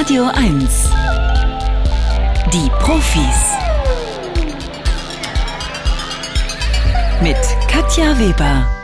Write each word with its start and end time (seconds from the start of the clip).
Radio 0.00 0.24
1. 0.34 0.90
Die 2.52 2.70
Profis. 2.78 3.54
Mit 7.22 7.36
Katja 7.68 8.18
Weber. 8.18 8.79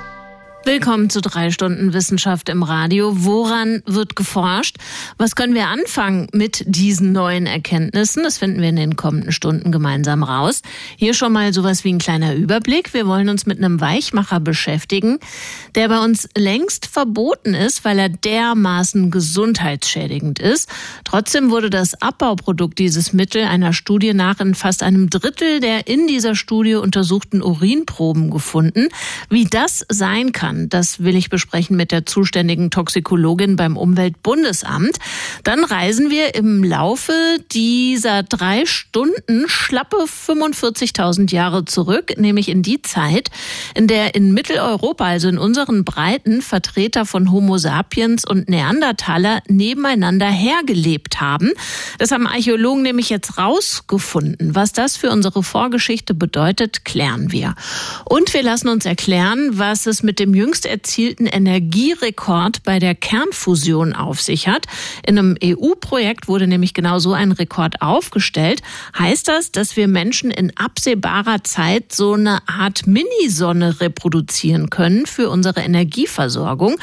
Willkommen 0.66 1.10
zu 1.10 1.20
drei 1.20 1.52
Stunden 1.52 1.92
Wissenschaft 1.92 2.48
im 2.48 2.64
Radio. 2.64 3.12
Woran 3.14 3.84
wird 3.86 4.16
geforscht? 4.16 4.78
Was 5.16 5.36
können 5.36 5.54
wir 5.54 5.68
anfangen 5.68 6.26
mit 6.32 6.64
diesen 6.66 7.12
neuen 7.12 7.46
Erkenntnissen? 7.46 8.24
Das 8.24 8.38
finden 8.38 8.60
wir 8.60 8.70
in 8.70 8.74
den 8.74 8.96
kommenden 8.96 9.30
Stunden 9.30 9.70
gemeinsam 9.70 10.24
raus. 10.24 10.62
Hier 10.96 11.14
schon 11.14 11.32
mal 11.32 11.52
sowas 11.52 11.84
wie 11.84 11.92
ein 11.92 11.98
kleiner 11.98 12.34
Überblick. 12.34 12.94
Wir 12.94 13.06
wollen 13.06 13.28
uns 13.28 13.46
mit 13.46 13.58
einem 13.58 13.80
Weichmacher 13.80 14.40
beschäftigen, 14.40 15.20
der 15.76 15.88
bei 15.88 16.00
uns 16.00 16.28
längst 16.36 16.86
verboten 16.86 17.54
ist, 17.54 17.84
weil 17.84 18.00
er 18.00 18.08
dermaßen 18.08 19.12
gesundheitsschädigend 19.12 20.40
ist. 20.40 20.68
Trotzdem 21.04 21.52
wurde 21.52 21.70
das 21.70 22.02
Abbauprodukt 22.02 22.80
dieses 22.80 23.12
Mittel 23.12 23.44
einer 23.44 23.72
Studie 23.72 24.14
nach 24.14 24.40
in 24.40 24.56
fast 24.56 24.82
einem 24.82 25.10
Drittel 25.10 25.60
der 25.60 25.86
in 25.86 26.08
dieser 26.08 26.34
Studie 26.34 26.74
untersuchten 26.74 27.40
Urinproben 27.40 28.32
gefunden. 28.32 28.88
Wie 29.30 29.44
das 29.44 29.86
sein 29.88 30.32
kann, 30.32 30.55
kann. 30.56 30.68
Das 30.68 31.02
will 31.02 31.16
ich 31.16 31.30
besprechen 31.30 31.76
mit 31.76 31.92
der 31.92 32.06
zuständigen 32.06 32.70
Toxikologin 32.70 33.56
beim 33.56 33.76
Umweltbundesamt. 33.76 34.98
Dann 35.44 35.64
reisen 35.64 36.10
wir 36.10 36.34
im 36.34 36.64
Laufe 36.64 37.12
dieser 37.52 38.22
drei 38.22 38.66
Stunden 38.66 39.44
schlappe 39.46 39.96
45.000 39.96 41.32
Jahre 41.32 41.64
zurück, 41.64 42.14
nämlich 42.16 42.48
in 42.48 42.62
die 42.62 42.82
Zeit, 42.82 43.30
in 43.74 43.86
der 43.86 44.14
in 44.14 44.32
Mitteleuropa, 44.32 45.04
also 45.04 45.28
in 45.28 45.38
unseren 45.38 45.84
Breiten, 45.84 46.42
Vertreter 46.42 47.06
von 47.06 47.30
Homo 47.30 47.58
sapiens 47.58 48.24
und 48.24 48.48
Neandertaler 48.48 49.42
nebeneinander 49.48 50.28
hergelebt 50.28 51.20
haben. 51.20 51.50
Das 51.98 52.10
haben 52.10 52.26
Archäologen 52.26 52.82
nämlich 52.82 53.10
jetzt 53.10 53.38
rausgefunden. 53.38 54.54
Was 54.54 54.72
das 54.72 54.96
für 54.96 55.10
unsere 55.10 55.42
Vorgeschichte 55.42 56.14
bedeutet, 56.14 56.84
klären 56.84 57.32
wir. 57.32 57.54
Und 58.04 58.32
wir 58.34 58.42
lassen 58.42 58.68
uns 58.68 58.86
erklären, 58.86 59.50
was 59.52 59.86
es 59.86 60.02
mit 60.02 60.18
dem 60.18 60.34
jüngst 60.46 60.64
erzielten 60.64 61.26
Energierekord 61.26 62.62
bei 62.62 62.78
der 62.78 62.94
Kernfusion 62.94 63.94
auf 63.94 64.20
sich 64.20 64.46
hat. 64.46 64.66
In 65.04 65.18
einem 65.18 65.36
EU-Projekt 65.42 66.28
wurde 66.28 66.46
nämlich 66.46 66.72
genau 66.72 67.00
so 67.00 67.14
ein 67.14 67.32
Rekord 67.32 67.82
aufgestellt. 67.82 68.62
Heißt 68.96 69.26
das, 69.26 69.50
dass 69.50 69.76
wir 69.76 69.88
Menschen 69.88 70.30
in 70.30 70.56
absehbarer 70.56 71.42
Zeit 71.42 71.92
so 71.92 72.12
eine 72.12 72.46
Art 72.46 72.86
Minisonne 72.86 73.80
reproduzieren 73.80 74.70
können 74.70 75.06
für 75.06 75.30
unsere 75.30 75.62
Energieversorgung? 75.62 76.76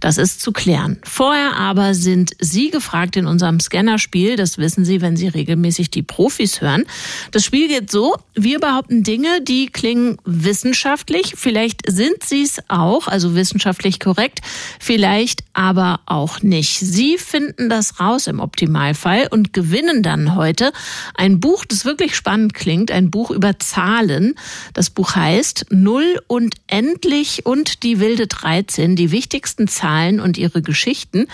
Das 0.00 0.16
ist 0.16 0.40
zu 0.40 0.52
klären. 0.52 0.98
Vorher 1.02 1.56
aber 1.56 1.92
sind 1.92 2.32
Sie 2.40 2.70
gefragt 2.70 3.16
in 3.16 3.26
unserem 3.26 3.60
Scannerspiel. 3.60 4.36
Das 4.36 4.56
wissen 4.56 4.86
Sie, 4.86 5.02
wenn 5.02 5.18
Sie 5.18 5.28
regelmäßig 5.28 5.90
die 5.90 6.02
Profis 6.02 6.62
hören. 6.62 6.84
Das 7.32 7.44
Spiel 7.44 7.68
geht 7.68 7.90
so, 7.90 8.16
wir 8.34 8.60
behaupten 8.60 9.02
Dinge, 9.02 9.42
die 9.42 9.66
klingen 9.66 10.16
wissenschaftlich. 10.24 11.34
Vielleicht 11.36 11.82
sind 11.86 12.24
sie 12.24 12.44
es 12.44 12.60
auch 12.68 12.99
also 13.08 13.34
wissenschaftlich 13.34 14.00
korrekt, 14.00 14.40
vielleicht 14.78 15.44
aber 15.52 16.00
auch 16.06 16.42
nicht. 16.42 16.78
Sie 16.78 17.18
finden 17.18 17.68
das 17.68 18.00
raus 18.00 18.26
im 18.26 18.40
Optimalfall 18.40 19.28
und 19.30 19.52
gewinnen 19.52 20.02
dann 20.02 20.34
heute 20.34 20.72
ein 21.14 21.40
Buch, 21.40 21.64
das 21.64 21.84
wirklich 21.84 22.16
spannend 22.16 22.54
klingt, 22.54 22.90
ein 22.90 23.10
Buch 23.10 23.30
über 23.30 23.58
Zahlen. 23.58 24.34
Das 24.74 24.90
Buch 24.90 25.14
heißt 25.14 25.66
Null 25.70 26.20
und 26.26 26.54
Endlich 26.66 27.46
und 27.46 27.82
die 27.82 28.00
wilde 28.00 28.26
13, 28.26 28.96
die 28.96 29.10
wichtigsten 29.10 29.68
Zahlen 29.68 30.20
und 30.20 30.38
ihre 30.38 30.62
Geschichten. 30.62 31.26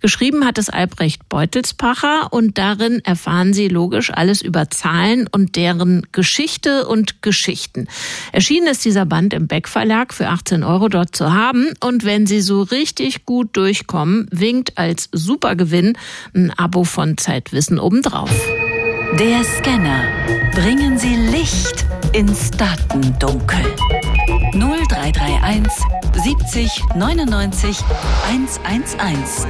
Geschrieben 0.00 0.44
hat 0.44 0.58
es 0.58 0.68
Albrecht 0.68 1.28
Beutelspacher 1.28 2.32
und 2.32 2.58
darin 2.58 3.00
erfahren 3.04 3.52
Sie 3.52 3.68
logisch 3.68 4.10
alles 4.10 4.42
über 4.42 4.70
Zahlen 4.70 5.28
und 5.30 5.56
deren 5.56 6.06
Geschichte 6.12 6.86
und 6.86 7.22
Geschichten. 7.22 7.88
Erschienen 8.32 8.68
ist 8.68 8.84
dieser 8.84 9.06
Band 9.06 9.34
im 9.34 9.46
Beck 9.46 9.68
Verlag 9.68 10.14
für 10.14 10.28
18 10.28 10.62
Euro 10.62 10.88
dort 10.88 11.11
zu 11.12 11.32
haben. 11.32 11.72
Und 11.80 12.04
wenn 12.04 12.26
Sie 12.26 12.40
so 12.40 12.62
richtig 12.62 13.24
gut 13.24 13.56
durchkommen, 13.56 14.26
winkt 14.30 14.78
als 14.78 15.08
Supergewinn 15.12 15.96
ein 16.34 16.50
Abo 16.56 16.84
von 16.84 17.16
Zeitwissen 17.18 17.78
obendrauf. 17.78 18.30
Der 19.18 19.44
Scanner. 19.44 20.04
Bringen 20.54 20.98
Sie 20.98 21.14
Licht 21.16 21.84
ins 22.12 22.50
Datendunkel. 22.50 23.62
0331 24.54 25.70
70 26.14 26.82
99 26.94 27.78
111. 28.28 29.46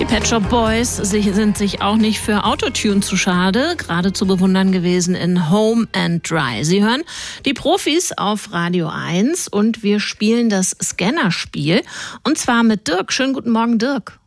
Die 0.00 0.06
Pet 0.06 0.26
Shop 0.26 0.48
Boys 0.48 0.96
sind 0.96 1.58
sich 1.58 1.82
auch 1.82 1.96
nicht 1.96 2.20
für 2.20 2.44
Autotune 2.44 3.00
zu 3.00 3.18
schade, 3.18 3.74
gerade 3.76 4.14
zu 4.14 4.26
bewundern 4.26 4.72
gewesen 4.72 5.14
in 5.14 5.50
Home 5.50 5.88
and 5.92 6.28
Dry. 6.28 6.64
Sie 6.64 6.82
hören 6.82 7.02
die 7.44 7.52
Profis 7.52 8.10
auf 8.16 8.50
Radio 8.50 8.88
1 8.88 9.48
und 9.48 9.82
wir 9.82 10.00
spielen 10.00 10.48
das 10.48 10.74
Scanner-Spiel 10.82 11.82
und 12.24 12.38
zwar 12.38 12.62
mit 12.62 12.88
Dirk. 12.88 13.12
Schönen 13.12 13.34
guten 13.34 13.50
Morgen, 13.50 13.78
Dirk. 13.78 14.18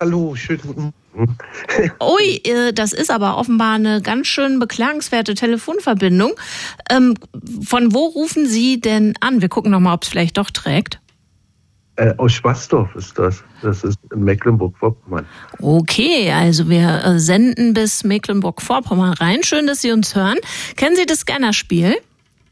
Hallo, 0.00 0.34
schönen 0.34 0.62
guten 0.62 0.92
Morgen. 1.12 1.38
Ui, 2.02 2.40
äh, 2.42 2.72
das 2.72 2.92
ist 2.92 3.12
aber 3.12 3.36
offenbar 3.36 3.76
eine 3.76 4.02
ganz 4.02 4.26
schön 4.26 4.58
beklagenswerte 4.58 5.36
Telefonverbindung. 5.36 6.32
Ähm, 6.90 7.14
von 7.64 7.94
wo 7.94 8.06
rufen 8.06 8.48
Sie 8.48 8.80
denn 8.80 9.14
an? 9.20 9.40
Wir 9.40 9.48
gucken 9.48 9.70
nochmal, 9.70 9.94
ob 9.94 10.02
es 10.02 10.08
vielleicht 10.08 10.38
doch 10.38 10.50
trägt. 10.50 10.98
Äh, 11.96 12.12
aus 12.16 12.32
Schwarsdorf 12.32 12.94
ist 12.96 13.16
das. 13.18 13.44
Das 13.62 13.84
ist 13.84 13.98
in 14.12 14.24
Mecklenburg-Vorpommern. 14.24 15.24
Okay, 15.60 16.32
also 16.32 16.68
wir 16.68 17.04
äh, 17.04 17.18
senden 17.20 17.72
bis 17.72 18.02
Mecklenburg-Vorpommern 18.02 19.12
rein. 19.14 19.44
Schön, 19.44 19.68
dass 19.68 19.80
Sie 19.80 19.92
uns 19.92 20.16
hören. 20.16 20.38
Kennen 20.76 20.96
Sie 20.96 21.06
das 21.06 21.20
Scannerspiel? 21.20 21.94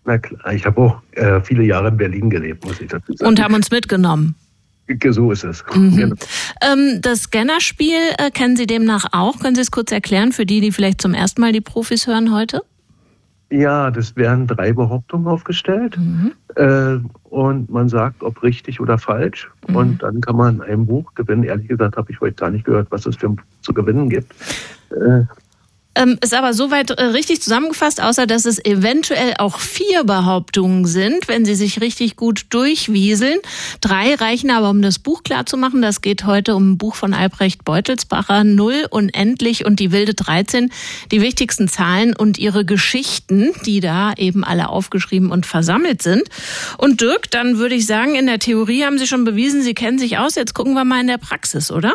Na 0.04 0.18
klar, 0.18 0.52
ich 0.52 0.64
habe 0.64 0.80
auch 0.80 1.02
äh, 1.12 1.40
viele 1.40 1.64
Jahre 1.64 1.88
in 1.88 1.96
Berlin 1.96 2.30
gelebt, 2.30 2.64
muss 2.64 2.80
ich 2.80 2.88
dazu 2.88 3.12
sagen. 3.14 3.28
Und 3.28 3.42
haben 3.42 3.54
uns 3.54 3.70
mitgenommen. 3.70 4.36
So 5.10 5.32
ist 5.32 5.44
es. 5.44 5.64
Mhm. 5.74 5.96
Genau. 5.96 6.16
Ähm, 6.60 7.00
das 7.00 7.22
Scannerspiel 7.22 7.98
äh, 8.18 8.30
kennen 8.30 8.56
Sie 8.56 8.66
demnach 8.66 9.06
auch. 9.12 9.38
Können 9.38 9.54
Sie 9.54 9.62
es 9.62 9.70
kurz 9.70 9.90
erklären 9.90 10.32
für 10.32 10.44
die, 10.44 10.60
die 10.60 10.70
vielleicht 10.70 11.00
zum 11.00 11.14
ersten 11.14 11.40
Mal 11.40 11.52
die 11.52 11.60
Profis 11.60 12.06
hören 12.06 12.32
heute? 12.32 12.62
Ja, 13.52 13.90
das 13.90 14.16
werden 14.16 14.46
drei 14.46 14.72
Behauptungen 14.72 15.26
aufgestellt 15.26 15.98
mhm. 15.98 16.32
äh, 16.56 16.98
und 17.24 17.68
man 17.68 17.90
sagt, 17.90 18.22
ob 18.22 18.42
richtig 18.42 18.80
oder 18.80 18.96
falsch. 18.96 19.50
Mhm. 19.68 19.76
Und 19.76 20.02
dann 20.02 20.22
kann 20.22 20.36
man 20.36 20.62
ein 20.62 20.86
Buch 20.86 21.14
gewinnen. 21.14 21.44
Ehrlich 21.44 21.68
gesagt 21.68 21.98
habe 21.98 22.10
ich 22.10 22.18
heute 22.22 22.36
gar 22.36 22.50
nicht 22.50 22.64
gehört, 22.64 22.86
was 22.90 23.04
es 23.04 23.16
für 23.16 23.36
zu 23.60 23.74
gewinnen 23.74 24.08
gibt. 24.08 24.32
Äh, 24.90 25.24
ähm, 25.94 26.18
ist 26.22 26.34
aber 26.34 26.54
soweit 26.54 26.90
äh, 26.90 27.02
richtig 27.04 27.42
zusammengefasst, 27.42 28.02
außer 28.02 28.26
dass 28.26 28.44
es 28.44 28.64
eventuell 28.64 29.34
auch 29.38 29.58
vier 29.58 30.04
Behauptungen 30.04 30.86
sind, 30.86 31.28
wenn 31.28 31.44
sie 31.44 31.54
sich 31.54 31.80
richtig 31.80 32.16
gut 32.16 32.46
durchwieseln. 32.50 33.38
Drei 33.80 34.14
reichen 34.14 34.50
aber, 34.50 34.70
um 34.70 34.80
das 34.80 34.98
Buch 34.98 35.22
klar 35.22 35.46
zu 35.46 35.56
machen. 35.56 35.82
Das 35.82 36.00
geht 36.00 36.24
heute 36.24 36.56
um 36.56 36.72
ein 36.72 36.78
Buch 36.78 36.94
von 36.94 37.14
Albrecht 37.14 37.64
Beutelsbacher, 37.64 38.44
Null, 38.44 38.86
Unendlich 38.90 39.64
und 39.66 39.80
die 39.80 39.92
wilde 39.92 40.14
13. 40.14 40.70
Die 41.10 41.20
wichtigsten 41.20 41.68
Zahlen 41.68 42.16
und 42.16 42.38
ihre 42.38 42.64
Geschichten, 42.64 43.50
die 43.66 43.80
da 43.80 44.14
eben 44.16 44.44
alle 44.44 44.68
aufgeschrieben 44.68 45.30
und 45.30 45.46
versammelt 45.46 46.02
sind. 46.02 46.22
Und 46.78 47.00
Dirk, 47.00 47.30
dann 47.30 47.58
würde 47.58 47.74
ich 47.74 47.86
sagen, 47.86 48.14
in 48.14 48.26
der 48.26 48.38
Theorie 48.38 48.84
haben 48.84 48.98
Sie 48.98 49.06
schon 49.06 49.24
bewiesen, 49.24 49.62
Sie 49.62 49.74
kennen 49.74 49.98
sich 49.98 50.18
aus. 50.18 50.34
Jetzt 50.36 50.54
gucken 50.54 50.74
wir 50.74 50.84
mal 50.84 51.00
in 51.00 51.06
der 51.06 51.18
Praxis, 51.18 51.70
oder? 51.70 51.94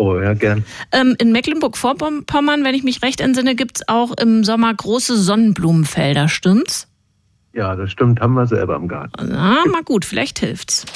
Oh, 0.00 0.18
ja, 0.18 0.32
gern. 0.32 0.64
Ähm, 0.92 1.14
in 1.18 1.30
Mecklenburg-Vorpommern, 1.30 2.64
wenn 2.64 2.74
ich 2.74 2.84
mich 2.84 3.02
recht 3.02 3.20
entsinne, 3.20 3.54
gibt 3.54 3.76
es 3.76 3.88
auch 3.88 4.12
im 4.12 4.44
Sommer 4.44 4.72
große 4.72 5.14
Sonnenblumenfelder, 5.18 6.26
stimmt's? 6.26 6.88
Ja, 7.52 7.76
das 7.76 7.90
stimmt, 7.90 8.18
haben 8.18 8.32
wir 8.32 8.46
selber 8.46 8.76
im 8.76 8.88
Garten. 8.88 9.28
Na, 9.30 9.62
mal 9.70 9.82
gut, 9.84 10.06
vielleicht 10.06 10.38
hilft's. 10.38 10.86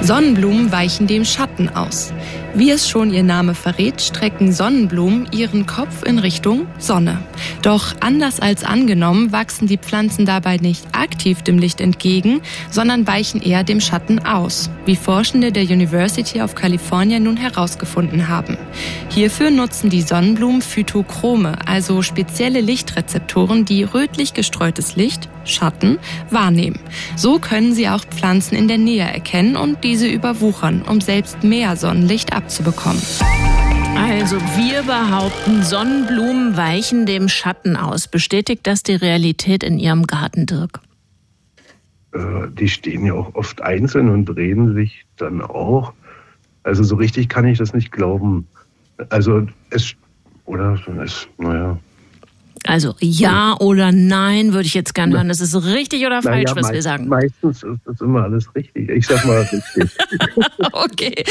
Sonnenblumen 0.00 0.72
weichen 0.72 1.06
dem 1.06 1.24
Schatten 1.24 1.68
aus. 1.68 2.12
Wie 2.58 2.70
es 2.70 2.88
schon 2.88 3.12
ihr 3.12 3.22
Name 3.22 3.54
verrät, 3.54 4.00
strecken 4.00 4.50
Sonnenblumen 4.50 5.28
ihren 5.30 5.66
Kopf 5.66 6.02
in 6.04 6.18
Richtung 6.18 6.66
Sonne. 6.78 7.18
Doch 7.60 7.94
anders 8.00 8.40
als 8.40 8.64
angenommen 8.64 9.30
wachsen 9.30 9.66
die 9.66 9.76
Pflanzen 9.76 10.24
dabei 10.24 10.56
nicht 10.56 10.86
aktiv 10.92 11.42
dem 11.42 11.58
Licht 11.58 11.82
entgegen, 11.82 12.40
sondern 12.70 13.06
weichen 13.06 13.42
eher 13.42 13.62
dem 13.62 13.82
Schatten 13.82 14.20
aus, 14.20 14.70
wie 14.86 14.96
Forschende 14.96 15.52
der 15.52 15.64
University 15.64 16.40
of 16.40 16.54
California 16.54 17.18
nun 17.18 17.36
herausgefunden 17.36 18.28
haben. 18.28 18.56
Hierfür 19.10 19.50
nutzen 19.50 19.90
die 19.90 20.00
Sonnenblumen 20.00 20.62
Phytochrome, 20.62 21.58
also 21.66 22.00
spezielle 22.00 22.62
Lichtrezeptoren, 22.62 23.66
die 23.66 23.82
rötlich 23.82 24.32
gestreutes 24.32 24.96
Licht, 24.96 25.28
Schatten, 25.44 25.98
wahrnehmen. 26.30 26.80
So 27.16 27.38
können 27.38 27.74
sie 27.74 27.88
auch 27.88 28.04
Pflanzen 28.04 28.56
in 28.56 28.66
der 28.66 28.78
Nähe 28.78 29.04
erkennen 29.04 29.56
und 29.56 29.84
diese 29.84 30.08
überwuchern, 30.08 30.82
um 30.88 31.02
selbst 31.02 31.44
mehr 31.44 31.76
Sonnenlicht 31.76 32.32
abzubekommen 32.32 32.45
abzubekommen. 32.46 33.02
Also 33.96 34.36
wir 34.56 34.84
behaupten, 34.84 35.64
Sonnenblumen 35.64 36.56
weichen 36.56 37.04
dem 37.04 37.28
Schatten 37.28 37.76
aus. 37.76 38.06
Bestätigt 38.06 38.66
das 38.68 38.84
die 38.84 38.94
Realität 38.94 39.64
in 39.64 39.80
Ihrem 39.80 40.04
Garten, 40.04 40.46
Dirk? 40.46 40.80
Äh, 42.12 42.48
die 42.56 42.68
stehen 42.68 43.04
ja 43.04 43.14
auch 43.14 43.34
oft 43.34 43.62
einzeln 43.62 44.10
und 44.10 44.26
drehen 44.26 44.74
sich 44.74 45.06
dann 45.16 45.40
auch. 45.40 45.92
Also 46.62 46.84
so 46.84 46.94
richtig 46.94 47.28
kann 47.28 47.46
ich 47.46 47.58
das 47.58 47.74
nicht 47.74 47.90
glauben. 47.90 48.46
Also 49.08 49.46
es, 49.70 49.96
oder 50.44 50.78
es, 51.02 51.26
naja, 51.38 51.78
also 52.66 52.94
ja 53.00 53.56
oder 53.60 53.92
nein 53.92 54.52
würde 54.52 54.66
ich 54.66 54.74
jetzt 54.74 54.94
gerne 54.94 55.16
hören. 55.16 55.28
Das 55.28 55.40
ist 55.40 55.54
richtig 55.54 56.06
oder 56.06 56.22
falsch, 56.22 56.52
naja, 56.52 56.56
was 56.56 56.72
wir 56.72 56.82
sagen. 56.82 57.08
Meistens 57.08 57.62
ist 57.62 57.80
das 57.84 58.00
immer 58.00 58.24
alles 58.24 58.46
richtig. 58.54 58.88
Ich 58.88 59.06
sag 59.06 59.24
mal 59.24 59.38
richtig. 59.38 59.62
okay. 60.72 61.24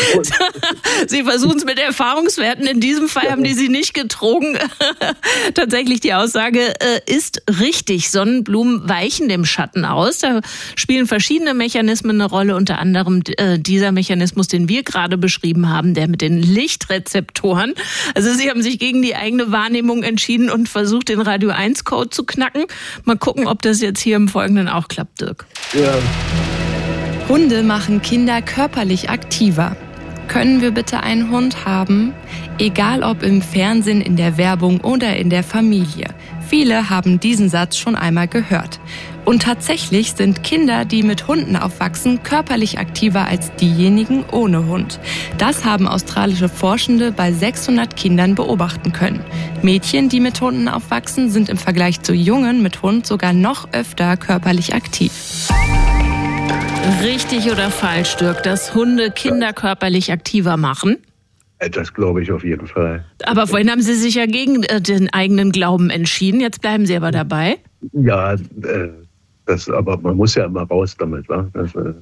Sie 1.07 1.23
versuchen 1.23 1.57
es 1.57 1.65
mit 1.65 1.79
Erfahrungswerten. 1.79 2.65
In 2.67 2.79
diesem 2.79 3.07
Fall 3.07 3.31
haben 3.31 3.43
die 3.43 3.53
Sie 3.53 3.69
nicht 3.69 3.93
getrogen. 3.93 4.57
Tatsächlich 5.53 5.99
die 5.99 6.13
Aussage 6.13 6.59
äh, 6.59 7.01
ist 7.05 7.43
richtig. 7.59 8.11
Sonnenblumen 8.11 8.87
weichen 8.87 9.29
dem 9.29 9.45
Schatten 9.45 9.85
aus. 9.85 10.19
Da 10.19 10.41
spielen 10.75 11.07
verschiedene 11.07 11.53
Mechanismen 11.53 12.19
eine 12.21 12.29
Rolle, 12.29 12.55
unter 12.55 12.79
anderem 12.79 13.21
äh, 13.37 13.59
dieser 13.59 13.91
Mechanismus, 13.91 14.47
den 14.47 14.69
wir 14.69 14.83
gerade 14.83 15.17
beschrieben 15.17 15.69
haben, 15.69 15.93
der 15.93 16.07
mit 16.07 16.21
den 16.21 16.41
Lichtrezeptoren. 16.41 17.73
Also 18.13 18.33
Sie 18.33 18.49
haben 18.49 18.61
sich 18.61 18.79
gegen 18.79 19.01
die 19.01 19.15
eigene 19.15 19.51
Wahrnehmung 19.51 20.03
entschieden 20.03 20.49
und 20.49 20.69
versucht, 20.69 21.09
den 21.09 21.21
Radio 21.25 21.49
1 21.49 21.83
Code 21.83 22.09
zu 22.09 22.23
knacken. 22.23 22.65
Mal 23.03 23.17
gucken, 23.17 23.47
ob 23.47 23.61
das 23.61 23.81
jetzt 23.81 23.99
hier 23.99 24.15
im 24.15 24.27
Folgenden 24.27 24.67
auch 24.67 24.87
klappt, 24.87 25.21
Dirk. 25.21 25.45
Ja. 25.73 25.95
Hunde 27.27 27.63
machen 27.63 28.01
Kinder 28.01 28.41
körperlich 28.41 29.09
aktiver. 29.09 29.75
Können 30.27 30.61
wir 30.61 30.71
bitte 30.71 31.01
einen 31.01 31.31
Hund 31.31 31.65
haben? 31.65 32.13
Egal 32.57 33.03
ob 33.03 33.23
im 33.23 33.41
Fernsehen, 33.41 34.01
in 34.01 34.15
der 34.15 34.37
Werbung 34.37 34.81
oder 34.81 35.17
in 35.17 35.29
der 35.29 35.43
Familie. 35.43 36.07
Viele 36.47 36.89
haben 36.89 37.19
diesen 37.19 37.49
Satz 37.49 37.77
schon 37.77 37.95
einmal 37.95 38.27
gehört. 38.27 38.79
Und 39.25 39.41
tatsächlich 39.41 40.13
sind 40.13 40.43
Kinder, 40.43 40.85
die 40.85 41.01
mit 41.01 41.27
Hunden 41.27 41.55
aufwachsen, 41.55 42.21
körperlich 42.21 42.77
aktiver 42.77 43.27
als 43.27 43.53
diejenigen 43.55 44.23
ohne 44.31 44.67
Hund. 44.67 44.99
Das 45.39 45.65
haben 45.65 45.87
australische 45.87 46.47
Forschende 46.47 47.11
bei 47.11 47.31
600 47.31 47.97
Kindern 47.97 48.35
beobachten 48.35 48.93
können. 48.93 49.21
Mädchen, 49.63 50.09
die 50.09 50.19
mit 50.19 50.39
Hunden 50.39 50.67
aufwachsen, 50.67 51.31
sind 51.31 51.49
im 51.49 51.57
Vergleich 51.57 52.01
zu 52.01 52.13
Jungen 52.13 52.61
mit 52.61 52.83
Hund 52.83 53.07
sogar 53.07 53.33
noch 53.33 53.73
öfter 53.73 54.15
körperlich 54.15 54.75
aktiv. 54.75 55.11
Richtig 57.01 57.51
oder 57.51 57.71
falsch, 57.71 58.15
Dirk, 58.17 58.43
dass 58.43 58.75
Hunde 58.75 59.09
Kinder 59.09 59.53
körperlich 59.53 60.11
aktiver 60.11 60.55
machen? 60.55 60.97
Äh, 61.57 61.71
das 61.71 61.93
glaube 61.93 62.21
ich 62.21 62.31
auf 62.31 62.43
jeden 62.43 62.67
Fall. 62.67 63.05
Aber 63.25 63.47
vorhin 63.47 63.71
haben 63.71 63.81
Sie 63.81 63.95
sich 63.95 64.15
ja 64.15 64.27
gegen 64.27 64.63
äh, 64.63 64.81
den 64.81 65.11
eigenen 65.11 65.51
Glauben 65.51 65.89
entschieden. 65.89 66.41
Jetzt 66.41 66.61
bleiben 66.61 66.85
Sie 66.85 66.95
aber 66.95 67.11
dabei. 67.11 67.57
Ja, 67.91 68.33
äh, 68.33 68.89
das, 69.45 69.69
aber 69.69 69.97
man 69.97 70.17
muss 70.17 70.35
ja 70.35 70.45
immer 70.45 70.63
raus 70.63 70.95
damit. 70.97 71.27
Wa? 71.29 71.49
Das, 71.53 71.75
äh, 71.75 71.93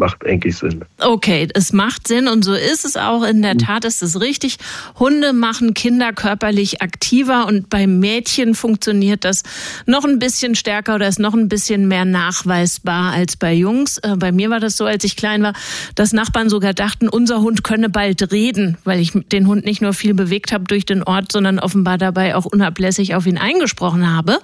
macht 0.00 0.26
eigentlich 0.26 0.56
Sinn. 0.56 0.84
Okay, 0.98 1.46
es 1.54 1.72
macht 1.72 2.08
Sinn 2.08 2.26
und 2.26 2.44
so 2.44 2.54
ist 2.54 2.84
es 2.84 2.96
auch. 2.96 3.22
In 3.22 3.42
der 3.42 3.54
mhm. 3.54 3.58
Tat 3.58 3.84
ist 3.84 4.02
es 4.02 4.20
richtig. 4.20 4.56
Hunde 4.98 5.32
machen 5.32 5.74
Kinder 5.74 6.12
körperlich 6.12 6.82
aktiver 6.82 7.46
und 7.46 7.70
bei 7.70 7.86
Mädchen 7.86 8.54
funktioniert 8.56 9.24
das 9.24 9.44
noch 9.86 10.04
ein 10.04 10.18
bisschen 10.18 10.56
stärker 10.56 10.96
oder 10.96 11.06
ist 11.06 11.20
noch 11.20 11.34
ein 11.34 11.48
bisschen 11.48 11.86
mehr 11.86 12.04
nachweisbar 12.04 13.12
als 13.12 13.36
bei 13.36 13.52
Jungs. 13.52 13.98
Äh, 13.98 14.16
bei 14.16 14.32
mir 14.32 14.50
war 14.50 14.58
das 14.58 14.76
so, 14.76 14.86
als 14.86 15.04
ich 15.04 15.14
klein 15.16 15.42
war, 15.42 15.52
dass 15.94 16.12
Nachbarn 16.12 16.48
sogar 16.48 16.74
dachten, 16.74 17.08
unser 17.08 17.40
Hund 17.42 17.62
könne 17.62 17.88
bald 17.88 18.32
reden, 18.32 18.78
weil 18.84 19.00
ich 19.00 19.12
den 19.12 19.46
Hund 19.46 19.64
nicht 19.64 19.82
nur 19.82 19.92
viel 19.92 20.14
bewegt 20.14 20.52
habe 20.52 20.64
durch 20.64 20.86
den 20.86 21.02
Ort, 21.02 21.30
sondern 21.30 21.58
offenbar 21.58 21.98
dabei 21.98 22.34
auch 22.34 22.46
unablässig 22.46 23.14
auf 23.14 23.26
ihn 23.26 23.38
eingesprochen 23.38 24.10
habe. 24.10 24.38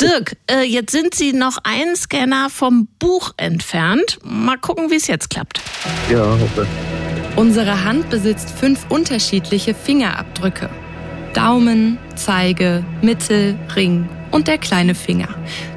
Dirk, 0.00 0.36
äh, 0.50 0.64
jetzt 0.64 0.90
sind 0.90 1.14
Sie 1.14 1.32
noch 1.32 1.58
ein 1.62 1.94
Scanner 1.94 2.50
vom 2.50 2.88
Buch 2.98 3.32
entfernt. 3.36 4.18
Mal 4.24 4.58
gucken, 4.58 4.79
gucken, 4.80 4.90
wie 4.90 4.96
es 4.96 5.06
jetzt 5.06 5.30
klappt. 5.30 5.60
Ja, 6.10 6.18
hoffe. 6.18 6.66
Unsere 7.36 7.84
Hand 7.84 8.10
besitzt 8.10 8.50
fünf 8.50 8.86
unterschiedliche 8.88 9.74
Fingerabdrücke. 9.74 10.68
Daumen, 11.32 11.98
Zeige, 12.16 12.84
Mittel, 13.02 13.56
Ring 13.76 14.08
und 14.30 14.48
der 14.48 14.58
kleine 14.58 14.94
Finger. 14.94 15.28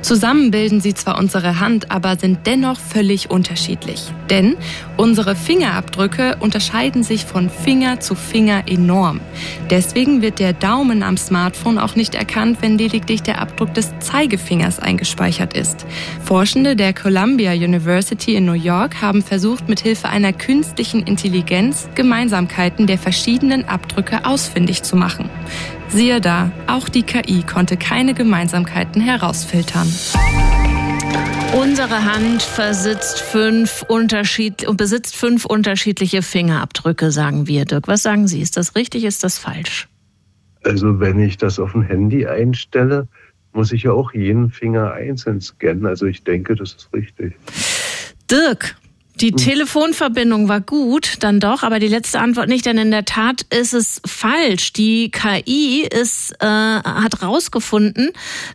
Zusammen 0.02 0.52
bilden 0.52 0.82
sie 0.82 0.94
zwar 0.94 1.18
unsere 1.18 1.60
Hand, 1.60 1.92
aber 1.92 2.18
sind 2.18 2.46
dennoch 2.46 2.80
völlig 2.80 3.30
unterschiedlich. 3.30 4.12
Denn 4.30 4.56
unsere 4.98 5.36
Fingerabdrücke 5.36 6.38
unterscheiden 6.40 7.04
sich 7.04 7.26
von 7.26 7.50
Finger 7.50 8.00
zu 8.00 8.16
Finger 8.16 8.64
enorm. 8.68 9.22
Deswegen 9.70 10.22
wird 10.22 10.40
der 10.40 10.54
Daumen 10.54 11.04
am 11.04 11.18
Smartphone 11.18 11.80
auch 11.80 11.96
nicht 11.96 12.16
erkannt, 12.16 12.58
wenn 12.62 12.78
lediglich 12.78 13.24
der 13.24 13.40
Abdruck 13.40 13.74
des 13.74 13.92
Zeigefingers 14.00 14.80
eingespeichert 14.80 15.56
ist. 15.56 15.86
Forschende 16.24 16.76
der 16.76 16.94
Columbia 16.94 17.54
University 17.54 18.36
in 18.36 18.46
New 18.46 18.54
York 18.54 19.02
haben 19.02 19.22
versucht, 19.22 19.70
mit 19.70 19.80
Hilfe 19.80 20.10
einer 20.10 20.34
künstlichen 20.34 21.04
Intelligenz 21.04 21.88
Gemeinsamkeiten 21.96 22.88
der 22.88 22.98
verschiedenen 22.98 23.68
Abdrücke 23.68 24.26
ausfindig 24.26 24.84
zu 24.84 24.96
machen. 24.96 25.30
Siehe 25.94 26.20
da, 26.22 26.52
auch 26.66 26.90
die 26.90 27.04
KI 27.04 27.44
konnte 27.44 27.78
keine 27.78 28.16
Gemeinsamkeiten 28.16 29.00
herausfiltern. 29.00 29.88
Unsere 31.56 32.04
Hand 32.04 32.50
besitzt 32.58 33.20
fünf, 33.20 33.86
unterschied 33.88 34.66
besitzt 34.76 35.16
fünf 35.16 35.46
unterschiedliche 35.46 36.24
Fingerabdrücke, 36.24 37.12
sagen 37.12 37.46
wir. 37.46 37.66
Dirk, 37.66 37.88
was 37.88 38.02
sagen 38.02 38.28
Sie? 38.28 38.42
Ist 38.42 38.58
das 38.58 38.76
richtig, 38.76 39.04
ist 39.04 39.24
das 39.24 39.38
falsch? 39.38 39.88
Also 40.64 41.00
wenn 41.00 41.20
ich 41.20 41.38
das 41.38 41.60
auf 41.60 41.74
dem 41.74 41.84
Handy 41.84 42.26
einstelle, 42.26 43.08
muss 43.52 43.72
ich 43.72 43.84
ja 43.84 43.92
auch 43.92 44.16
jeden 44.16 44.50
Finger 44.50 44.94
einzeln 44.94 45.42
scannen. 45.42 45.86
Also 45.86 46.08
ich 46.08 46.24
denke, 46.24 46.56
das 46.56 46.74
ist 46.74 46.90
richtig. 46.92 47.36
Dirk, 48.32 48.76
die 49.16 49.30
hm. 49.30 49.38
Telefonverbindung 49.38 50.48
war 50.48 50.62
gut, 50.62 51.18
dann 51.20 51.40
doch, 51.40 51.64
aber 51.64 51.80
die 51.80 51.88
letzte 51.88 52.20
Antwort 52.20 52.50
nicht, 52.50 52.66
denn 52.66 52.78
in 52.78 52.92
der 52.92 53.06
Tat 53.06 53.46
ist 53.50 53.74
es 53.74 54.02
falsch. 54.06 54.74
Die 54.74 55.12
KI 55.12 55.88
ist, 55.88 56.36
äh, 56.40 56.46
hat 56.46 57.22
rausgefunden, 57.22 58.12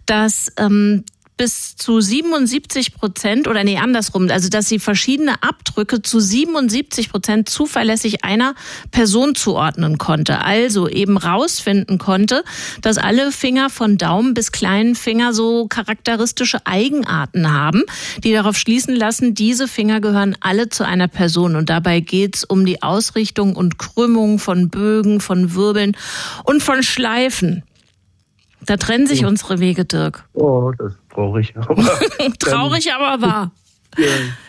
dass 0.06 0.52
ähm, 0.56 1.04
bis 1.38 1.76
zu 1.76 2.00
77 2.00 2.94
Prozent 2.94 3.48
oder 3.48 3.64
nee, 3.64 3.78
andersrum, 3.78 4.28
also 4.30 4.50
dass 4.50 4.68
sie 4.68 4.78
verschiedene 4.78 5.42
Abdrücke 5.42 6.02
zu 6.02 6.20
77 6.20 7.10
Prozent 7.10 7.48
zuverlässig 7.48 8.24
einer 8.24 8.54
Person 8.90 9.34
zuordnen 9.34 9.96
konnte. 9.96 10.44
Also 10.44 10.88
eben 10.88 11.16
rausfinden 11.16 11.96
konnte, 11.96 12.44
dass 12.82 12.98
alle 12.98 13.32
Finger 13.32 13.70
von 13.70 13.96
Daumen 13.96 14.34
bis 14.34 14.52
kleinen 14.52 14.94
Finger 14.94 15.32
so 15.32 15.66
charakteristische 15.66 16.66
Eigenarten 16.66 17.50
haben, 17.52 17.84
die 18.22 18.32
darauf 18.32 18.58
schließen 18.58 18.94
lassen, 18.94 19.34
diese 19.34 19.68
Finger 19.68 20.00
gehören 20.00 20.36
alle 20.40 20.68
zu 20.68 20.84
einer 20.84 21.08
Person. 21.08 21.56
Und 21.56 21.70
dabei 21.70 22.00
geht's 22.00 22.44
um 22.44 22.66
die 22.66 22.82
Ausrichtung 22.82 23.56
und 23.56 23.78
Krümmung 23.78 24.38
von 24.38 24.68
Bögen, 24.68 25.20
von 25.20 25.54
Wirbeln 25.54 25.96
und 26.44 26.62
von 26.62 26.82
Schleifen. 26.82 27.62
Da 28.64 28.76
trennen 28.76 29.06
sich 29.06 29.24
oh. 29.24 29.28
unsere 29.28 29.60
Wege, 29.60 29.84
Dirk. 29.84 30.24
Oh, 30.34 30.72
das 30.76 30.92
ist 30.92 30.98
traurig. 31.12 31.54
Aber 31.56 31.76
traurig, 32.38 32.92
aber 32.92 33.22
wahr. 33.22 33.52
Ja, 33.96 34.06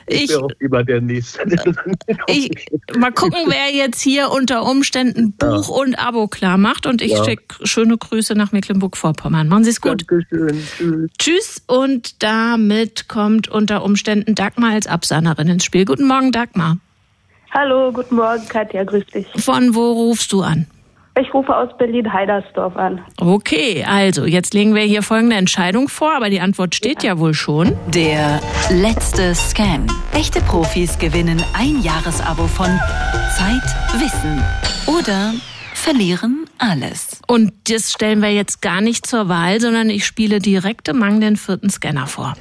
ich, 0.07 0.35
auch 0.35 0.49
lieber 0.59 0.83
der 0.83 1.01
Nächste. 1.01 1.41
ich, 2.27 2.51
mal 2.97 3.11
gucken, 3.11 3.39
wer 3.47 3.73
jetzt 3.73 4.01
hier 4.01 4.31
unter 4.31 4.63
Umständen 4.63 5.31
Buch 5.31 5.69
ja. 5.69 5.81
und 5.81 5.95
Abo 5.95 6.27
klar 6.27 6.57
macht. 6.57 6.85
Und 6.85 7.01
ich 7.01 7.13
ja. 7.13 7.23
schicke 7.23 7.65
schöne 7.65 7.97
Grüße 7.97 8.35
nach 8.35 8.51
Mecklenburg-Vorpommern. 8.51 9.47
Machen 9.47 9.63
Sie 9.63 9.71
es 9.71 9.81
gut. 9.81 10.05
Dankeschön. 10.07 10.63
Tschüss. 10.77 11.09
Tschüss. 11.17 11.63
Und 11.67 12.21
damit 12.21 13.07
kommt 13.07 13.47
unter 13.47 13.83
Umständen 13.83 14.35
Dagmar 14.35 14.73
als 14.73 14.87
Absahnerin 14.87 15.47
ins 15.47 15.63
Spiel. 15.63 15.85
Guten 15.85 16.07
Morgen, 16.07 16.31
Dagmar. 16.31 16.77
Hallo, 17.51 17.91
guten 17.91 18.15
Morgen, 18.15 18.47
Katja. 18.47 18.83
Grüß 18.83 19.05
dich. 19.07 19.27
Von 19.37 19.73
wo 19.73 19.91
rufst 19.93 20.31
du 20.31 20.41
an? 20.41 20.67
Ich 21.19 21.33
rufe 21.33 21.53
aus 21.55 21.69
Berlin-Heidersdorf 21.77 22.77
an. 22.77 23.01
Okay, 23.19 23.83
also 23.85 24.25
jetzt 24.25 24.53
legen 24.53 24.73
wir 24.73 24.83
hier 24.83 25.03
folgende 25.03 25.35
Entscheidung 25.35 25.89
vor, 25.89 26.15
aber 26.15 26.29
die 26.29 26.39
Antwort 26.39 26.75
steht 26.75 27.03
ja, 27.03 27.13
ja 27.13 27.19
wohl 27.19 27.33
schon. 27.33 27.75
Der 27.87 28.39
letzte 28.69 29.35
Scan. 29.35 29.87
Echte 30.13 30.39
Profis 30.41 30.97
gewinnen 30.97 31.43
ein 31.57 31.81
Jahresabo 31.81 32.47
von 32.47 32.67
Zeit, 33.37 34.01
Wissen 34.01 34.41
oder 34.87 35.33
verlieren 35.73 36.45
alles. 36.57 37.21
Und 37.27 37.51
das 37.69 37.91
stellen 37.91 38.21
wir 38.21 38.31
jetzt 38.31 38.61
gar 38.61 38.79
nicht 38.79 39.05
zur 39.05 39.27
Wahl, 39.27 39.59
sondern 39.59 39.89
ich 39.89 40.05
spiele 40.05 40.39
direkt 40.39 40.93
Mang 40.93 41.19
den 41.19 41.35
vierten 41.35 41.69
Scanner 41.69 42.07
vor. 42.07 42.35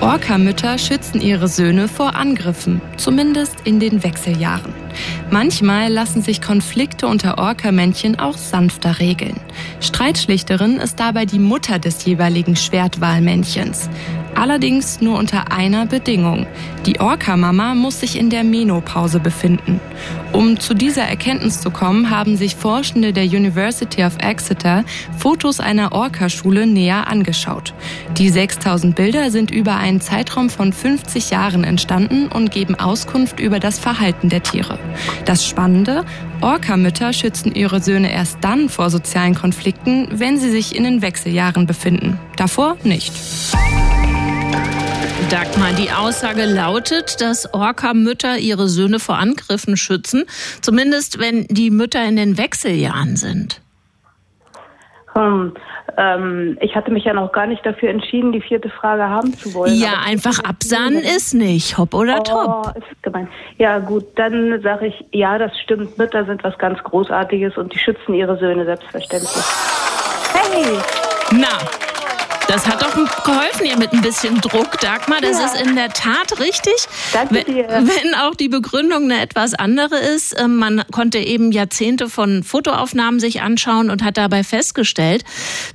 Orca-Mütter 0.00 0.78
schützen 0.78 1.20
ihre 1.20 1.48
Söhne 1.48 1.88
vor 1.88 2.14
Angriffen, 2.14 2.80
zumindest 2.96 3.66
in 3.66 3.80
den 3.80 4.04
Wechseljahren. 4.04 4.87
Manchmal 5.30 5.92
lassen 5.92 6.22
sich 6.22 6.40
Konflikte 6.40 7.06
unter 7.06 7.38
Orca-Männchen 7.38 8.18
auch 8.18 8.36
sanfter 8.36 8.98
regeln. 8.98 9.40
Streitschlichterin 9.80 10.76
ist 10.78 10.98
dabei 11.00 11.26
die 11.26 11.38
Mutter 11.38 11.78
des 11.78 12.04
jeweiligen 12.04 12.56
Schwertwahlmännchens. 12.56 13.88
Allerdings 14.34 15.00
nur 15.00 15.18
unter 15.18 15.50
einer 15.50 15.86
Bedingung. 15.86 16.46
Die 16.86 17.00
Orca-Mama 17.00 17.74
muss 17.74 17.98
sich 17.98 18.16
in 18.16 18.30
der 18.30 18.44
Menopause 18.44 19.18
befinden. 19.18 19.80
Um 20.32 20.60
zu 20.60 20.74
dieser 20.74 21.02
Erkenntnis 21.02 21.60
zu 21.60 21.72
kommen, 21.72 22.10
haben 22.10 22.36
sich 22.36 22.54
Forschende 22.54 23.12
der 23.12 23.24
University 23.24 24.04
of 24.04 24.16
Exeter 24.18 24.84
Fotos 25.16 25.58
einer 25.58 25.90
Orca-Schule 25.90 26.68
näher 26.68 27.08
angeschaut. 27.08 27.74
Die 28.16 28.28
6000 28.28 28.94
Bilder 28.94 29.32
sind 29.32 29.50
über 29.50 29.74
einen 29.74 30.00
Zeitraum 30.00 30.50
von 30.50 30.72
50 30.72 31.30
Jahren 31.30 31.64
entstanden 31.64 32.28
und 32.28 32.52
geben 32.52 32.76
Auskunft 32.76 33.40
über 33.40 33.58
das 33.58 33.80
Verhalten 33.80 34.28
der 34.28 34.44
Tiere. 34.44 34.78
Das 35.24 35.46
Spannende, 35.46 36.04
Orca-Mütter 36.40 37.12
schützen 37.12 37.54
ihre 37.54 37.80
Söhne 37.80 38.12
erst 38.12 38.38
dann 38.42 38.68
vor 38.68 38.90
sozialen 38.90 39.34
Konflikten, 39.34 40.08
wenn 40.12 40.38
sie 40.38 40.50
sich 40.50 40.74
in 40.74 40.84
den 40.84 41.02
Wechseljahren 41.02 41.66
befinden. 41.66 42.18
Davor 42.36 42.76
nicht. 42.84 43.12
Dagmar, 45.30 45.72
die 45.72 45.90
Aussage 45.90 46.46
lautet, 46.46 47.20
dass 47.20 47.52
Orca-Mütter 47.52 48.38
ihre 48.38 48.68
Söhne 48.68 48.98
vor 48.98 49.18
Angriffen 49.18 49.76
schützen, 49.76 50.24
zumindest 50.62 51.18
wenn 51.18 51.46
die 51.48 51.70
Mütter 51.70 52.02
in 52.06 52.16
den 52.16 52.38
Wechseljahren 52.38 53.16
sind. 53.16 53.60
Hm, 55.12 55.52
ähm, 55.98 56.56
ich 56.60 56.76
hatte 56.76 56.92
mich 56.92 57.04
ja 57.04 57.12
noch 57.12 57.32
gar 57.32 57.48
nicht 57.48 57.66
dafür 57.66 57.90
entschieden, 57.90 58.30
die 58.30 58.40
vierte 58.40 58.70
Frage 58.70 59.02
haben 59.02 59.34
zu 59.34 59.52
wollen. 59.52 59.74
Ja, 59.74 59.94
einfach 60.06 60.38
absahnen 60.44 61.02
ist 61.02 61.34
nicht. 61.34 61.76
Hopp 61.76 61.92
oder 61.92 62.20
oh, 62.20 62.22
top. 62.22 62.76
Ist 62.76 63.02
gemein. 63.02 63.28
Ja, 63.58 63.80
gut, 63.80 64.04
dann 64.14 64.62
sage 64.62 64.86
ich, 64.86 65.04
ja, 65.10 65.38
das 65.38 65.58
stimmt. 65.58 65.98
Mütter 65.98 66.24
sind 66.24 66.44
was 66.44 66.56
ganz 66.58 66.80
Großartiges 66.84 67.56
und 67.58 67.74
die 67.74 67.78
schützen 67.78 68.14
ihre 68.14 68.38
Söhne 68.38 68.64
selbstverständlich. 68.64 69.44
Hey! 70.34 70.78
Na, 71.32 71.48
das 72.48 72.66
hat 72.66 72.82
doch 72.82 72.94
geholfen 73.24 73.66
hier 73.66 73.76
mit 73.76 73.92
ein 73.92 74.00
bisschen 74.00 74.40
Druck, 74.40 74.80
Dagmar. 74.80 75.20
Das 75.20 75.38
ja. 75.38 75.46
ist 75.46 75.60
in 75.60 75.76
der 75.76 75.90
Tat 75.90 76.40
richtig. 76.40 76.74
Danke 77.12 77.44
dir. 77.44 77.68
Wenn 77.68 78.14
auch 78.14 78.34
die 78.34 78.48
Begründung 78.48 79.04
eine 79.04 79.20
etwas 79.20 79.52
andere 79.54 79.98
ist. 79.98 80.34
Ähm, 80.40 80.56
man 80.56 80.82
konnte 80.90 81.18
eben 81.18 81.52
Jahrzehnte 81.52 82.08
von 82.08 82.42
Fotoaufnahmen 82.42 83.20
sich 83.20 83.42
anschauen 83.42 83.90
und 83.90 84.02
hat 84.02 84.16
dabei 84.16 84.44
festgestellt, 84.44 85.24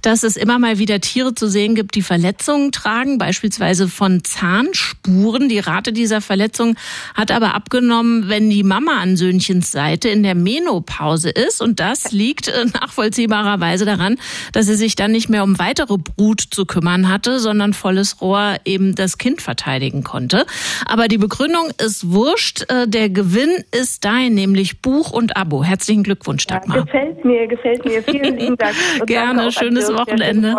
dass 0.01 0.23
es 0.23 0.35
immer 0.35 0.57
mal 0.57 0.79
wieder 0.79 0.99
Tiere 0.99 1.35
zu 1.35 1.47
sehen 1.47 1.75
gibt, 1.75 1.93
die 1.93 2.01
Verletzungen 2.01 2.71
tragen, 2.71 3.19
beispielsweise 3.19 3.87
von 3.87 4.23
Zahnspuren. 4.23 5.49
Die 5.49 5.59
Rate 5.59 5.93
dieser 5.93 6.21
Verletzungen 6.21 6.75
hat 7.13 7.29
aber 7.29 7.53
abgenommen, 7.53 8.29
wenn 8.29 8.49
die 8.49 8.63
Mama 8.63 8.93
an 8.99 9.15
Söhnchens 9.15 9.71
Seite 9.71 10.09
in 10.09 10.23
der 10.23 10.35
Menopause 10.35 11.29
ist. 11.29 11.61
Und 11.61 11.79
das 11.79 12.11
liegt 12.11 12.47
äh, 12.47 12.65
nachvollziehbarerweise 12.65 13.85
daran, 13.85 14.17
dass 14.53 14.65
sie 14.65 14.75
sich 14.75 14.95
dann 14.95 15.11
nicht 15.11 15.29
mehr 15.29 15.43
um 15.43 15.59
weitere 15.59 15.97
Brut 15.97 16.41
zu 16.41 16.62
zu 16.63 16.65
kümmern 16.65 17.09
hatte, 17.09 17.39
sondern 17.39 17.73
volles 17.73 18.21
Rohr 18.21 18.55
eben 18.65 18.95
das 18.95 19.17
Kind 19.17 19.41
verteidigen 19.41 20.03
konnte. 20.03 20.45
Aber 20.85 21.07
die 21.07 21.17
Begründung 21.17 21.71
ist 21.77 22.11
wurscht. 22.11 22.65
Äh, 22.69 22.87
der 22.87 23.09
Gewinn 23.09 23.63
ist 23.71 24.05
dein, 24.05 24.33
nämlich 24.33 24.81
Buch 24.81 25.11
und 25.11 25.35
Abo. 25.35 25.63
Herzlichen 25.63 26.03
Glückwunsch, 26.03 26.47
Dagmar. 26.47 26.77
Ja, 26.77 26.83
gefällt 26.83 27.25
mir, 27.25 27.47
gefällt 27.47 27.85
mir. 27.85 28.01
Vielen 28.03 28.37
lieben 28.37 28.57
Dank. 28.57 28.75
Gerne, 29.05 29.51
schönes 29.51 29.89
Wochenende. 29.93 30.55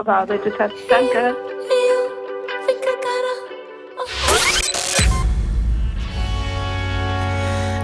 Danke. 0.88 1.37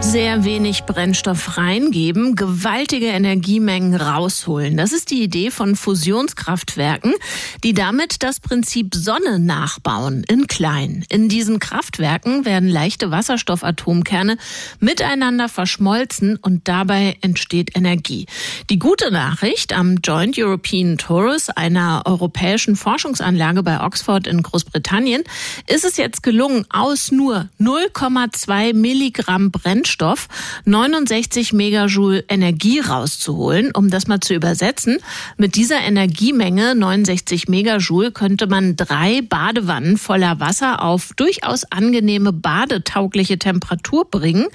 Sehr 0.02 0.44
wenig 0.44 0.84
Brennstoff 0.84 1.56
reingeben, 1.56 2.34
gewaltige 2.34 3.06
Energiemengen 3.06 3.94
rausholen. 3.94 4.76
Das 4.76 4.92
ist 4.92 5.10
die 5.10 5.22
Idee 5.22 5.50
von 5.50 5.76
Fusionskraftwerken, 5.76 7.12
die 7.62 7.74
damit 7.74 8.22
das 8.22 8.40
Prinzip 8.40 8.94
Sonne 8.94 9.38
nachbauen, 9.38 10.24
in 10.26 10.46
klein. 10.46 11.04
In 11.10 11.28
diesen 11.28 11.60
Kraftwerken 11.60 12.44
werden 12.44 12.68
leichte 12.68 13.10
Wasserstoffatomkerne 13.10 14.36
miteinander 14.80 15.48
verschmolzen 15.48 16.36
und 16.36 16.66
dabei 16.66 17.16
entsteht 17.20 17.76
Energie. 17.76 18.26
Die 18.68 18.78
gute 18.78 19.12
Nachricht 19.12 19.72
am 19.76 19.98
Joint 20.02 20.36
European 20.38 20.98
Torus, 20.98 21.50
einer 21.50 22.02
europäischen 22.06 22.74
Forschungsanlage 22.74 23.62
bei 23.62 23.80
Oxford 23.84 24.26
in 24.26 24.42
Großbritannien, 24.42 25.22
ist 25.68 25.84
es 25.84 25.98
jetzt 25.98 26.22
gelungen, 26.22 26.64
aus 26.70 27.12
nur 27.12 27.48
0,2 27.60 28.74
Milligramm 28.74 29.50
Brennstoff 29.50 29.89
Wasserstoff 29.90 30.28
69 30.66 31.52
Megajoule 31.52 32.24
Energie 32.28 32.78
rauszuholen. 32.80 33.70
Um 33.74 33.90
das 33.90 34.06
mal 34.06 34.20
zu 34.20 34.34
übersetzen, 34.34 34.98
mit 35.36 35.56
dieser 35.56 35.80
Energiemenge 35.80 36.74
69 36.76 37.48
Megajoule 37.48 38.12
könnte 38.12 38.46
man 38.46 38.76
drei 38.76 39.22
Badewannen 39.22 39.98
voller 39.98 40.38
Wasser 40.38 40.82
auf 40.82 41.10
durchaus 41.16 41.64
angenehme 41.64 42.32
badetaugliche 42.32 43.38
Temperatur 43.38 44.08
bringen. 44.08 44.46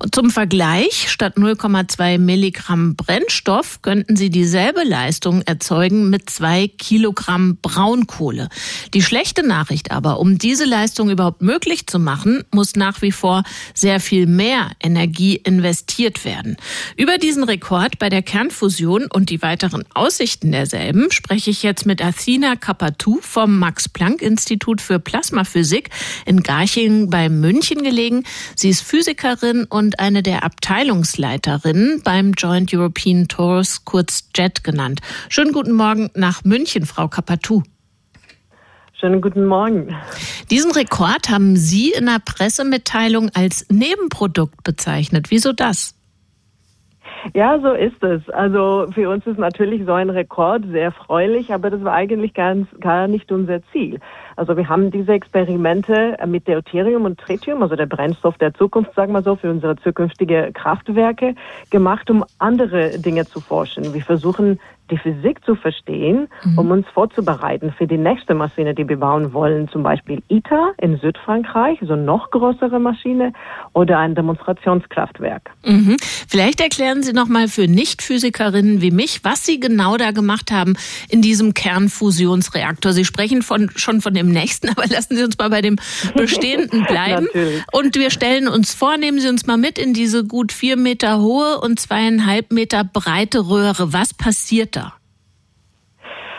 Und 0.00 0.14
zum 0.14 0.30
Vergleich, 0.30 1.10
statt 1.10 1.36
0,2 1.36 2.18
Milligramm 2.18 2.96
Brennstoff 2.96 3.82
könnten 3.82 4.16
Sie 4.16 4.30
dieselbe 4.30 4.82
Leistung 4.82 5.42
erzeugen 5.42 6.10
mit 6.10 6.28
zwei 6.28 6.66
Kilogramm 6.66 7.58
Braunkohle. 7.62 8.48
Die 8.94 9.02
schlechte 9.02 9.46
Nachricht 9.46 9.92
aber, 9.92 10.18
um 10.18 10.38
diese 10.38 10.64
Leistung 10.64 11.10
überhaupt 11.10 11.42
möglich 11.42 11.86
zu 11.86 11.98
machen, 11.98 12.42
muss 12.50 12.74
nach 12.74 13.02
wie 13.02 13.12
vor 13.12 13.44
sehr 13.74 14.00
viel 14.00 14.26
mehr 14.26 14.71
Energie 14.80 15.36
investiert 15.36 16.24
werden. 16.24 16.56
Über 16.96 17.18
diesen 17.18 17.44
Rekord 17.44 17.98
bei 17.98 18.08
der 18.08 18.22
Kernfusion 18.22 19.06
und 19.12 19.30
die 19.30 19.42
weiteren 19.42 19.84
Aussichten 19.94 20.52
derselben 20.52 21.10
spreche 21.10 21.50
ich 21.50 21.62
jetzt 21.62 21.86
mit 21.86 22.02
Athena 22.04 22.56
Kapatou 22.56 23.18
vom 23.20 23.58
Max-Planck-Institut 23.58 24.80
für 24.80 24.98
Plasmaphysik 24.98 25.90
in 26.26 26.42
Garching 26.42 27.10
bei 27.10 27.28
München 27.28 27.82
gelegen. 27.82 28.24
Sie 28.56 28.68
ist 28.68 28.82
Physikerin 28.82 29.64
und 29.64 29.98
eine 30.00 30.22
der 30.22 30.44
Abteilungsleiterinnen 30.44 32.02
beim 32.02 32.32
Joint 32.32 32.72
European 32.74 33.28
Tours, 33.28 33.84
kurz 33.84 34.28
JET 34.34 34.64
genannt. 34.64 35.00
Schönen 35.28 35.52
guten 35.52 35.72
Morgen 35.72 36.10
nach 36.14 36.44
München, 36.44 36.86
Frau 36.86 37.08
Kapatou. 37.08 37.62
Schönen 39.02 39.20
guten 39.20 39.46
Morgen. 39.46 39.96
Diesen 40.48 40.70
Rekord 40.70 41.28
haben 41.28 41.56
Sie 41.56 41.90
in 41.90 42.06
der 42.06 42.20
Pressemitteilung 42.24 43.30
als 43.34 43.66
Nebenprodukt 43.68 44.62
bezeichnet. 44.62 45.32
Wieso 45.32 45.52
das? 45.52 45.96
Ja, 47.34 47.58
so 47.58 47.72
ist 47.72 48.00
es. 48.04 48.28
Also 48.30 48.86
für 48.92 49.10
uns 49.10 49.26
ist 49.26 49.40
natürlich 49.40 49.84
so 49.86 49.92
ein 49.92 50.08
Rekord 50.08 50.62
sehr 50.70 50.84
erfreulich, 50.84 51.52
aber 51.52 51.70
das 51.70 51.82
war 51.82 51.94
eigentlich 51.94 52.32
ganz, 52.32 52.68
gar 52.78 53.08
nicht 53.08 53.32
unser 53.32 53.60
Ziel. 53.72 53.98
Also 54.36 54.56
wir 54.56 54.68
haben 54.68 54.92
diese 54.92 55.14
Experimente 55.14 56.16
mit 56.26 56.46
Deuterium 56.46 57.04
und 57.04 57.18
Tritium, 57.18 57.60
also 57.60 57.74
der 57.74 57.86
Brennstoff 57.86 58.38
der 58.38 58.54
Zukunft, 58.54 58.94
sagen 58.94 59.12
wir 59.14 59.22
so, 59.22 59.34
für 59.34 59.50
unsere 59.50 59.74
zukünftige 59.76 60.50
Kraftwerke 60.54 61.34
gemacht, 61.70 62.08
um 62.08 62.24
andere 62.38 62.98
Dinge 63.00 63.26
zu 63.26 63.40
forschen. 63.40 63.94
Wir 63.94 64.02
versuchen 64.02 64.60
die 64.90 64.98
Physik 64.98 65.44
zu 65.44 65.54
verstehen, 65.54 66.28
mhm. 66.44 66.58
um 66.58 66.70
uns 66.70 66.86
vorzubereiten 66.92 67.72
für 67.76 67.86
die 67.86 67.96
nächste 67.96 68.34
Maschine, 68.34 68.74
die 68.74 68.88
wir 68.88 68.98
bauen 68.98 69.32
wollen, 69.32 69.68
zum 69.68 69.82
Beispiel 69.82 70.22
ITER 70.28 70.74
in 70.78 70.98
Südfrankreich, 70.98 71.78
so 71.80 71.96
noch 71.96 72.30
größere 72.30 72.78
Maschine 72.78 73.32
oder 73.72 73.98
ein 73.98 74.14
Demonstrationskraftwerk. 74.14 75.50
Mhm. 75.64 75.96
Vielleicht 76.28 76.60
erklären 76.60 77.02
Sie 77.02 77.12
noch 77.12 77.28
mal 77.28 77.48
für 77.48 77.68
Nichtphysikerinnen 77.68 78.82
wie 78.82 78.90
mich, 78.90 79.24
was 79.24 79.46
Sie 79.46 79.60
genau 79.60 79.96
da 79.96 80.10
gemacht 80.10 80.52
haben 80.52 80.74
in 81.08 81.22
diesem 81.22 81.54
Kernfusionsreaktor. 81.54 82.92
Sie 82.92 83.04
sprechen 83.04 83.42
von, 83.42 83.70
schon 83.76 84.00
von 84.00 84.12
dem 84.12 84.30
nächsten, 84.30 84.68
aber 84.76 84.86
lassen 84.86 85.16
Sie 85.16 85.24
uns 85.24 85.38
mal 85.38 85.48
bei 85.48 85.62
dem 85.62 85.76
bestehenden 86.14 86.84
bleiben. 86.88 87.28
und 87.72 87.96
wir 87.96 88.10
stellen 88.10 88.48
uns 88.48 88.74
vor, 88.74 88.98
nehmen 88.98 89.20
Sie 89.20 89.28
uns 89.28 89.46
mal 89.46 89.56
mit 89.56 89.78
in 89.78 89.94
diese 89.94 90.24
gut 90.24 90.52
vier 90.52 90.76
Meter 90.76 91.20
hohe 91.20 91.60
und 91.60 91.80
zweieinhalb 91.80 92.52
Meter 92.52 92.84
breite 92.84 93.48
Röhre. 93.48 93.92
Was 93.92 94.12
passiert 94.12 94.76
da? 94.76 94.81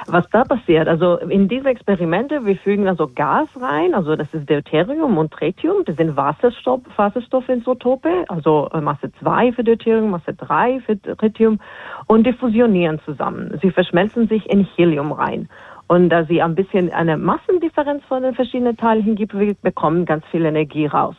Was 0.08 0.30
da 0.30 0.44
passiert, 0.44 0.88
also 0.88 1.18
in 1.18 1.48
diese 1.48 1.70
Experimente, 1.70 2.46
wir 2.46 2.56
fügen 2.58 2.88
also 2.88 3.10
Gas 3.14 3.48
rein, 3.60 3.94
also 3.94 4.16
das 4.16 4.34
ist 4.34 4.50
Deuterium 4.50 5.18
und 5.18 5.32
Tritium, 5.32 5.86
das 5.86 5.98
sind 5.98 6.16
Wasserstoff, 6.18 6.82
Wasserstoffisotope, 6.96 8.26
also 8.28 8.70
äh, 8.74 8.82
Masse 8.82 9.12
2 9.20 9.54
für 9.54 9.64
Deuterium, 9.64 10.12
Masse 10.12 10.34
3 10.34 10.82
für 10.82 11.00
Tritium 11.02 11.60
und 12.08 12.26
die 12.26 12.34
fusionieren 12.34 13.00
zusammen. 13.06 13.58
Sie 13.62 13.72
verschmelzen 13.72 14.28
sich 14.28 14.50
in 14.50 14.68
Helium 14.76 15.12
rein. 15.12 15.50
Und 15.88 16.10
da 16.10 16.24
sie 16.24 16.42
ein 16.42 16.56
bisschen 16.56 16.92
eine 16.92 17.18
Massendifferenz 17.18 18.04
von 18.06 18.24
den 18.24 18.34
verschiedenen 18.34 18.78
Teilen 18.78 19.04
hingibt, 19.04 19.38
wir 19.38 19.54
bekommen 19.62 20.06
ganz 20.06 20.26
viel 20.28 20.46
Energie 20.46 20.86
raus. 20.86 21.16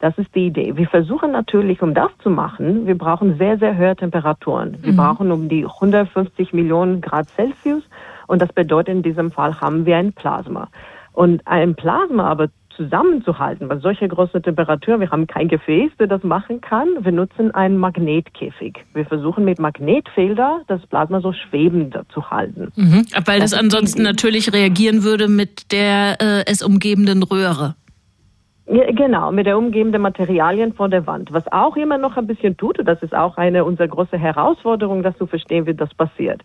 Das 0.00 0.16
ist 0.18 0.34
die 0.34 0.46
Idee. 0.46 0.76
Wir 0.76 0.88
versuchen 0.88 1.32
natürlich, 1.32 1.82
um 1.82 1.94
das 1.94 2.10
zu 2.22 2.30
machen, 2.30 2.86
wir 2.86 2.96
brauchen 2.96 3.38
sehr, 3.38 3.58
sehr 3.58 3.76
hohe 3.76 3.96
Temperaturen. 3.96 4.78
Wir 4.82 4.92
mhm. 4.92 4.96
brauchen 4.96 5.32
um 5.32 5.48
die 5.48 5.64
150 5.64 6.52
Millionen 6.52 7.00
Grad 7.00 7.28
Celsius 7.28 7.82
und 8.26 8.42
das 8.42 8.52
bedeutet 8.52 8.94
in 8.94 9.02
diesem 9.02 9.30
Fall 9.30 9.60
haben 9.60 9.86
wir 9.86 9.96
ein 9.96 10.12
Plasma. 10.12 10.68
Und 11.12 11.46
ein 11.46 11.74
Plasma 11.74 12.28
aber 12.28 12.48
zusammenzuhalten, 12.76 13.68
bei 13.68 13.78
solcher 13.78 14.08
großer 14.08 14.42
Temperatur, 14.42 15.00
wir 15.00 15.10
haben 15.10 15.26
kein 15.26 15.48
Gefäß, 15.48 15.92
der 15.98 16.06
das 16.06 16.22
machen 16.22 16.60
kann. 16.60 16.88
Wir 17.00 17.12
nutzen 17.12 17.52
einen 17.52 17.78
Magnetkäfig. 17.78 18.84
Wir 18.94 19.06
versuchen 19.06 19.44
mit 19.44 19.58
Magnetfelder 19.58 20.62
das 20.66 20.84
Plasma 20.86 21.20
so 21.20 21.32
schwebend 21.32 21.96
zu 22.12 22.30
halten. 22.30 22.72
Mhm, 22.74 23.06
weil 23.24 23.40
das, 23.40 23.52
das 23.52 23.60
ansonsten 23.60 24.02
natürlich 24.02 24.52
reagieren 24.52 25.04
würde 25.04 25.28
mit 25.28 25.72
der 25.72 26.16
äh, 26.20 26.44
es 26.46 26.62
umgebenden 26.62 27.22
Röhre. 27.22 27.76
Ja, 28.66 28.90
genau, 28.92 29.30
mit 29.30 29.44
der 29.44 29.58
umgebenden 29.58 30.00
Materialien 30.00 30.72
vor 30.72 30.88
der 30.88 31.06
Wand. 31.06 31.30
Was 31.32 31.46
auch 31.52 31.76
immer 31.76 31.98
noch 31.98 32.16
ein 32.16 32.26
bisschen 32.26 32.56
tut, 32.56 32.78
und 32.78 32.86
das 32.86 33.02
ist 33.02 33.14
auch 33.14 33.36
eine 33.36 33.62
unserer 33.64 33.88
großen 33.88 34.18
Herausforderungen, 34.18 35.02
das 35.02 35.16
zu 35.18 35.26
verstehen, 35.26 35.66
wie 35.66 35.74
das 35.74 35.92
passiert. 35.92 36.40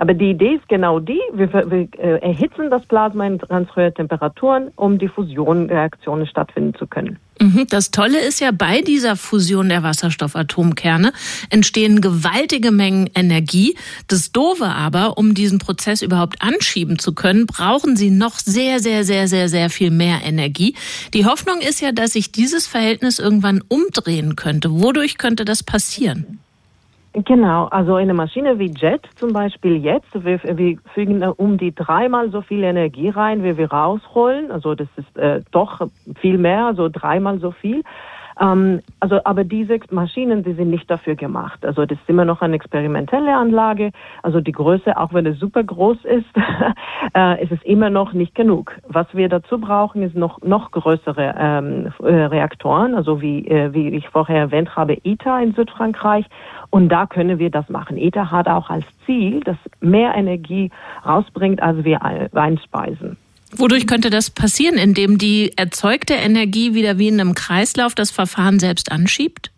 Aber 0.00 0.14
die 0.14 0.30
Idee 0.30 0.54
ist 0.54 0.66
genau 0.66 0.98
die, 0.98 1.20
wir, 1.34 1.52
wir 1.52 1.86
äh, 1.98 2.20
erhitzen 2.22 2.70
das 2.70 2.86
Plasma 2.86 3.26
in 3.26 3.36
ganz 3.36 3.68
hohen 3.76 3.92
Temperaturen, 3.92 4.70
um 4.76 4.96
die 4.96 5.08
Fusionreaktionen 5.08 6.26
stattfinden 6.26 6.72
zu 6.74 6.86
können. 6.86 7.18
Mhm. 7.38 7.66
Das 7.68 7.90
Tolle 7.90 8.18
ist 8.18 8.40
ja, 8.40 8.50
bei 8.50 8.80
dieser 8.80 9.14
Fusion 9.14 9.68
der 9.68 9.82
Wasserstoffatomkerne 9.82 11.12
entstehen 11.50 12.00
gewaltige 12.00 12.70
Mengen 12.70 13.10
Energie. 13.14 13.76
Das 14.08 14.32
Doofe 14.32 14.68
aber, 14.68 15.18
um 15.18 15.34
diesen 15.34 15.58
Prozess 15.58 16.00
überhaupt 16.00 16.40
anschieben 16.40 16.98
zu 16.98 17.12
können, 17.12 17.44
brauchen 17.44 17.94
sie 17.94 18.10
noch 18.10 18.38
sehr, 18.38 18.80
sehr, 18.80 19.04
sehr, 19.04 19.28
sehr, 19.28 19.50
sehr 19.50 19.68
viel 19.68 19.90
mehr 19.90 20.20
Energie. 20.24 20.76
Die 21.12 21.26
Hoffnung 21.26 21.60
ist 21.60 21.82
ja, 21.82 21.92
dass 21.92 22.14
sich 22.14 22.32
dieses 22.32 22.66
Verhältnis 22.66 23.18
irgendwann 23.18 23.62
umdrehen 23.68 24.34
könnte. 24.34 24.70
Wodurch 24.70 25.18
könnte 25.18 25.44
das 25.44 25.62
passieren? 25.62 26.38
Genau, 27.12 27.64
also 27.66 27.96
eine 27.96 28.14
Maschine 28.14 28.60
wie 28.60 28.72
Jet 28.72 29.02
zum 29.16 29.32
Beispiel 29.32 29.76
jetzt, 29.84 30.06
wir, 30.14 30.40
wir 30.44 30.78
fügen 30.94 31.24
um 31.24 31.58
die 31.58 31.74
dreimal 31.74 32.30
so 32.30 32.40
viel 32.40 32.62
Energie 32.62 33.08
rein, 33.08 33.42
wie 33.42 33.56
wir 33.56 33.72
rausholen. 33.72 34.52
Also 34.52 34.76
das 34.76 34.86
ist 34.96 35.16
äh, 35.16 35.40
doch 35.50 35.80
viel 36.20 36.38
mehr, 36.38 36.66
also 36.66 36.88
dreimal 36.88 37.40
so 37.40 37.50
viel. 37.50 37.82
Ähm, 38.40 38.80
also, 39.00 39.20
aber 39.24 39.44
diese 39.44 39.78
Maschinen, 39.90 40.42
die 40.42 40.54
sind 40.54 40.70
nicht 40.70 40.90
dafür 40.90 41.14
gemacht. 41.14 41.64
Also 41.64 41.84
das 41.84 41.98
ist 41.98 42.08
immer 42.08 42.24
noch 42.24 42.40
eine 42.40 42.56
experimentelle 42.56 43.34
Anlage. 43.34 43.90
Also 44.22 44.40
die 44.40 44.52
Größe, 44.52 44.96
auch 44.96 45.12
wenn 45.12 45.26
es 45.26 45.38
super 45.38 45.62
groß 45.62 45.98
ist, 46.04 46.26
äh, 47.14 47.42
ist 47.42 47.52
es 47.52 47.62
immer 47.62 47.90
noch 47.90 48.12
nicht 48.12 48.34
genug. 48.34 48.74
Was 48.88 49.06
wir 49.12 49.28
dazu 49.28 49.58
brauchen, 49.58 50.02
ist 50.02 50.16
noch 50.16 50.40
noch 50.42 50.70
größere 50.70 51.34
ähm, 51.38 51.92
äh, 52.02 52.24
Reaktoren, 52.24 52.94
also 52.94 53.20
wie 53.20 53.46
äh, 53.46 53.72
wie 53.74 53.88
ich 53.88 54.08
vorher 54.08 54.38
erwähnt 54.38 54.74
habe, 54.74 54.96
ITER 55.02 55.40
in 55.40 55.52
Südfrankreich. 55.52 56.24
Und 56.70 56.88
da 56.88 57.06
können 57.06 57.38
wir 57.38 57.50
das 57.50 57.68
machen. 57.68 57.96
ITER 57.96 58.30
hat 58.30 58.48
auch 58.48 58.70
als 58.70 58.84
Ziel, 59.04 59.40
dass 59.40 59.56
mehr 59.80 60.14
Energie 60.14 60.70
rausbringt, 61.04 61.62
als 61.62 61.84
wir 61.84 62.00
einspeisen. 62.02 63.16
Wodurch 63.56 63.86
könnte 63.86 64.10
das 64.10 64.30
passieren, 64.30 64.76
indem 64.76 65.18
die 65.18 65.52
erzeugte 65.56 66.14
Energie 66.14 66.74
wieder 66.74 66.98
wie 66.98 67.08
in 67.08 67.20
einem 67.20 67.34
Kreislauf 67.34 67.94
das 67.94 68.10
Verfahren 68.10 68.58
selbst 68.58 68.92
anschiebt? 68.92 69.50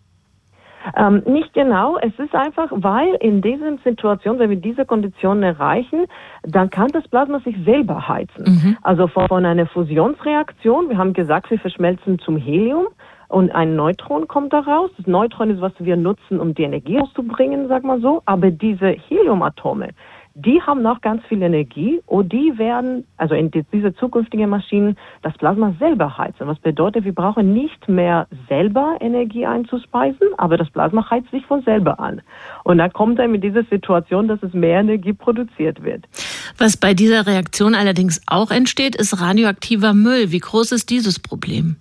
Ähm, 0.97 1.23
nicht 1.27 1.53
genau. 1.55 1.99
Es 1.99 2.13
ist 2.19 2.35
einfach, 2.35 2.69
weil 2.71 3.15
in 3.21 3.41
dieser 3.41 3.77
Situation, 3.85 4.39
wenn 4.39 4.51
wir 4.51 4.57
diese 4.57 4.85
Konditionen 4.85 5.43
erreichen, 5.43 6.07
dann 6.43 6.71
kann 6.71 6.89
das 6.89 7.07
Plasma 7.09 7.41
sich 7.41 7.57
selber 7.65 8.09
heizen. 8.09 8.45
Mhm. 8.45 8.77
Also 8.83 9.07
von, 9.07 9.29
von 9.29 9.45
einer 9.45 9.67
Fusionsreaktion, 9.67 10.89
wir 10.89 10.99
haben 10.99 11.13
gesagt, 11.13 11.51
wir 11.51 11.59
verschmelzen 11.59 12.19
zum 12.19 12.37
Helium 12.37 12.87
und 13.29 13.51
ein 13.55 13.77
Neutron 13.77 14.29
kommt 14.29 14.53
daraus. 14.53 14.91
Das 14.97 15.07
Neutron 15.07 15.51
ist, 15.51 15.61
was 15.61 15.73
wir 15.79 15.97
nutzen, 15.97 16.41
um 16.41 16.55
die 16.55 16.65
Energie 16.65 16.99
auszubringen, 16.99 17.69
sag 17.69 17.85
mal 17.85 18.01
so. 18.01 18.23
Aber 18.27 18.51
diese 18.51 18.89
Heliumatome, 18.89 19.91
die 20.35 20.61
haben 20.63 20.83
noch 20.83 21.01
ganz 21.01 21.25
viel 21.27 21.43
Energie 21.43 22.01
und 22.07 22.33
die 22.33 22.57
werden, 22.57 23.07
also 23.17 23.35
in 23.35 23.51
diese 23.51 23.95
zukünftigen 23.95 24.49
Maschinen, 24.49 24.97
das 25.23 25.35
Plasma 25.35 25.75
selber 25.79 26.17
heizen. 26.17 26.47
Was 26.47 26.59
bedeutet, 26.59 27.05
wir 27.05 27.15
brauchen 27.15 27.53
nicht 27.53 27.89
mehr 27.89 28.27
selber 28.49 28.97
Energie 29.01 29.47
einzuspeisen, 29.47 30.29
aber 30.39 30.57
das 30.57 30.71
Plasma 30.71 31.09
heizt 31.11 31.31
sich 31.31 31.45
von 31.47 31.63
selber 31.63 32.01
an. 32.01 32.23
Und 32.65 32.79
da 32.79 32.89
kommt 32.89 33.19
dann 33.19 33.33
mit 33.33 33.45
dieser 33.45 33.65
Situation, 33.65 34.29
dass 34.29 34.43
es 34.43 34.53
mehr 34.53 34.81
Energie 34.81 35.13
produziert 35.13 35.83
wird. 35.83 36.05
Was 36.59 36.77
bei 36.77 36.95
dieser 36.95 37.27
Reaktion 37.27 37.75
allerdings 37.75 38.21
auch 38.27 38.51
entsteht, 38.51 38.97
ist 38.97 39.21
radioaktiver 39.21 39.95
Müll. 39.95 40.33
Wie 40.33 40.39
groß 40.39 40.73
ist 40.73 40.91
dieses 40.91 41.19
Problem? 41.19 41.77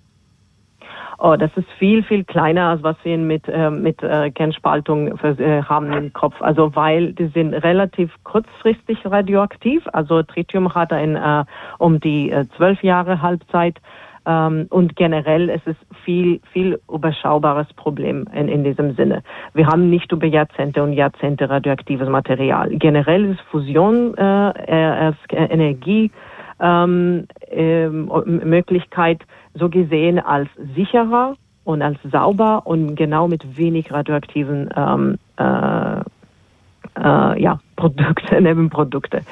Oh, 1.24 1.36
das 1.36 1.52
ist 1.54 1.70
viel, 1.78 2.02
viel 2.02 2.24
kleiner, 2.24 2.70
als 2.70 2.82
was 2.82 2.96
wir 3.04 3.16
mit, 3.16 3.46
äh, 3.46 3.70
mit 3.70 4.02
äh, 4.02 4.32
Kernspaltung 4.32 5.16
für, 5.18 5.38
äh, 5.38 5.62
haben 5.62 5.92
im 5.92 6.12
Kopf. 6.12 6.34
Also 6.40 6.74
weil 6.74 7.12
die 7.12 7.28
sind 7.28 7.54
relativ 7.54 8.10
kurzfristig 8.24 8.98
radioaktiv. 9.04 9.84
Also 9.92 10.24
Tritium 10.24 10.74
hat 10.74 10.92
ein 10.92 11.14
äh, 11.14 11.44
um 11.78 12.00
die 12.00 12.32
äh, 12.32 12.44
zwölf 12.56 12.82
Jahre 12.82 13.22
Halbzeit. 13.22 13.76
Ähm, 14.26 14.66
und 14.70 14.96
generell 14.96 15.48
ist 15.48 15.68
es 15.68 15.76
viel, 16.04 16.40
viel 16.52 16.80
überschaubares 16.92 17.72
Problem 17.74 18.26
in, 18.34 18.48
in 18.48 18.64
diesem 18.64 18.96
Sinne. 18.96 19.22
Wir 19.54 19.68
haben 19.68 19.90
nicht 19.90 20.10
über 20.10 20.26
Jahrzehnte 20.26 20.82
und 20.82 20.92
Jahrzehnte 20.92 21.48
radioaktives 21.48 22.08
Material. 22.08 22.68
Generell 22.70 23.26
ist 23.26 23.40
Fusion 23.42 24.16
äh, 24.16 25.08
äh, 25.08 25.12
Energie 25.30 26.10
ähm, 26.62 27.26
äh, 27.50 27.88
Möglichkeit 27.88 29.20
so 29.54 29.68
gesehen 29.68 30.18
als 30.18 30.48
sicherer 30.74 31.36
und 31.64 31.82
als 31.82 31.98
sauber 32.10 32.62
und 32.64 32.96
genau 32.96 33.28
mit 33.28 33.56
wenig 33.56 33.92
radioaktiven 33.92 34.70
ähm, 34.74 35.18
äh, 35.36 36.00
äh, 36.98 37.42
ja, 37.42 37.60
Produkte, 37.76 38.40
Nebenprodukte. 38.40 39.22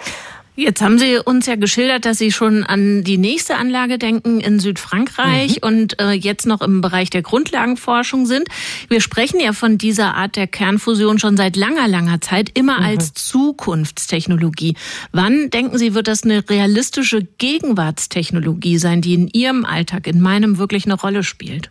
Jetzt 0.61 0.83
haben 0.83 0.99
Sie 0.99 1.17
uns 1.17 1.47
ja 1.47 1.57
geschildert, 1.57 2.05
dass 2.05 2.19
Sie 2.19 2.31
schon 2.31 2.65
an 2.65 3.03
die 3.03 3.17
nächste 3.17 3.57
Anlage 3.57 3.97
denken 3.97 4.41
in 4.41 4.59
Südfrankreich 4.59 5.63
mhm. 5.63 5.67
und 5.67 6.03
äh, 6.03 6.11
jetzt 6.11 6.47
noch 6.47 6.61
im 6.61 6.83
Bereich 6.83 7.09
der 7.09 7.23
Grundlagenforschung 7.23 8.27
sind. 8.27 8.47
Wir 8.91 9.01
sprechen 9.01 9.41
ja 9.41 9.55
von 9.55 9.79
dieser 9.79 10.17
Art 10.17 10.37
der 10.37 10.47
Kernfusion 10.47 11.19
schon 11.19 11.39
seit 11.39 11.57
langer, 11.57 11.89
langer 11.89 12.21
Zeit 12.21 12.51
immer 12.59 12.81
mhm. 12.81 12.85
als 12.85 13.15
Zukunftstechnologie. 13.15 14.75
Wann 15.13 15.49
denken 15.49 15.79
Sie, 15.79 15.95
wird 15.95 16.09
das 16.09 16.25
eine 16.25 16.47
realistische 16.51 17.23
Gegenwartstechnologie 17.39 18.77
sein, 18.77 19.01
die 19.01 19.15
in 19.15 19.29
Ihrem 19.29 19.65
Alltag, 19.65 20.07
in 20.07 20.21
meinem 20.21 20.59
wirklich 20.59 20.85
eine 20.85 21.01
Rolle 21.01 21.23
spielt? 21.23 21.71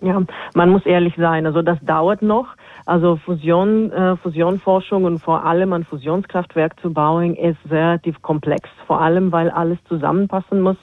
Ja, 0.00 0.20
man 0.54 0.70
muss 0.70 0.84
ehrlich 0.86 1.14
sein. 1.16 1.46
Also 1.46 1.62
das 1.62 1.78
dauert 1.82 2.20
noch. 2.20 2.48
Also 2.84 3.16
Fusion, 3.16 3.92
äh, 3.92 4.16
Fusionforschung 4.16 5.04
und 5.04 5.18
vor 5.18 5.44
allem 5.44 5.72
ein 5.72 5.84
Fusionskraftwerk 5.84 6.80
zu 6.80 6.92
bauen 6.92 7.36
ist 7.36 7.58
relativ 7.70 8.20
komplex. 8.22 8.68
Vor 8.86 9.00
allem, 9.00 9.30
weil 9.30 9.50
alles 9.50 9.78
zusammenpassen 9.88 10.60
muss. 10.60 10.76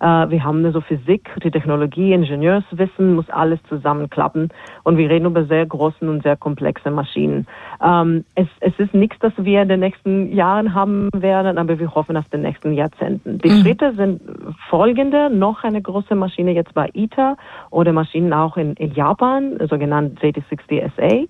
Äh, 0.00 0.30
wir 0.30 0.44
haben 0.44 0.70
so 0.72 0.80
Physik, 0.80 1.30
die 1.42 1.50
Technologie, 1.50 2.12
Ingenieurswissen, 2.12 3.14
muss 3.14 3.28
alles 3.30 3.60
zusammenklappen. 3.68 4.48
Und 4.84 4.96
wir 4.96 5.08
reden 5.08 5.26
über 5.26 5.44
sehr 5.44 5.66
großen 5.66 6.08
und 6.08 6.22
sehr 6.22 6.36
komplexe 6.36 6.90
Maschinen. 6.90 7.46
Ähm, 7.82 8.24
es, 8.34 8.48
es 8.60 8.78
ist 8.78 8.94
nichts, 8.94 9.18
das 9.20 9.32
wir 9.36 9.62
in 9.62 9.68
den 9.68 9.80
nächsten 9.80 10.32
Jahren 10.32 10.74
haben 10.74 11.08
werden, 11.14 11.58
aber 11.58 11.78
wir 11.78 11.94
hoffen 11.94 12.16
auf 12.16 12.28
den 12.28 12.42
nächsten 12.42 12.72
Jahrzehnten. 12.72 13.38
Die 13.38 13.50
mhm. 13.50 13.62
Schritte 13.62 13.94
sind 13.94 14.20
folgende. 14.68 15.30
Noch 15.30 15.64
eine 15.64 15.80
große 15.82 16.14
Maschine 16.14 16.52
jetzt 16.52 16.74
bei 16.74 16.90
ITER 16.92 17.36
oder 17.70 17.92
Maschinen 17.92 18.32
auch 18.32 18.56
in, 18.56 18.74
in 18.74 18.92
Japan, 18.92 19.58
sogenannt 19.68 20.20
JT60SA. 20.20 21.28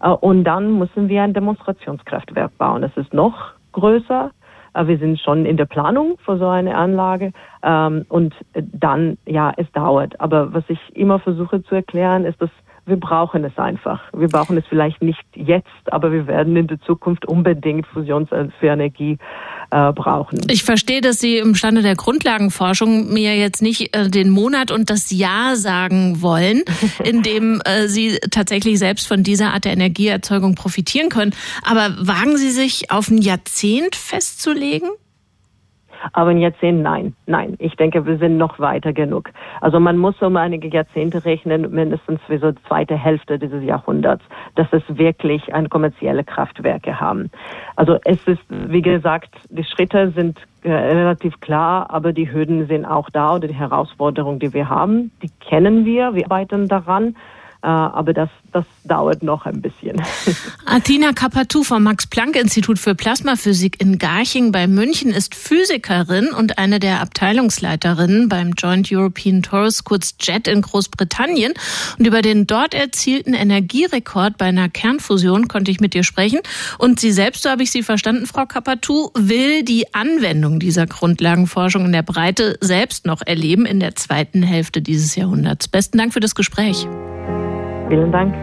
Äh, 0.00 0.08
und 0.08 0.44
dann 0.44 0.78
müssen 0.78 1.08
wir 1.08 1.22
ein 1.22 1.34
Demonstrationskraftwerk 1.34 2.56
bauen. 2.58 2.82
Das 2.82 2.96
ist 2.96 3.12
noch 3.12 3.52
größer. 3.72 4.30
Wir 4.74 4.98
sind 4.98 5.20
schon 5.20 5.46
in 5.46 5.56
der 5.56 5.66
Planung 5.66 6.18
für 6.24 6.36
so 6.38 6.48
eine 6.48 6.76
Anlage. 6.76 7.32
Ähm, 7.62 8.04
und 8.08 8.34
dann, 8.54 9.18
ja, 9.26 9.52
es 9.56 9.70
dauert. 9.72 10.20
Aber 10.20 10.52
was 10.52 10.64
ich 10.68 10.78
immer 10.94 11.18
versuche 11.18 11.62
zu 11.62 11.74
erklären, 11.74 12.24
ist, 12.24 12.40
dass 12.42 12.50
wir 12.86 12.98
brauchen 12.98 13.44
es 13.44 13.56
einfach. 13.58 14.02
Wir 14.12 14.28
brauchen 14.28 14.58
es 14.58 14.66
vielleicht 14.66 15.00
nicht 15.00 15.24
jetzt, 15.34 15.92
aber 15.92 16.12
wir 16.12 16.26
werden 16.26 16.54
in 16.56 16.66
der 16.66 16.80
Zukunft 16.80 17.24
unbedingt 17.24 17.86
Fusions 17.86 18.28
für 18.28 18.66
Energie 18.66 19.18
äh, 19.70 19.92
brauchen. 19.92 20.40
Ich 20.48 20.64
verstehe, 20.64 21.00
dass 21.00 21.18
Sie 21.18 21.38
im 21.38 21.54
Stande 21.54 21.82
der 21.82 21.96
Grundlagenforschung 21.96 23.12
mir 23.12 23.36
jetzt 23.36 23.62
nicht 23.62 23.96
äh, 23.96 24.08
den 24.08 24.30
Monat 24.30 24.70
und 24.70 24.90
das 24.90 25.10
Jahr 25.10 25.56
sagen 25.56 26.22
wollen, 26.22 26.62
in 27.04 27.22
dem 27.22 27.60
äh, 27.64 27.88
Sie 27.88 28.18
tatsächlich 28.30 28.78
selbst 28.78 29.06
von 29.06 29.22
dieser 29.22 29.52
Art 29.52 29.64
der 29.64 29.72
Energieerzeugung 29.72 30.54
profitieren 30.54 31.08
können. 31.08 31.34
Aber 31.62 31.94
wagen 31.98 32.36
Sie 32.36 32.50
sich 32.50 32.90
auf 32.90 33.08
ein 33.08 33.18
Jahrzehnt 33.18 33.96
festzulegen? 33.96 34.90
Aber 36.12 36.30
ein 36.30 36.38
Jahrzehnt, 36.38 36.82
nein, 36.82 37.14
nein. 37.26 37.54
Ich 37.58 37.76
denke, 37.76 38.06
wir 38.06 38.18
sind 38.18 38.36
noch 38.36 38.58
weiter 38.58 38.92
genug. 38.92 39.30
Also 39.60 39.80
man 39.80 39.96
muss 39.96 40.20
um 40.22 40.36
einige 40.36 40.68
Jahrzehnte 40.68 41.24
rechnen, 41.24 41.70
mindestens 41.70 42.20
für 42.26 42.38
so 42.38 42.52
zweite 42.68 42.96
Hälfte 42.96 43.38
dieses 43.38 43.62
Jahrhunderts, 43.64 44.24
dass 44.54 44.68
es 44.72 44.82
wirklich 44.88 45.54
ein 45.54 45.68
kommerzielle 45.68 46.24
Kraftwerke 46.24 47.00
haben. 47.00 47.30
Also 47.76 47.98
es 48.04 48.26
ist, 48.26 48.42
wie 48.48 48.82
gesagt, 48.82 49.30
die 49.48 49.64
Schritte 49.64 50.10
sind 50.10 50.38
äh, 50.62 50.72
relativ 50.72 51.40
klar, 51.40 51.90
aber 51.90 52.12
die 52.12 52.32
Hürden 52.32 52.66
sind 52.66 52.84
auch 52.84 53.10
da 53.10 53.34
oder 53.34 53.48
die 53.48 53.54
Herausforderungen, 53.54 54.38
die 54.38 54.54
wir 54.54 54.68
haben, 54.68 55.10
die 55.22 55.30
kennen 55.40 55.84
wir, 55.84 56.14
wir 56.14 56.24
arbeiten 56.24 56.68
daran. 56.68 57.16
Aber 57.68 58.12
das, 58.12 58.28
das 58.52 58.64
dauert 58.84 59.22
noch 59.22 59.46
ein 59.46 59.62
bisschen. 59.62 60.02
Athena 60.66 61.12
Kapatou 61.12 61.62
vom 61.62 61.82
Max-Planck-Institut 61.84 62.78
für 62.78 62.94
Plasmaphysik 62.94 63.80
in 63.80 63.98
Garching 63.98 64.52
bei 64.52 64.66
München 64.66 65.10
ist 65.10 65.34
Physikerin 65.34 66.28
und 66.28 66.58
eine 66.58 66.78
der 66.78 67.00
Abteilungsleiterinnen 67.00 68.28
beim 68.28 68.52
Joint 68.52 68.92
European 68.92 69.42
Torus, 69.42 69.84
kurz 69.84 70.14
JET 70.20 70.46
in 70.46 70.60
Großbritannien. 70.60 71.54
Und 71.98 72.06
über 72.06 72.20
den 72.20 72.46
dort 72.46 72.74
erzielten 72.74 73.32
Energierekord 73.32 74.36
bei 74.36 74.46
einer 74.46 74.68
Kernfusion 74.68 75.48
konnte 75.48 75.70
ich 75.70 75.80
mit 75.80 75.94
ihr 75.94 76.04
sprechen. 76.04 76.40
Und 76.78 77.00
sie 77.00 77.12
selbst, 77.12 77.44
so 77.44 77.50
habe 77.50 77.62
ich 77.62 77.70
sie 77.70 77.82
verstanden, 77.82 78.26
Frau 78.26 78.44
Kapatou, 78.44 79.10
will 79.14 79.62
die 79.62 79.94
Anwendung 79.94 80.60
dieser 80.60 80.86
Grundlagenforschung 80.86 81.86
in 81.86 81.92
der 81.92 82.02
Breite 82.02 82.58
selbst 82.60 83.06
noch 83.06 83.22
erleben 83.24 83.64
in 83.64 83.80
der 83.80 83.94
zweiten 83.94 84.42
Hälfte 84.42 84.82
dieses 84.82 85.16
Jahrhunderts. 85.16 85.68
Besten 85.68 85.96
Dank 85.96 86.12
für 86.12 86.20
das 86.20 86.34
Gespräch. 86.34 86.86
Vielen 87.88 88.10
Dank. 88.10 88.34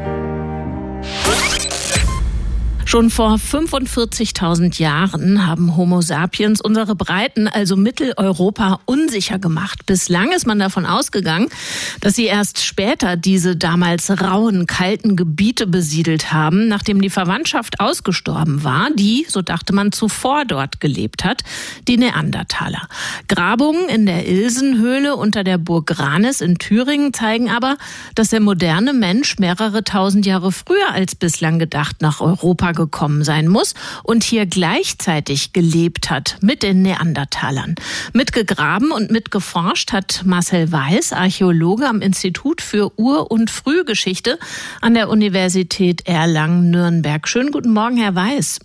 Schon 2.91 3.09
vor 3.09 3.35
45.000 3.35 4.77
Jahren 4.77 5.47
haben 5.47 5.77
Homo 5.77 6.01
sapiens 6.01 6.59
unsere 6.59 6.93
Breiten, 6.93 7.47
also 7.47 7.77
Mitteleuropa, 7.77 8.81
unsicher 8.83 9.39
gemacht. 9.39 9.85
Bislang 9.85 10.33
ist 10.33 10.45
man 10.45 10.59
davon 10.59 10.85
ausgegangen, 10.85 11.47
dass 12.01 12.15
sie 12.15 12.25
erst 12.25 12.65
später 12.65 13.15
diese 13.15 13.55
damals 13.55 14.09
rauen, 14.21 14.67
kalten 14.67 15.15
Gebiete 15.15 15.67
besiedelt 15.67 16.33
haben, 16.33 16.67
nachdem 16.67 17.01
die 17.01 17.09
Verwandtschaft 17.09 17.79
ausgestorben 17.79 18.65
war, 18.65 18.89
die, 18.93 19.25
so 19.29 19.41
dachte 19.41 19.71
man, 19.71 19.93
zuvor 19.93 20.43
dort 20.43 20.81
gelebt 20.81 21.23
hat, 21.23 21.45
die 21.87 21.95
Neandertaler. 21.95 22.89
Grabungen 23.29 23.87
in 23.87 24.05
der 24.05 24.27
Ilsenhöhle 24.27 25.15
unter 25.15 25.45
der 25.45 25.59
Burg 25.59 25.97
Ranis 25.97 26.41
in 26.41 26.57
Thüringen 26.57 27.13
zeigen 27.13 27.49
aber, 27.49 27.77
dass 28.15 28.31
der 28.31 28.41
moderne 28.41 28.91
Mensch 28.91 29.39
mehrere 29.39 29.85
tausend 29.85 30.25
Jahre 30.25 30.51
früher 30.51 30.91
als 30.91 31.15
bislang 31.15 31.57
gedacht 31.57 32.01
nach 32.01 32.19
Europa 32.19 32.80
gekommen 32.85 33.23
sein 33.23 33.47
muss 33.47 33.73
und 34.03 34.23
hier 34.23 34.45
gleichzeitig 34.45 35.53
gelebt 35.53 36.09
hat 36.09 36.37
mit 36.41 36.63
den 36.63 36.81
Neandertalern. 36.81 37.75
Mitgegraben 38.13 38.91
und 38.91 39.11
mitgeforscht 39.11 39.91
hat 39.91 40.23
Marcel 40.25 40.71
Weiß, 40.71 41.13
Archäologe 41.13 41.87
am 41.87 42.01
Institut 42.01 42.61
für 42.61 42.91
Ur- 42.97 43.29
und 43.31 43.49
Frühgeschichte 43.51 44.39
an 44.81 44.93
der 44.93 45.09
Universität 45.09 46.07
Erlangen-Nürnberg. 46.07 47.27
Schönen 47.27 47.51
guten 47.51 47.71
Morgen, 47.71 47.97
Herr 47.97 48.15
Weiß. 48.15 48.59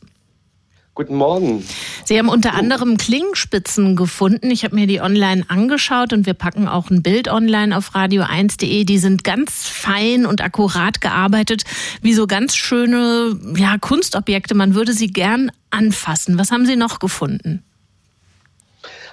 Guten 0.97 1.17
Morgen. 1.17 1.63
Sie 2.07 2.19
haben 2.19 2.31
unter 2.31 2.55
anderem 2.55 2.97
Klingenspitzen 2.97 3.97
gefunden. 3.97 4.51
Ich 4.51 4.65
habe 4.65 4.75
mir 4.75 4.87
die 4.87 5.03
online 5.03 5.45
angeschaut 5.47 6.15
und 6.15 6.25
wir 6.25 6.33
packen 6.33 6.69
auch 6.69 6.89
ein 6.89 7.03
Bild 7.03 7.29
online 7.29 7.77
auf 7.77 7.95
radio1.de. 7.95 8.85
Die 8.85 8.97
sind 8.97 9.23
ganz 9.23 9.69
fein 9.69 10.25
und 10.25 10.43
akkurat 10.43 11.03
gearbeitet, 11.03 11.65
wie 12.01 12.15
so 12.15 12.27
ganz 12.27 12.57
schöne 12.57 13.39
ja, 13.59 13.77
Kunstobjekte. 13.77 14.55
Man 14.55 14.75
würde 14.75 14.95
sie 14.95 15.09
gern 15.09 15.53
anfassen. 15.69 16.39
Was 16.39 16.51
haben 16.51 16.65
Sie 16.65 16.77
noch 16.77 16.99
gefunden? 16.99 17.63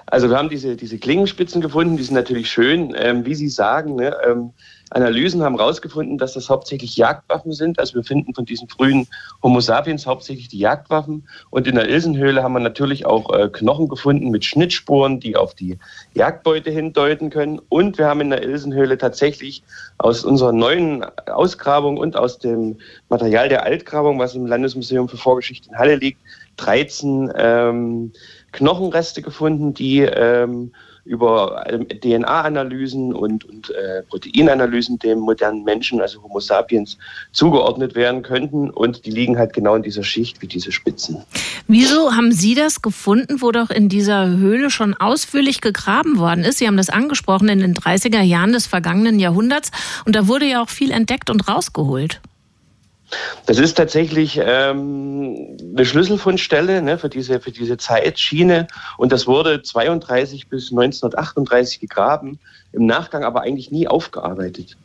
Also 0.06 0.30
wir 0.30 0.38
haben 0.38 0.50
diese, 0.50 0.78
diese 0.78 0.98
Klingenspitzen 1.00 1.60
gefunden, 1.60 1.98
die 1.98 2.04
sind 2.04 2.16
natürlich 2.16 2.50
schön. 2.50 2.94
Ähm, 2.96 3.26
wie 3.26 3.36
Sie 3.36 3.50
sagen, 3.50 3.98
ne, 3.98 4.16
ähm, 4.26 4.52
Analysen 4.94 5.44
haben 5.44 5.58
herausgefunden, 5.58 6.18
dass 6.18 6.34
das 6.34 6.50
hauptsächlich 6.50 6.96
Jagdwaffen 6.98 7.52
sind. 7.52 7.80
Also 7.80 7.96
wir 7.96 8.04
finden 8.04 8.34
von 8.34 8.46
diesen 8.46 8.70
frühen 8.70 9.08
Homo 9.42 9.60
sapiens 9.60 10.06
hauptsächlich 10.06 10.48
die 10.48 10.60
Jagdwaffen. 10.60 11.28
Und 11.50 11.68
in 11.68 11.76
der 11.76 11.90
Ilsenhöhle 11.90 12.44
haben 12.44 12.54
wir 12.54 12.60
natürlich 12.60 13.06
auch 13.06 13.34
äh, 13.34 13.50
Knochen 13.50 13.88
gefunden 13.88 14.30
mit 14.30 14.46
Schnittspuren, 14.46 15.20
die 15.20 15.36
auf 15.36 15.56
die 15.56 15.78
Jagdbeute 16.14 16.70
hindeuten 16.70 17.30
können. 17.30 17.60
Und 17.70 17.98
wir 17.98 18.08
haben 18.08 18.22
in 18.22 18.30
der 18.30 18.44
Ilsenhöhle 18.44 18.98
tatsächlich 18.98 19.64
aus 19.98 20.24
unserer 20.24 20.54
neuen 20.54 21.06
Ausgrabung 21.28 21.98
und 21.98 22.16
aus 22.16 22.38
dem 22.38 22.78
Material 23.10 23.50
der 23.50 23.64
Altgrabung, 23.64 24.20
was 24.20 24.36
im 24.36 24.46
Landesmuseum 24.46 25.10
für 25.10 25.18
Vorgeschichte 25.18 25.70
in 25.70 25.78
Halle 25.78 25.96
liegt, 25.96 26.22
13 26.58 27.32
ähm, 27.36 28.12
Knochenreste 28.52 29.22
gefunden, 29.22 29.74
die 29.74 30.02
ähm, 30.02 30.72
über 31.06 31.66
ähm, 31.68 31.88
DNA-Analysen 31.88 33.14
und, 33.14 33.44
und 33.46 33.70
äh, 33.72 34.04
Proteinanalysen 34.04 35.00
dem 35.00 35.20
modernen 35.20 35.64
Menschen, 35.64 36.02
also 36.02 36.24
Homo 36.24 36.40
sapiens, 36.40 36.98
zugeordnet 37.32 37.96
werden 37.96 38.24
könnten. 38.24 38.70
Und 38.70 39.06
die 39.06 39.12
liegen 39.12 39.38
halt 39.38 39.54
genau 39.54 39.76
in 39.76 39.84
dieser 39.84 40.04
Schicht 40.04 40.42
wie 40.42 40.48
diese 40.48 40.72
Spitzen. 40.72 41.24
Wieso 41.68 42.14
haben 42.14 42.32
Sie 42.32 42.56
das 42.56 42.82
gefunden, 42.82 43.42
wo 43.42 43.52
doch 43.52 43.70
in 43.70 43.90
dieser 43.90 44.28
Höhle 44.28 44.70
schon 44.70 44.94
ausführlich 44.94 45.62
gegraben 45.62 46.18
worden 46.18 46.44
ist? 46.44 46.60
Sie 46.60 46.68
haben 46.68 46.78
das 46.78 46.90
angesprochen 46.90 47.50
in 47.50 47.60
den 47.60 47.74
30er 47.74 48.22
Jahren 48.22 48.54
des 48.54 48.68
vergangenen 48.68 49.20
Jahrhunderts. 49.20 49.72
Und 50.06 50.16
da 50.16 50.28
wurde 50.28 50.46
ja 50.46 50.64
auch 50.64 50.70
viel 50.70 50.92
entdeckt 50.92 51.30
und 51.30 51.48
rausgeholt. 51.48 52.22
Das 53.46 53.60
ist 53.60 53.76
tatsächlich 53.76 54.40
ähm, 54.42 55.58
eine 55.76 55.86
Schlüsselfundstelle 55.86 56.82
ne, 56.82 56.98
für, 56.98 57.10
diese, 57.10 57.40
für 57.40 57.52
diese 57.52 57.78
Zeitschiene 57.78 58.68
und 58.98 59.12
das 59.12 59.28
wurde 59.28 59.62
32 59.62 60.50
bis 60.50 60.72
1938 60.72 61.80
gegraben, 61.80 62.40
im 62.72 62.86
Nachgang 62.86 63.24
aber 63.24 63.42
eigentlich 63.42 63.72
nie 63.72 63.88
aufgearbeitet. 63.88 64.78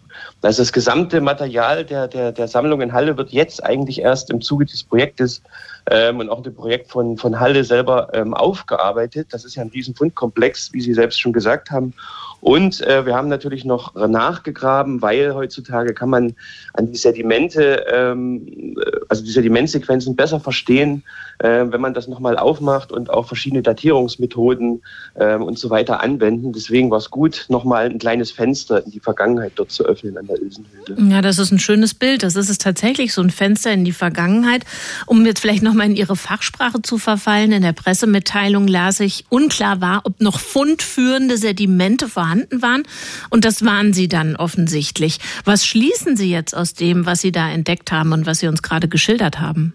Also 0.43 0.62
das 0.62 0.73
gesamte 0.73 1.21
Material 1.21 1.85
der, 1.85 2.09
der, 2.09 2.33
der 2.33 2.49
Sammlung 2.49 2.81
in 2.81 2.93
Halle 2.93 3.17
wird 3.17 3.31
jetzt 3.31 3.62
eigentlich 3.64 4.01
erst 4.01 4.31
im 4.31 4.41
Zuge 4.41 4.64
des 4.64 4.83
Projektes 4.83 5.43
ähm, 5.91 6.21
und 6.21 6.29
auch 6.29 6.43
dem 6.43 6.55
Projekt 6.55 6.91
von, 6.91 7.17
von 7.17 7.38
Halle 7.38 7.64
selber 7.64 8.09
ähm, 8.12 8.35
aufgearbeitet. 8.35 9.29
Das 9.31 9.45
ist 9.45 9.57
ja 9.57 9.62
ein 9.62 9.95
Fundkomplex, 9.95 10.73
wie 10.73 10.81
Sie 10.81 10.95
selbst 10.95 11.21
schon 11.21 11.33
gesagt 11.33 11.71
haben. 11.71 11.95
Und 12.40 12.81
äh, 12.83 13.05
wir 13.05 13.14
haben 13.14 13.29
natürlich 13.29 13.64
noch 13.64 13.94
nachgegraben, 13.94 15.03
weil 15.03 15.35
heutzutage 15.35 15.92
kann 15.92 16.09
man 16.09 16.35
an 16.74 16.92
die 16.92 16.96
Sedimente, 16.96 17.85
ähm, 17.92 18.77
also 19.09 19.24
die 19.24 19.31
Sedimentsequenzen 19.31 20.14
besser 20.14 20.38
verstehen, 20.38 21.03
äh, 21.38 21.64
wenn 21.66 21.81
man 21.81 21.94
das 21.94 22.07
nochmal 22.07 22.38
aufmacht 22.38 22.92
und 22.92 23.11
auch 23.11 23.27
verschiedene 23.27 23.62
Datierungsmethoden 23.62 24.83
äh, 25.14 25.35
und 25.35 25.59
so 25.59 25.70
weiter 25.70 26.01
anwenden. 26.01 26.53
Deswegen 26.53 26.90
war 26.90 26.98
es 26.98 27.11
gut, 27.11 27.46
nochmal 27.48 27.87
ein 27.87 27.98
kleines 27.98 28.31
Fenster 28.31 28.85
in 28.85 28.92
die 28.92 29.01
Vergangenheit 29.01 29.53
dort 29.57 29.72
zu 29.72 29.85
öffnen 29.85 30.16
an 30.16 30.29
der 30.29 30.40
Ilsenhöhle. 30.40 31.12
Ja, 31.12 31.20
das 31.22 31.38
ist 31.38 31.51
ein 31.51 31.59
schönes 31.59 31.94
Bild. 31.94 32.22
Das 32.22 32.37
ist 32.37 32.51
es 32.51 32.59
tatsächlich, 32.59 33.12
so 33.12 33.20
ein 33.20 33.31
Fenster 33.31 33.72
in 33.72 33.85
die 33.85 33.92
Vergangenheit. 33.92 34.64
Um 35.07 35.27
jetzt 35.27 35.40
vielleicht 35.40 35.62
nochmal 35.62 35.87
in 35.87 35.96
Ihre 35.96 36.16
Fachsprache 36.16 36.83
zu 36.83 36.98
verfallen, 36.98 37.51
in 37.51 37.62
der 37.62 37.72
Pressemitteilung 37.72 38.68
las 38.68 39.01
ich, 39.01 39.24
unklar 39.29 39.81
war, 39.81 40.03
ob 40.05 40.20
noch 40.20 40.38
fundführende 40.38 41.37
Sedimente 41.37 42.09
vorhanden 42.09 42.28
vorhanden 42.29 42.62
waren. 42.62 42.83
Und 43.31 43.45
das 43.45 43.64
waren 43.64 43.93
sie 43.93 44.09
dann 44.09 44.37
offensichtlich. 44.37 45.19
Was 45.45 45.64
schließen 45.64 46.17
Sie 46.17 46.31
jetzt 46.31 46.55
aus 46.55 46.75
dem, 46.75 47.07
was 47.07 47.21
Sie 47.21 47.33
da 47.33 47.49
entdeckt 47.51 47.91
haben 47.91 48.12
und 48.12 48.27
was 48.27 48.41
Sie 48.41 48.49
uns 48.49 48.62
gerade 48.62 48.88
geschildert 48.88 49.41
haben? 49.41 49.75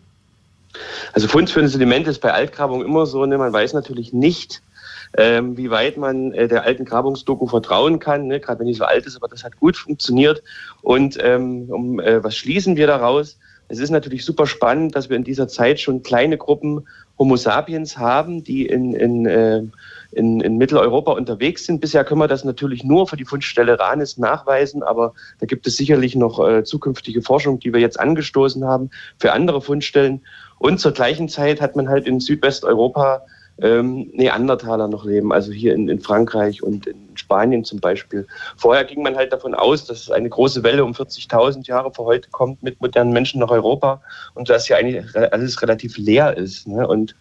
Also 1.13 1.27
fundführende 1.27 1.69
Sedimente 1.69 2.09
ist 2.09 2.19
bei 2.19 2.33
Altgrabungen 2.33 2.85
immer 2.85 3.05
so, 3.05 3.25
ne? 3.25 3.37
man 3.37 3.53
weiß 3.53 3.73
natürlich 3.73 4.13
nicht, 4.13 4.61
ähm, 5.15 5.55
wie 5.57 5.69
weit 5.69 5.97
man 5.97 6.33
äh, 6.33 6.47
der 6.47 6.63
alten 6.63 6.85
Grabungsdoku 6.85 7.47
vertrauen 7.47 7.99
kann, 7.99 8.27
ne? 8.27 8.39
gerade 8.39 8.59
wenn 8.59 8.67
die 8.67 8.73
so 8.73 8.83
alt 8.83 9.05
ist, 9.05 9.15
aber 9.15 9.27
das 9.27 9.43
hat 9.43 9.59
gut 9.59 9.77
funktioniert. 9.77 10.41
Und 10.81 11.17
ähm, 11.21 11.69
um, 11.69 11.99
äh, 11.99 12.23
was 12.23 12.35
schließen 12.35 12.75
wir 12.75 12.87
daraus? 12.87 13.37
Es 13.67 13.79
ist 13.79 13.91
natürlich 13.91 14.25
super 14.25 14.47
spannend, 14.47 14.95
dass 14.95 15.09
wir 15.09 15.17
in 15.17 15.23
dieser 15.23 15.47
Zeit 15.47 15.79
schon 15.79 16.03
kleine 16.03 16.37
Gruppen 16.37 16.87
Homo 17.19 17.35
sapiens 17.35 17.97
haben, 17.97 18.43
die 18.43 18.65
in, 18.65 18.93
in 18.93 19.25
äh, 19.25 19.63
in, 20.15 20.41
in 20.41 20.57
Mitteleuropa 20.57 21.11
unterwegs 21.11 21.65
sind. 21.65 21.81
Bisher 21.81 22.03
können 22.03 22.21
wir 22.21 22.27
das 22.27 22.43
natürlich 22.43 22.83
nur 22.83 23.07
für 23.07 23.17
die 23.17 23.25
Fundstelle 23.25 23.79
Ranis 23.79 24.17
nachweisen, 24.17 24.83
aber 24.83 25.13
da 25.39 25.45
gibt 25.45 25.67
es 25.67 25.77
sicherlich 25.77 26.15
noch 26.15 26.45
äh, 26.45 26.63
zukünftige 26.63 27.21
Forschung, 27.21 27.59
die 27.59 27.73
wir 27.73 27.79
jetzt 27.79 27.99
angestoßen 27.99 28.65
haben 28.65 28.89
für 29.19 29.33
andere 29.33 29.61
Fundstellen. 29.61 30.21
Und 30.59 30.79
zur 30.79 30.91
gleichen 30.91 31.29
Zeit 31.29 31.61
hat 31.61 31.75
man 31.75 31.89
halt 31.89 32.07
in 32.07 32.19
Südwesteuropa 32.19 33.23
ähm, 33.61 34.09
Neandertaler 34.13 34.87
noch 34.87 35.05
leben, 35.05 35.31
also 35.31 35.51
hier 35.51 35.73
in, 35.75 35.87
in 35.87 35.99
Frankreich 35.99 36.63
und 36.63 36.87
in 36.87 37.09
Spanien 37.15 37.63
zum 37.63 37.79
Beispiel. 37.79 38.25
Vorher 38.57 38.83
ging 38.83 39.03
man 39.03 39.15
halt 39.15 39.31
davon 39.31 39.53
aus, 39.53 39.85
dass 39.85 40.09
eine 40.09 40.29
große 40.29 40.63
Welle 40.63 40.83
um 40.83 40.93
40.000 40.93 41.67
Jahre 41.67 41.93
vor 41.93 42.05
heute 42.05 42.29
kommt 42.31 42.63
mit 42.63 42.81
modernen 42.81 43.13
Menschen 43.13 43.39
nach 43.39 43.51
Europa 43.51 44.01
und 44.33 44.49
dass 44.49 44.67
hier 44.67 44.77
eigentlich 44.77 45.05
alles 45.15 45.61
relativ 45.61 45.97
leer 45.97 46.35
ist. 46.35 46.67
Ne? 46.67 46.87
Und 46.87 47.15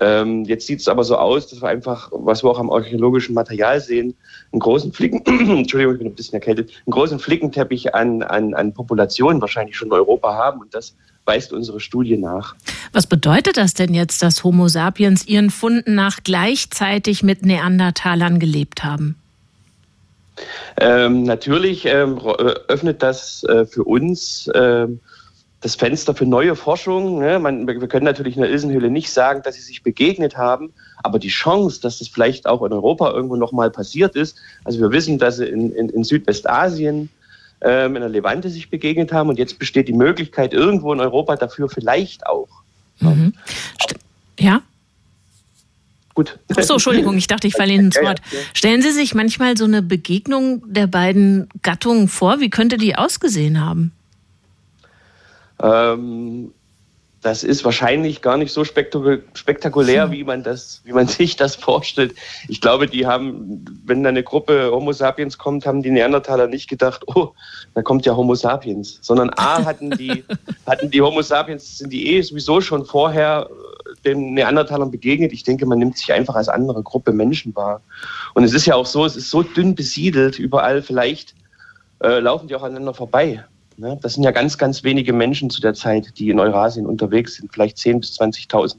ähm, 0.00 0.44
jetzt 0.44 0.66
sieht 0.66 0.80
es 0.80 0.88
aber 0.88 1.04
so 1.04 1.16
aus, 1.16 1.48
dass 1.48 1.62
wir 1.62 1.68
einfach, 1.68 2.10
was 2.12 2.44
wir 2.44 2.50
auch 2.50 2.58
am 2.58 2.70
archäologischen 2.70 3.34
Material 3.34 3.80
sehen, 3.80 4.14
einen 4.52 4.60
großen 4.60 4.92
Flicken, 4.92 5.24
Entschuldigung, 5.58 5.94
ich 5.94 5.98
bin 5.98 6.08
ein 6.08 6.14
bisschen 6.14 6.34
erkältet, 6.34 6.70
einen 6.86 6.92
großen 6.92 7.18
Flickenteppich 7.18 7.94
an, 7.94 8.22
an, 8.22 8.54
an 8.54 8.74
Populationen 8.74 9.40
wahrscheinlich 9.40 9.76
schon 9.76 9.88
in 9.88 9.94
Europa 9.94 10.34
haben 10.34 10.60
und 10.60 10.74
das 10.74 10.94
weist 11.24 11.52
unsere 11.52 11.80
Studie 11.80 12.16
nach. 12.16 12.54
Was 12.92 13.06
bedeutet 13.06 13.56
das 13.56 13.74
denn 13.74 13.94
jetzt, 13.94 14.22
dass 14.22 14.44
Homo 14.44 14.68
sapiens 14.68 15.26
ihren 15.26 15.50
Funden 15.50 15.94
nach 15.94 16.18
gleichzeitig 16.22 17.22
mit 17.22 17.44
Neandertalern 17.44 18.38
gelebt 18.38 18.84
haben? 18.84 19.16
Ähm, 20.78 21.22
natürlich 21.22 21.86
ähm, 21.86 22.18
öffnet 22.68 23.02
das 23.02 23.42
äh, 23.44 23.64
für 23.64 23.84
uns 23.84 24.50
ähm, 24.54 25.00
das 25.60 25.74
Fenster 25.74 26.14
für 26.14 26.26
neue 26.26 26.54
Forschung. 26.54 27.18
Ne? 27.18 27.38
Man, 27.38 27.66
wir 27.66 27.88
können 27.88 28.04
natürlich 28.04 28.36
in 28.36 28.42
der 28.42 28.50
Ilsenhöhle 28.50 28.90
nicht 28.90 29.10
sagen, 29.10 29.42
dass 29.42 29.54
sie 29.54 29.62
sich 29.62 29.82
begegnet 29.82 30.36
haben, 30.36 30.72
aber 31.02 31.18
die 31.18 31.28
Chance, 31.28 31.80
dass 31.80 31.98
das 31.98 32.08
vielleicht 32.08 32.46
auch 32.46 32.62
in 32.62 32.72
Europa 32.72 33.10
irgendwo 33.10 33.36
nochmal 33.36 33.70
passiert 33.70 34.16
ist, 34.16 34.36
also 34.64 34.80
wir 34.80 34.92
wissen, 34.92 35.18
dass 35.18 35.38
sie 35.38 35.46
in, 35.46 35.72
in, 35.72 35.88
in 35.88 36.04
Südwestasien 36.04 37.08
ähm, 37.62 37.96
in 37.96 38.02
der 38.02 38.10
Levante 38.10 38.50
sich 38.50 38.70
begegnet 38.70 39.12
haben. 39.12 39.28
Und 39.28 39.38
jetzt 39.38 39.58
besteht 39.58 39.88
die 39.88 39.92
Möglichkeit 39.92 40.52
irgendwo 40.52 40.92
in 40.92 41.00
Europa 41.00 41.36
dafür 41.36 41.68
vielleicht 41.68 42.26
auch. 42.26 42.48
Mhm. 43.00 43.32
Ja? 44.38 44.62
Gut. 46.14 46.38
Ach 46.54 46.62
so, 46.62 46.74
Entschuldigung, 46.74 47.16
ich 47.16 47.26
dachte, 47.26 47.46
ich 47.46 47.54
falle 47.56 47.72
Ihnen 47.72 47.86
ins 47.86 47.96
Wort. 47.96 48.20
Stellen 48.54 48.82
Sie 48.82 48.90
sich 48.90 49.14
manchmal 49.14 49.56
so 49.56 49.64
eine 49.64 49.82
Begegnung 49.82 50.62
der 50.66 50.86
beiden 50.86 51.48
Gattungen 51.62 52.08
vor. 52.08 52.40
Wie 52.40 52.50
könnte 52.50 52.76
die 52.76 52.96
ausgesehen 52.96 53.64
haben? 53.64 53.92
Ähm, 55.62 56.52
das 57.26 57.42
ist 57.42 57.64
wahrscheinlich 57.64 58.22
gar 58.22 58.36
nicht 58.36 58.52
so 58.52 58.62
spektakulär, 58.64 60.04
hm. 60.04 60.12
wie 60.12 60.22
man 60.22 60.44
das, 60.44 60.80
wie 60.84 60.92
man 60.92 61.08
sich 61.08 61.34
das 61.34 61.56
vorstellt. 61.56 62.14
Ich 62.46 62.60
glaube, 62.60 62.86
die 62.86 63.04
haben, 63.04 63.64
wenn 63.84 64.04
da 64.04 64.10
eine 64.10 64.22
Gruppe 64.22 64.70
Homo 64.70 64.92
sapiens 64.92 65.36
kommt, 65.36 65.66
haben 65.66 65.82
die 65.82 65.90
Neandertaler 65.90 66.46
nicht 66.46 66.68
gedacht, 66.68 67.02
oh, 67.08 67.32
da 67.74 67.82
kommt 67.82 68.06
ja 68.06 68.14
Homo 68.14 68.36
sapiens, 68.36 68.98
sondern 69.00 69.30
A 69.36 69.64
hatten 69.64 69.90
die, 69.90 70.24
hatten 70.66 70.90
die 70.90 71.02
Homo 71.02 71.20
sapiens, 71.20 71.78
sind 71.78 71.92
die 71.92 72.14
eh 72.14 72.22
sowieso 72.22 72.60
schon 72.60 72.84
vorher 72.84 73.48
äh, 73.50 74.02
den 74.04 74.34
Neandertalern 74.34 74.92
begegnet. 74.92 75.32
Ich 75.32 75.42
denke, 75.42 75.66
man 75.66 75.80
nimmt 75.80 75.98
sich 75.98 76.12
einfach 76.12 76.36
als 76.36 76.48
andere 76.48 76.84
Gruppe 76.84 77.12
Menschen 77.12 77.56
wahr. 77.56 77.80
Und 78.34 78.44
es 78.44 78.52
ist 78.52 78.66
ja 78.66 78.76
auch 78.76 78.86
so, 78.86 79.04
es 79.04 79.16
ist 79.16 79.30
so 79.30 79.42
dünn 79.42 79.74
besiedelt 79.74 80.38
überall, 80.38 80.80
vielleicht 80.80 81.34
äh, 82.04 82.20
laufen 82.20 82.46
die 82.46 82.54
auch 82.54 82.62
aneinander 82.62 82.94
vorbei. 82.94 83.44
Ne? 83.78 83.98
Das 84.02 84.14
sind 84.14 84.22
ja 84.22 84.30
ganz, 84.30 84.58
ganz 84.58 84.84
wenige 84.84 85.12
Menschen 85.12 85.50
zu 85.50 85.60
der 85.60 85.74
Zeit, 85.74 86.18
die 86.18 86.30
in 86.30 86.40
Eurasien 86.40 86.86
unterwegs 86.86 87.34
sind, 87.34 87.52
vielleicht 87.52 87.76
10.000 87.76 88.00
bis 88.00 88.20
20.000. 88.20 88.76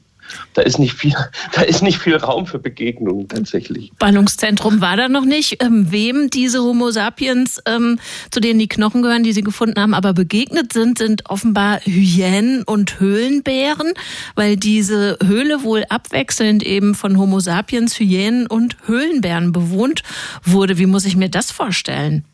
Da 0.54 0.62
ist 0.62 0.78
nicht 0.78 0.94
viel, 0.94 1.14
da 1.52 1.62
ist 1.62 1.82
nicht 1.82 1.98
viel 1.98 2.16
Raum 2.16 2.46
für 2.46 2.58
Begegnungen 2.58 3.28
tatsächlich. 3.28 3.92
Ballungszentrum 3.98 4.80
war 4.80 4.96
da 4.96 5.08
noch 5.08 5.24
nicht. 5.24 5.62
Ähm, 5.62 5.90
wem 5.90 6.30
diese 6.30 6.62
Homo 6.62 6.90
sapiens, 6.90 7.62
ähm, 7.66 7.98
zu 8.30 8.40
denen 8.40 8.58
die 8.58 8.68
Knochen 8.68 9.02
gehören, 9.02 9.22
die 9.22 9.32
sie 9.32 9.42
gefunden 9.42 9.80
haben, 9.80 9.94
aber 9.94 10.12
begegnet 10.12 10.72
sind, 10.72 10.98
sind 10.98 11.28
offenbar 11.30 11.80
Hyänen 11.80 12.62
und 12.64 13.00
Höhlenbären, 13.00 13.92
weil 14.34 14.56
diese 14.56 15.18
Höhle 15.24 15.62
wohl 15.62 15.84
abwechselnd 15.88 16.62
eben 16.62 16.94
von 16.94 17.18
Homo 17.18 17.40
sapiens, 17.40 17.98
Hyänen 17.98 18.46
und 18.46 18.76
Höhlenbären 18.86 19.52
bewohnt 19.52 20.02
wurde. 20.44 20.78
Wie 20.78 20.86
muss 20.86 21.04
ich 21.04 21.16
mir 21.16 21.30
das 21.30 21.50
vorstellen? 21.50 22.24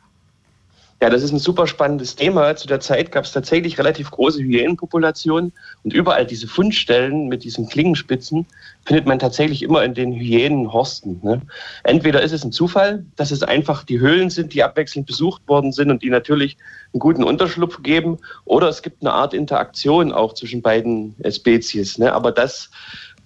Ja, 1.02 1.10
das 1.10 1.22
ist 1.22 1.32
ein 1.32 1.38
super 1.38 1.66
spannendes 1.66 2.16
Thema. 2.16 2.54
Zu 2.56 2.66
der 2.66 2.80
Zeit 2.80 3.12
gab 3.12 3.24
es 3.24 3.32
tatsächlich 3.32 3.78
relativ 3.78 4.10
große 4.10 4.40
Hyänenpopulationen 4.40 5.52
und 5.82 5.92
überall 5.92 6.24
diese 6.24 6.46
Fundstellen 6.46 7.28
mit 7.28 7.44
diesen 7.44 7.68
Klingenspitzen 7.68 8.46
findet 8.86 9.04
man 9.04 9.18
tatsächlich 9.18 9.62
immer 9.62 9.82
in 9.84 9.94
den 9.94 10.12
Hyänenhorsten. 10.12 11.20
Ne? 11.22 11.42
Entweder 11.82 12.22
ist 12.22 12.32
es 12.32 12.44
ein 12.44 12.52
Zufall, 12.52 13.04
dass 13.16 13.32
es 13.32 13.42
einfach 13.42 13.84
die 13.84 13.98
Höhlen 13.98 14.30
sind, 14.30 14.54
die 14.54 14.62
abwechselnd 14.62 15.06
besucht 15.06 15.42
worden 15.48 15.72
sind 15.72 15.90
und 15.90 16.02
die 16.02 16.10
natürlich 16.10 16.56
einen 16.92 17.00
guten 17.00 17.24
Unterschlupf 17.24 17.82
geben, 17.82 18.18
oder 18.44 18.68
es 18.68 18.82
gibt 18.82 19.02
eine 19.02 19.12
Art 19.12 19.34
Interaktion 19.34 20.12
auch 20.12 20.34
zwischen 20.34 20.62
beiden 20.62 21.16
Spezies. 21.28 21.98
Ne? 21.98 22.12
Aber 22.12 22.30
das, 22.30 22.70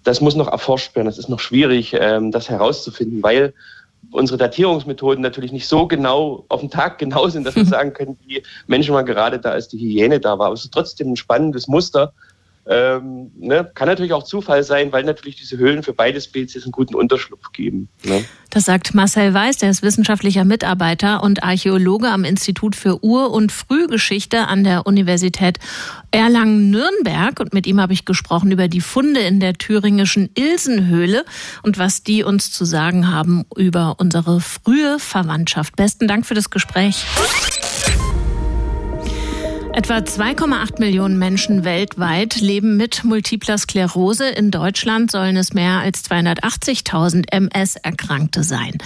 das 0.05 0.21
muss 0.21 0.35
noch 0.37 0.51
erforscht 0.51 0.97
werden. 0.97 1.07
Das 1.07 1.19
ist 1.19 1.29
noch 1.29 1.41
schwierig, 1.41 1.95
ähm, 1.99 2.33
das 2.33 2.49
herauszufinden, 2.49 3.23
weil 3.23 3.53
unsere 4.11 4.39
Datierungsmethoden 4.39 5.23
natürlich 5.23 5.53
nicht 5.53 5.69
so 5.69 5.87
genau 5.87 6.45
auf 6.49 6.61
den 6.61 6.71
Tag 6.71 6.99
genau 6.99 7.29
sind, 7.29 7.45
dass 7.45 7.57
wir 7.57 7.65
sagen 7.67 7.93
können, 7.93 8.19
wie 8.27 8.43
Menschen 8.67 8.95
mal 8.95 9.03
gerade 9.03 9.39
da, 9.39 9.51
als 9.51 9.69
die 9.69 9.79
Hyäne 9.79 10.21
da 10.21 10.39
war. 10.39 10.47
Aber 10.47 10.55
es 10.55 10.65
ist 10.65 10.73
trotzdem 10.73 11.13
ein 11.13 11.17
spannendes 11.17 11.69
Muster, 11.69 12.13
ähm, 12.71 13.31
ne? 13.39 13.71
Kann 13.75 13.89
natürlich 13.89 14.13
auch 14.13 14.25
Zufall 14.25 14.63
sein, 14.63 14.93
weil 14.93 15.03
natürlich 15.03 15.37
diese 15.37 15.57
Höhlen 15.57 15.83
für 15.83 15.95
beide 15.95 16.21
Spezies 16.21 16.65
einen 16.65 16.73
guten 16.73 16.95
Unterschlupf 16.95 17.53
geben. 17.53 17.89
Ne? 18.05 18.25
Das 18.51 18.67
sagt 18.67 18.95
Marcel 18.95 19.33
Weiß, 19.33 19.57
der 19.57 19.71
ist 19.71 19.83
wissenschaftlicher 19.83 20.45
Mitarbeiter 20.45 21.23
und 21.23 21.43
Archäologe 21.43 22.09
am 22.09 22.25
Institut 22.25 22.77
für 22.77 23.03
Ur- 23.03 23.31
und 23.31 23.53
Frühgeschichte 23.53 24.49
an 24.49 24.65
der 24.65 24.87
Universität 24.87 25.59
Erlangen-Nürnberg. 26.11 27.41
Und 27.41 27.55
mit 27.55 27.67
ihm 27.67 27.81
habe 27.81 27.95
ich 27.95 28.05
gesprochen 28.05 28.53
über 28.53 28.69
die 28.69 28.83
Funde 28.83 29.21
in 29.21 29.41
der 29.41 29.55
thüringischen 29.55 30.29
Ilsenhöhle 30.35 31.25
und 31.63 31.79
was 31.79 32.03
die 32.03 32.23
uns 32.23 32.53
zu 32.53 32.67
sagen 32.67 33.11
haben 33.11 33.47
über 33.57 33.97
unsere 33.99 34.41
frühe 34.41 34.99
Verwandtschaft. 34.99 35.75
Besten 35.77 36.07
Dank 36.07 36.27
für 36.27 36.35
das 36.35 36.51
Gespräch. 36.51 37.07
Etwa 39.79 39.99
2,8 39.99 40.81
Millionen 40.81 41.21
Menschen 41.21 41.63
weltweit 41.63 42.41
leben 42.41 42.77
mit 42.77 43.05
multipler 43.05 43.57
Sklerose. 43.59 44.29
In 44.29 44.51
Deutschland 44.51 45.09
sollen 45.09 45.37
es 45.37 45.53
mehr 45.55 45.79
als 45.79 46.05
280.000 46.11 47.31
MS-Erkrankte 47.31 48.43
sein. 48.43 48.79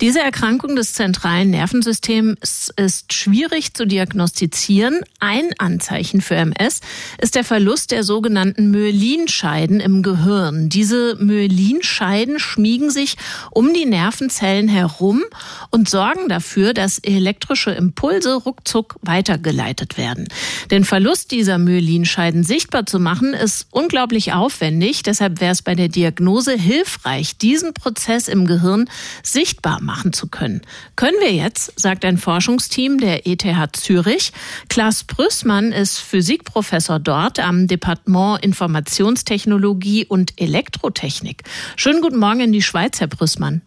Diese 0.00 0.20
Erkrankung 0.20 0.74
des 0.74 0.94
zentralen 0.94 1.50
Nervensystems 1.50 2.72
ist 2.76 3.12
schwierig 3.12 3.74
zu 3.74 3.86
diagnostizieren. 3.86 5.00
Ein 5.20 5.50
Anzeichen 5.58 6.22
für 6.22 6.36
MS 6.36 6.80
ist 7.20 7.34
der 7.34 7.44
Verlust 7.44 7.90
der 7.90 8.02
sogenannten 8.02 8.70
Myelinscheiden 8.70 9.80
im 9.80 10.02
Gehirn. 10.02 10.70
Diese 10.70 11.16
Myelinscheiden 11.16 12.38
schmiegen 12.38 12.88
sich 12.88 13.18
um 13.50 13.74
die 13.74 13.84
Nervenzellen 13.84 14.68
herum 14.68 15.24
und 15.70 15.90
sorgen 15.90 16.30
dafür, 16.30 16.72
dass 16.72 17.00
elektrische 17.00 17.72
Impulse 17.72 18.32
ruckzuck 18.32 18.96
weitergeleitet 19.02 19.98
werden. 19.98 20.26
Den 20.70 20.84
Verlust 20.84 21.30
dieser 21.30 21.58
Myelinscheiden 21.58 22.44
sichtbar 22.44 22.86
zu 22.86 22.98
machen, 22.98 23.34
ist 23.34 23.66
unglaublich 23.70 24.32
aufwendig. 24.32 25.02
Deshalb 25.02 25.40
wäre 25.40 25.52
es 25.52 25.62
bei 25.62 25.74
der 25.74 25.88
Diagnose 25.88 26.54
hilfreich, 26.54 27.38
diesen 27.38 27.74
Prozess 27.74 28.28
im 28.28 28.46
Gehirn 28.46 28.88
sichtbar 29.22 29.80
machen 29.80 30.12
zu 30.12 30.28
können. 30.28 30.62
Können 30.96 31.16
wir 31.20 31.32
jetzt, 31.32 31.78
sagt 31.78 32.04
ein 32.04 32.18
Forschungsteam 32.18 32.98
der 32.98 33.26
ETH 33.26 33.76
Zürich. 33.76 34.32
Klaas 34.68 35.04
Brüssmann 35.04 35.72
ist 35.72 35.98
Physikprofessor 35.98 36.98
dort 36.98 37.38
am 37.38 37.66
Departement 37.66 38.42
Informationstechnologie 38.42 40.06
und 40.06 40.40
Elektrotechnik. 40.40 41.42
Schönen 41.76 42.02
guten 42.02 42.18
Morgen 42.18 42.40
in 42.40 42.52
die 42.52 42.62
Schweiz, 42.62 43.00
Herr 43.00 43.08
Brüssmann. 43.08 43.62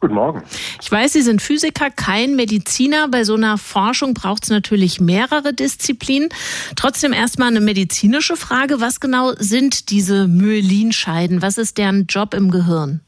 Guten 0.00 0.14
Morgen. 0.14 0.42
Ich 0.80 0.92
weiß, 0.92 1.12
Sie 1.12 1.22
sind 1.22 1.42
Physiker, 1.42 1.90
kein 1.90 2.36
Mediziner. 2.36 3.08
Bei 3.08 3.24
so 3.24 3.34
einer 3.34 3.58
Forschung 3.58 4.14
braucht 4.14 4.44
es 4.44 4.50
natürlich 4.50 5.00
mehrere 5.00 5.52
Disziplinen. 5.52 6.28
Trotzdem 6.76 7.12
erstmal 7.12 7.48
eine 7.48 7.60
medizinische 7.60 8.36
Frage. 8.36 8.80
Was 8.80 9.00
genau 9.00 9.32
sind 9.38 9.90
diese 9.90 10.28
Myelinscheiden? 10.28 11.42
Was 11.42 11.58
ist 11.58 11.78
deren 11.78 12.06
Job 12.06 12.34
im 12.34 12.52
Gehirn? 12.52 13.00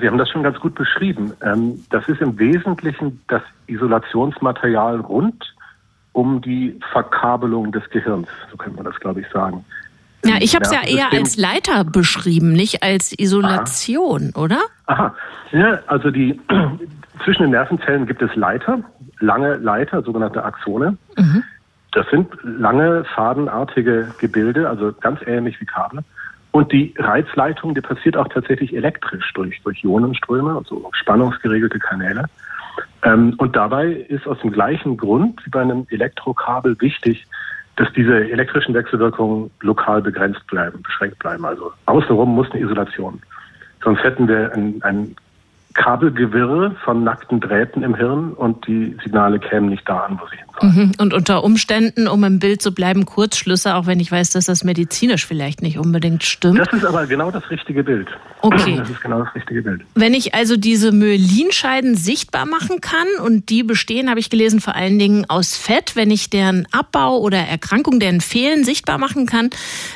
Sie 0.00 0.06
haben 0.06 0.18
das 0.18 0.30
schon 0.30 0.42
ganz 0.42 0.58
gut 0.60 0.74
beschrieben. 0.74 1.32
Ähm, 1.42 1.84
das 1.90 2.08
ist 2.08 2.20
im 2.20 2.38
Wesentlichen 2.38 3.20
das 3.28 3.42
Isolationsmaterial 3.66 5.00
rund 5.00 5.54
um 6.12 6.40
die 6.40 6.78
Verkabelung 6.92 7.70
des 7.72 7.88
Gehirns. 7.90 8.28
So 8.50 8.56
könnte 8.56 8.76
man 8.76 8.84
das, 8.86 8.98
glaube 9.00 9.20
ich, 9.20 9.28
sagen. 9.28 9.64
Ja, 10.24 10.36
ich 10.40 10.54
habe 10.54 10.64
es 10.64 10.72
ja 10.72 10.82
eher 10.82 11.12
als 11.12 11.36
Leiter 11.36 11.84
beschrieben, 11.84 12.52
nicht 12.52 12.82
als 12.82 13.18
Isolation, 13.18 14.32
Aha. 14.34 14.42
oder? 14.42 14.58
Aha. 14.86 15.14
Ja, 15.52 15.80
also 15.86 16.10
die 16.10 16.38
zwischen 17.24 17.42
den 17.42 17.50
Nervenzellen 17.52 18.06
gibt 18.06 18.22
es 18.22 18.34
Leiter, 18.36 18.80
lange 19.20 19.56
Leiter, 19.56 20.02
sogenannte 20.02 20.44
Axone. 20.44 20.96
Mhm. 21.16 21.44
Das 21.92 22.06
sind 22.10 22.28
lange 22.42 23.04
fadenartige 23.04 24.12
Gebilde, 24.18 24.68
also 24.68 24.92
ganz 25.00 25.20
ähnlich 25.26 25.60
wie 25.60 25.66
Kabel. 25.66 26.00
Und 26.52 26.72
die 26.72 26.94
Reizleitung, 26.98 27.74
die 27.74 27.80
passiert 27.80 28.16
auch 28.16 28.28
tatsächlich 28.28 28.74
elektrisch 28.74 29.32
durch, 29.34 29.60
durch 29.62 29.84
Ionenströme, 29.84 30.56
also 30.56 30.90
spannungsgeregelte 30.92 31.78
Kanäle. 31.78 32.24
Ähm, 33.02 33.34
und 33.38 33.56
dabei 33.56 33.88
ist 33.88 34.26
aus 34.26 34.38
dem 34.40 34.52
gleichen 34.52 34.96
Grund 34.96 35.44
wie 35.44 35.50
bei 35.50 35.60
einem 35.60 35.86
Elektrokabel 35.90 36.80
wichtig, 36.80 37.26
dass 37.76 37.92
diese 37.94 38.30
elektrischen 38.30 38.74
Wechselwirkungen 38.74 39.50
lokal 39.60 40.02
begrenzt 40.02 40.46
bleiben, 40.46 40.82
beschränkt 40.82 41.18
bleiben. 41.18 41.44
Also 41.44 41.72
außenrum 41.86 42.34
muss 42.34 42.50
eine 42.50 42.62
Isolation. 42.62 43.20
Sonst 43.82 44.02
hätten 44.02 44.28
wir 44.28 44.52
ein, 44.52 44.82
ein 44.82 45.16
Kabelgewirre 45.74 46.72
von 46.84 47.04
nackten 47.04 47.40
Drähten 47.40 47.82
im 47.82 47.94
Hirn 47.94 48.32
und 48.32 48.66
die 48.66 48.96
Signale 49.02 49.38
kämen 49.38 49.68
nicht 49.68 49.88
da 49.88 50.00
an, 50.00 50.18
wo 50.20 50.26
sie 50.26 50.36
hin. 50.36 50.49
Mhm. 50.62 50.92
Und 50.98 51.14
unter 51.14 51.44
Umständen, 51.44 52.08
um 52.08 52.24
im 52.24 52.38
Bild 52.38 52.62
zu 52.62 52.72
bleiben, 52.72 53.06
Kurzschlüsse, 53.06 53.74
auch 53.74 53.86
wenn 53.86 54.00
ich 54.00 54.10
weiß, 54.10 54.30
dass 54.30 54.46
das 54.46 54.64
medizinisch 54.64 55.26
vielleicht 55.26 55.62
nicht 55.62 55.78
unbedingt 55.78 56.24
stimmt. 56.24 56.58
Das 56.58 56.72
ist 56.72 56.84
aber 56.84 57.06
genau 57.06 57.30
das 57.30 57.48
richtige 57.50 57.84
Bild. 57.84 58.08
Okay. 58.42 58.76
Das 58.78 58.90
ist 58.90 59.00
genau 59.00 59.22
das 59.22 59.34
richtige 59.34 59.62
Bild. 59.62 59.82
Wenn 59.94 60.14
ich 60.14 60.34
also 60.34 60.56
diese 60.56 60.92
Myelinscheiden 60.92 61.94
sichtbar 61.94 62.46
machen 62.46 62.80
kann 62.80 63.06
und 63.24 63.50
die 63.50 63.62
bestehen, 63.62 64.08
habe 64.08 64.20
ich 64.20 64.30
gelesen, 64.30 64.60
vor 64.60 64.74
allen 64.74 64.98
Dingen 64.98 65.28
aus 65.28 65.56
Fett, 65.56 65.94
wenn 65.94 66.10
ich 66.10 66.30
deren 66.30 66.66
Abbau 66.72 67.18
oder 67.18 67.38
Erkrankung, 67.38 68.00
deren 68.00 68.20
Fehlen 68.20 68.64
sichtbar 68.64 68.98
machen 68.98 69.26
kann, 69.26 69.50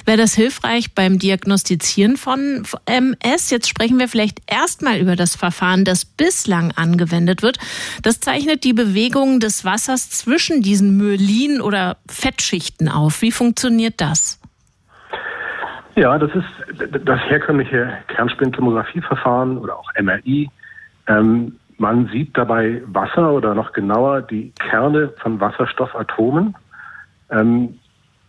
wäre 0.05 0.19
das 0.19 0.35
hilfreich 0.35 0.93
beim 0.95 1.19
Diagnostizieren 1.19 2.17
von 2.17 2.65
MS. 2.87 3.51
Jetzt 3.51 3.69
sprechen 3.69 3.99
wir 3.99 4.09
vielleicht 4.09 4.41
erstmal 4.47 4.99
über 4.99 5.17
das 5.17 5.37
Verfahren 5.37 5.55
Verfahren, 5.55 5.85
das 5.85 6.05
bislang 6.05 6.73
angewendet 6.73 7.43
wird. 7.43 7.59
Das 8.03 8.21
zeichnet 8.21 8.65
die 8.65 8.73
Bewegung 8.73 9.41
des 9.41 9.65
Wassers 9.65 10.11
zwischen 10.11 10.54
diesen 10.63 10.97
Myelin- 10.97 11.61
oder 11.61 11.97
Fettschichten 12.09 12.89
auf. 12.89 13.23
Wie 13.23 13.33
funktioniert 13.33 14.01
das? 14.01 14.41
Ja, 15.97 16.19
das 16.19 16.31
ist 16.35 17.05
das 17.05 17.21
herkömmliche 17.29 17.93
Kernspintomographieverfahren 18.09 19.59
oder 19.59 19.77
auch 19.77 19.91
MRI. 20.01 20.51
Ähm, 21.07 21.57
man 21.79 22.09
sieht 22.09 22.37
dabei 22.37 22.83
Wasser 22.87 23.33
oder 23.33 23.55
noch 23.55 23.73
genauer 23.73 24.23
die 24.23 24.53
Kerne 24.59 25.13
von 25.19 25.41
Wasserstoffatomen 25.41 26.57
ähm, 27.31 27.79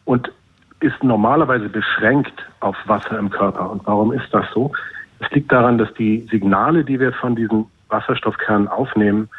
und 0.06 0.32
ist 0.80 1.04
normalerweise 1.04 1.70
beschränkt 1.70 2.34
auf 2.60 2.76
Wasser 2.86 3.18
im 3.18 3.30
Körper. 3.30 3.72
Und 3.72 3.86
warum 3.86 4.12
ist 4.12 4.28
das 4.32 4.46
so? 4.54 4.72
Es 5.20 5.30
liegt 5.32 5.52
daran, 5.52 5.78
dass 5.78 5.94
die 5.96 6.28
Signale, 6.30 6.84
die 6.84 7.00
wir 7.00 7.14
von 7.14 7.36
diesen 7.36 7.66
Wasserstoffkernen 7.90 8.68
aufnehmen, 8.68 9.30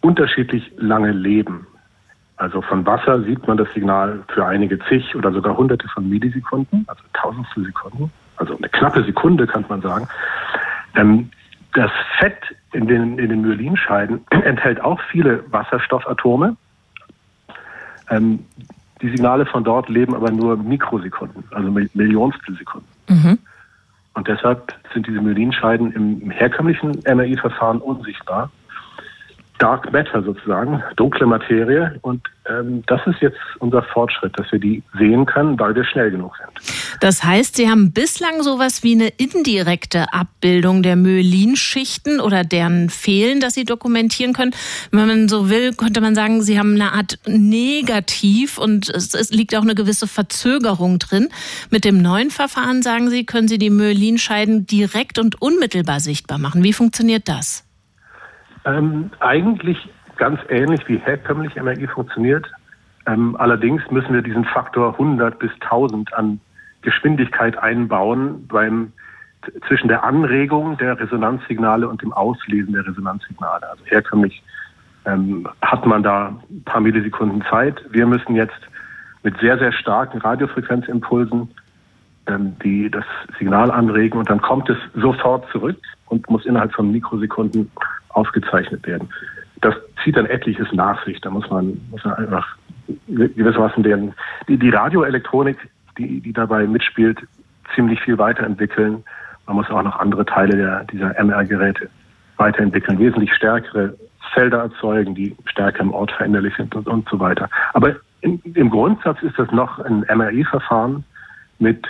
unterschiedlich 0.00 0.70
lange 0.76 1.12
leben. 1.12 1.66
Also 2.36 2.62
von 2.62 2.84
Wasser 2.84 3.22
sieht 3.22 3.46
man 3.46 3.56
das 3.56 3.72
Signal 3.74 4.24
für 4.28 4.44
einige 4.44 4.78
zig 4.88 5.14
oder 5.14 5.32
sogar 5.32 5.56
hunderte 5.56 5.88
von 5.88 6.08
Millisekunden, 6.08 6.84
also 6.88 7.02
tausendstel 7.12 7.64
Sekunden, 7.64 8.10
also 8.36 8.56
eine 8.56 8.68
knappe 8.68 9.04
Sekunde 9.04 9.46
kann 9.46 9.64
man 9.68 9.80
sagen. 9.82 10.08
Ähm, 10.96 11.30
das 11.74 11.90
Fett 12.18 12.38
in 12.72 12.86
den, 12.86 13.18
in 13.18 13.28
den 13.28 13.42
Myelinscheiden 13.42 14.20
enthält 14.30 14.80
auch 14.80 15.00
viele 15.10 15.44
Wasserstoffatome. 15.52 16.56
Ähm, 18.10 18.40
die 19.00 19.10
Signale 19.10 19.46
von 19.46 19.64
dort 19.64 19.88
leben 19.88 20.14
aber 20.14 20.30
nur 20.30 20.56
Mikrosekunden, 20.56 21.44
also 21.50 21.70
Millionstel 21.70 22.56
Sekunden. 22.56 22.86
Mhm. 23.08 23.38
Und 24.14 24.28
deshalb 24.28 24.72
sind 24.92 25.06
diese 25.06 25.20
Myelinscheiden 25.20 25.92
im 25.92 26.30
herkömmlichen 26.30 27.00
MRI-Verfahren 27.04 27.78
unsichtbar. 27.78 28.50
Dark 29.58 29.92
Matter 29.92 30.22
sozusagen, 30.22 30.82
dunkle 30.96 31.26
Materie. 31.26 31.98
Und 32.02 32.22
ähm, 32.48 32.82
das 32.86 33.00
ist 33.06 33.20
jetzt 33.20 33.38
unser 33.60 33.82
Fortschritt, 33.82 34.36
dass 34.38 34.50
wir 34.50 34.58
die 34.58 34.82
sehen 34.98 35.26
können, 35.26 35.58
weil 35.58 35.74
wir 35.74 35.84
schnell 35.84 36.10
genug 36.10 36.36
sind. 36.36 36.98
Das 37.00 37.22
heißt, 37.22 37.56
Sie 37.56 37.70
haben 37.70 37.92
bislang 37.92 38.42
sowas 38.42 38.82
wie 38.82 38.94
eine 38.94 39.08
indirekte 39.08 40.12
Abbildung 40.12 40.82
der 40.82 40.96
Myelinschichten 40.96 42.20
oder 42.20 42.42
deren 42.42 42.90
Fehlen, 42.90 43.40
das 43.40 43.54
Sie 43.54 43.64
dokumentieren 43.64 44.32
können. 44.32 44.54
Wenn 44.90 45.06
man 45.06 45.28
so 45.28 45.48
will, 45.48 45.72
könnte 45.72 46.00
man 46.00 46.14
sagen, 46.14 46.42
Sie 46.42 46.58
haben 46.58 46.74
eine 46.74 46.92
Art 46.92 47.18
Negativ 47.26 48.58
und 48.58 48.90
es, 48.90 49.14
es 49.14 49.30
liegt 49.30 49.54
auch 49.54 49.62
eine 49.62 49.74
gewisse 49.74 50.08
Verzögerung 50.08 50.98
drin. 50.98 51.28
Mit 51.70 51.84
dem 51.84 52.02
neuen 52.02 52.30
Verfahren, 52.30 52.82
sagen 52.82 53.08
Sie, 53.08 53.24
können 53.24 53.48
Sie 53.48 53.58
die 53.58 53.70
Myelinscheiden 53.70 54.66
direkt 54.66 55.18
und 55.18 55.40
unmittelbar 55.40 56.00
sichtbar 56.00 56.38
machen. 56.38 56.64
Wie 56.64 56.72
funktioniert 56.72 57.28
das? 57.28 57.63
Ähm, 58.64 59.10
eigentlich 59.20 59.88
ganz 60.16 60.40
ähnlich 60.48 60.86
wie 60.88 60.98
herkömmlich 60.98 61.56
MRI 61.56 61.86
funktioniert. 61.86 62.50
Ähm, 63.06 63.36
allerdings 63.38 63.82
müssen 63.90 64.14
wir 64.14 64.22
diesen 64.22 64.44
Faktor 64.44 64.92
100 64.92 65.38
bis 65.38 65.50
1000 65.60 66.14
an 66.14 66.40
Geschwindigkeit 66.82 67.58
einbauen 67.58 68.46
beim 68.46 68.92
zwischen 69.68 69.88
der 69.88 70.04
Anregung 70.04 70.78
der 70.78 70.98
Resonanzsignale 70.98 71.86
und 71.86 72.00
dem 72.00 72.14
Auslesen 72.14 72.72
der 72.72 72.86
Resonanzsignale. 72.86 73.68
Also 73.68 73.84
herkömmlich 73.84 74.42
ähm, 75.04 75.46
hat 75.60 75.84
man 75.84 76.02
da 76.02 76.34
ein 76.50 76.64
paar 76.64 76.80
Millisekunden 76.80 77.44
Zeit. 77.50 77.84
Wir 77.90 78.06
müssen 78.06 78.36
jetzt 78.36 78.58
mit 79.22 79.38
sehr, 79.40 79.58
sehr 79.58 79.72
starken 79.72 80.18
Radiofrequenzimpulsen 80.18 81.50
ähm, 82.26 82.56
die 82.64 82.90
das 82.90 83.04
Signal 83.38 83.70
anregen 83.70 84.18
und 84.18 84.30
dann 84.30 84.40
kommt 84.40 84.70
es 84.70 84.78
sofort 84.94 85.46
zurück 85.50 85.76
und 86.06 86.28
muss 86.30 86.46
innerhalb 86.46 86.72
von 86.72 86.90
Mikrosekunden 86.90 87.70
aufgezeichnet 88.14 88.86
werden. 88.86 89.08
Das 89.60 89.74
zieht 90.02 90.16
dann 90.16 90.26
etliches 90.26 90.72
nach 90.72 91.04
sich. 91.04 91.20
Da 91.20 91.30
muss 91.30 91.48
man, 91.50 91.80
muss 91.90 92.04
man 92.04 92.14
einfach 92.14 92.56
gewissermaßen 93.08 93.82
den, 93.82 94.14
die, 94.48 94.58
die 94.58 94.70
Radioelektronik, 94.70 95.56
die, 95.98 96.20
die 96.20 96.32
dabei 96.32 96.66
mitspielt, 96.66 97.18
ziemlich 97.74 98.00
viel 98.00 98.18
weiterentwickeln. 98.18 99.04
Man 99.46 99.56
muss 99.56 99.70
auch 99.70 99.82
noch 99.82 99.98
andere 99.98 100.24
Teile 100.24 100.56
der, 100.56 100.84
dieser 100.84 101.18
MR-Geräte 101.18 101.88
weiterentwickeln, 102.36 102.98
wesentlich 102.98 103.32
stärkere 103.34 103.94
Felder 104.32 104.58
erzeugen, 104.62 105.14
die 105.14 105.36
stärker 105.46 105.80
im 105.80 105.92
Ort 105.92 106.10
veränderlich 106.12 106.54
sind 106.56 106.74
und, 106.74 106.88
und 106.88 107.08
so 107.08 107.20
weiter. 107.20 107.48
Aber 107.72 107.96
in, 108.20 108.40
im 108.54 108.70
Grundsatz 108.70 109.22
ist 109.22 109.38
das 109.38 109.50
noch 109.52 109.78
ein 109.78 110.04
MRI-Verfahren 110.12 111.04
mit 111.58 111.86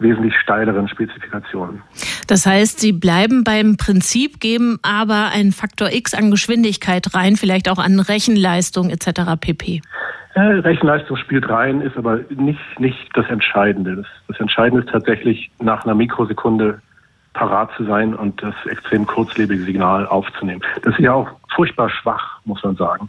wesentlich 0.00 0.34
steileren 0.38 0.88
Spezifikationen. 0.88 1.82
Das 2.26 2.46
heißt, 2.46 2.80
Sie 2.80 2.92
bleiben 2.92 3.44
beim 3.44 3.76
Prinzip, 3.76 4.40
geben 4.40 4.78
aber 4.82 5.30
einen 5.34 5.52
Faktor 5.52 5.90
X 5.92 6.14
an 6.14 6.30
Geschwindigkeit 6.30 7.14
rein, 7.14 7.36
vielleicht 7.36 7.68
auch 7.68 7.78
an 7.78 8.00
Rechenleistung 8.00 8.90
etc. 8.90 9.36
pp. 9.40 9.82
Äh, 10.34 10.40
Rechenleistung 10.40 11.16
spielt 11.16 11.48
rein, 11.48 11.80
ist 11.80 11.96
aber 11.96 12.20
nicht, 12.30 12.60
nicht 12.78 13.08
das 13.14 13.26
Entscheidende. 13.28 13.96
Das, 13.96 14.06
das 14.28 14.40
Entscheidende 14.40 14.84
ist 14.84 14.92
tatsächlich, 14.92 15.50
nach 15.58 15.84
einer 15.84 15.94
Mikrosekunde 15.94 16.80
parat 17.32 17.70
zu 17.76 17.84
sein 17.84 18.14
und 18.14 18.42
das 18.42 18.54
extrem 18.66 19.06
kurzlebige 19.06 19.62
Signal 19.64 20.06
aufzunehmen. 20.06 20.62
Das 20.82 20.94
ist 20.94 21.00
ja 21.00 21.12
auch 21.12 21.28
furchtbar 21.54 21.90
schwach, 21.90 22.40
muss 22.44 22.62
man 22.62 22.76
sagen. 22.76 23.08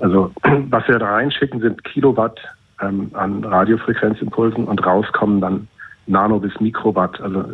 Also 0.00 0.32
was 0.70 0.86
wir 0.88 0.98
da 0.98 1.12
reinschicken, 1.12 1.60
sind 1.60 1.82
Kilowatt 1.84 2.40
ähm, 2.80 3.10
an 3.14 3.44
Radiofrequenzimpulsen 3.44 4.64
und 4.64 4.84
rauskommen 4.84 5.40
dann 5.40 5.68
Nano 6.12 6.38
bis 6.38 6.58
Mikrowatt. 6.60 7.20
Also 7.20 7.44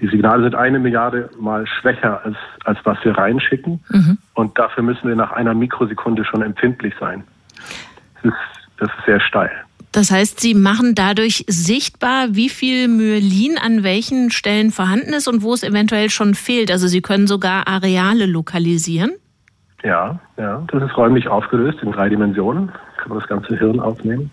die 0.00 0.08
Signale 0.08 0.42
sind 0.42 0.54
eine 0.54 0.78
Milliarde 0.78 1.30
mal 1.38 1.66
schwächer 1.66 2.24
als, 2.24 2.36
als 2.64 2.78
was 2.84 2.98
wir 3.04 3.16
reinschicken. 3.16 3.82
Mhm. 3.88 4.18
Und 4.34 4.58
dafür 4.58 4.82
müssen 4.82 5.08
wir 5.08 5.16
nach 5.16 5.32
einer 5.32 5.54
Mikrosekunde 5.54 6.24
schon 6.24 6.42
empfindlich 6.42 6.94
sein. 7.00 7.24
Das 8.14 8.32
ist, 8.32 8.70
das 8.78 8.88
ist 8.88 9.06
sehr 9.06 9.20
steil. 9.20 9.50
Das 9.92 10.10
heißt, 10.10 10.40
Sie 10.40 10.52
machen 10.52 10.94
dadurch 10.94 11.44
sichtbar, 11.48 12.26
wie 12.32 12.50
viel 12.50 12.88
Myelin 12.88 13.56
an 13.56 13.82
welchen 13.82 14.30
Stellen 14.30 14.70
vorhanden 14.70 15.14
ist 15.14 15.26
und 15.26 15.42
wo 15.42 15.54
es 15.54 15.62
eventuell 15.62 16.10
schon 16.10 16.34
fehlt. 16.34 16.70
Also 16.70 16.86
Sie 16.86 17.00
können 17.00 17.26
sogar 17.26 17.66
Areale 17.66 18.26
lokalisieren. 18.26 19.12
Ja, 19.82 20.18
ja, 20.36 20.62
das 20.66 20.82
ist 20.82 20.96
räumlich 20.96 21.28
aufgelöst 21.28 21.78
in 21.80 21.92
drei 21.92 22.08
Dimensionen. 22.08 22.72
Kann 22.98 23.08
man 23.08 23.20
das 23.20 23.28
ganze 23.28 23.56
Hirn 23.56 23.80
aufnehmen. 23.80 24.30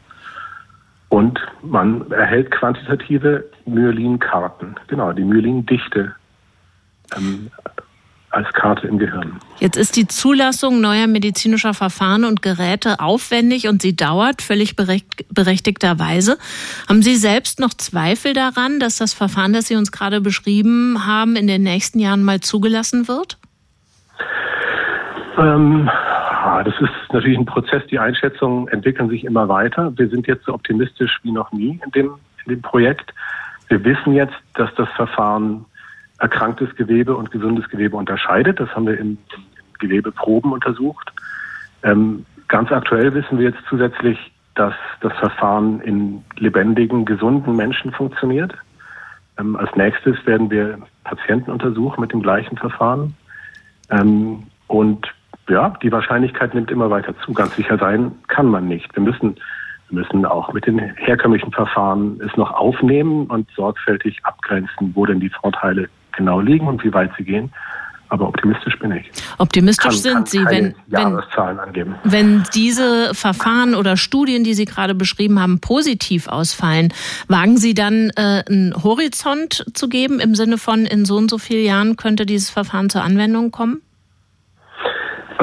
Und 1.13 1.39
man 1.61 2.09
erhält 2.09 2.49
quantitative 2.49 3.45
Myelinkarten, 3.67 4.73
genau, 4.87 5.13
die 5.13 5.23
Myelindichte 5.23 6.15
ähm, 7.15 7.51
als 8.31 8.51
Karte 8.53 8.87
im 8.87 8.97
Gehirn. 8.97 9.37
Jetzt 9.59 9.77
ist 9.77 9.95
die 9.95 10.07
Zulassung 10.07 10.81
neuer 10.81 11.05
medizinischer 11.05 11.75
Verfahren 11.75 12.25
und 12.25 12.41
Geräte 12.41 12.99
aufwendig 12.99 13.67
und 13.67 13.83
sie 13.83 13.95
dauert 13.95 14.41
völlig 14.41 14.75
berechtigterweise. 14.75 16.39
Haben 16.89 17.03
Sie 17.03 17.15
selbst 17.15 17.59
noch 17.59 17.75
Zweifel 17.75 18.33
daran, 18.33 18.79
dass 18.79 18.97
das 18.97 19.13
Verfahren, 19.13 19.53
das 19.53 19.67
Sie 19.67 19.75
uns 19.75 19.91
gerade 19.91 20.19
beschrieben 20.19 21.05
haben, 21.05 21.35
in 21.35 21.45
den 21.45 21.61
nächsten 21.61 21.99
Jahren 21.99 22.23
mal 22.23 22.39
zugelassen 22.39 23.07
wird? 23.07 23.37
Ähm, 25.37 25.87
das 26.63 26.73
ist 26.81 27.13
natürlich 27.13 27.37
ein 27.37 27.45
Prozess. 27.45 27.83
Die 27.87 27.99
Einschätzungen 27.99 28.67
entwickeln 28.67 29.09
sich 29.09 29.23
immer 29.23 29.47
weiter. 29.47 29.93
Wir 29.97 30.09
sind 30.09 30.27
jetzt 30.27 30.45
so 30.45 30.53
optimistisch 30.53 31.19
wie 31.23 31.31
noch 31.31 31.51
nie 31.51 31.79
in 31.83 31.91
dem, 31.91 32.15
in 32.45 32.55
dem 32.55 32.61
Projekt. 32.61 33.13
Wir 33.69 33.83
wissen 33.83 34.13
jetzt, 34.13 34.35
dass 34.55 34.73
das 34.75 34.89
Verfahren 34.89 35.65
erkranktes 36.19 36.75
Gewebe 36.75 37.15
und 37.15 37.31
gesundes 37.31 37.67
Gewebe 37.69 37.97
unterscheidet. 37.97 38.59
Das 38.59 38.69
haben 38.75 38.87
wir 38.87 38.99
in, 38.99 39.17
in 39.35 39.43
Gewebeproben 39.79 40.51
untersucht. 40.51 41.11
Ähm, 41.83 42.25
ganz 42.47 42.71
aktuell 42.71 43.13
wissen 43.13 43.39
wir 43.39 43.49
jetzt 43.49 43.63
zusätzlich, 43.69 44.17
dass 44.55 44.73
das 45.01 45.13
Verfahren 45.13 45.81
in 45.81 46.23
lebendigen, 46.37 47.05
gesunden 47.05 47.55
Menschen 47.55 47.91
funktioniert. 47.91 48.53
Ähm, 49.39 49.55
als 49.55 49.75
nächstes 49.75 50.25
werden 50.25 50.49
wir 50.49 50.79
Patienten 51.03 51.51
untersuchen 51.51 52.01
mit 52.01 52.11
dem 52.11 52.21
gleichen 52.21 52.57
Verfahren. 52.57 53.15
Ähm, 53.89 54.43
und 54.67 55.07
ja, 55.49 55.73
die 55.81 55.91
Wahrscheinlichkeit 55.91 56.53
nimmt 56.53 56.71
immer 56.71 56.89
weiter 56.89 57.13
zu. 57.25 57.33
Ganz 57.33 57.55
sicher 57.55 57.77
sein 57.77 58.11
kann 58.27 58.47
man 58.47 58.67
nicht. 58.67 58.95
Wir 58.95 59.03
müssen, 59.03 59.35
wir 59.89 59.99
müssen 59.99 60.25
auch 60.25 60.53
mit 60.53 60.65
den 60.65 60.79
herkömmlichen 60.79 61.51
Verfahren 61.51 62.19
es 62.25 62.35
noch 62.37 62.51
aufnehmen 62.53 63.27
und 63.27 63.49
sorgfältig 63.55 64.19
abgrenzen, 64.23 64.91
wo 64.95 65.05
denn 65.05 65.19
die 65.19 65.29
Vorteile 65.29 65.89
genau 66.15 66.39
liegen 66.39 66.67
und 66.67 66.83
wie 66.83 66.93
weit 66.93 67.11
sie 67.17 67.23
gehen. 67.23 67.51
Aber 68.09 68.27
optimistisch 68.27 68.77
bin 68.77 68.91
ich. 68.91 69.09
Optimistisch 69.39 69.85
kann, 69.85 69.93
sind 69.95 70.13
kann 70.13 70.25
Sie, 70.27 70.45
wenn, 70.45 70.75
angeben. 71.59 71.95
wenn 72.03 72.43
diese 72.53 73.15
Verfahren 73.15 73.73
oder 73.73 73.97
Studien, 73.97 74.43
die 74.43 74.53
Sie 74.53 74.65
gerade 74.65 74.93
beschrieben 74.93 75.39
haben, 75.39 75.59
positiv 75.59 76.27
ausfallen, 76.27 76.93
wagen 77.27 77.57
Sie 77.57 77.73
dann 77.73 78.11
äh, 78.15 78.43
einen 78.47 78.75
Horizont 78.83 79.65
zu 79.73 79.89
geben 79.89 80.19
im 80.19 80.35
Sinne 80.35 80.59
von 80.59 80.85
in 80.85 81.05
so 81.05 81.17
und 81.17 81.27
so 81.31 81.39
vielen 81.39 81.65
Jahren 81.65 81.95
könnte 81.97 82.27
dieses 82.27 82.51
Verfahren 82.51 82.91
zur 82.91 83.01
Anwendung 83.01 83.49
kommen? 83.49 83.81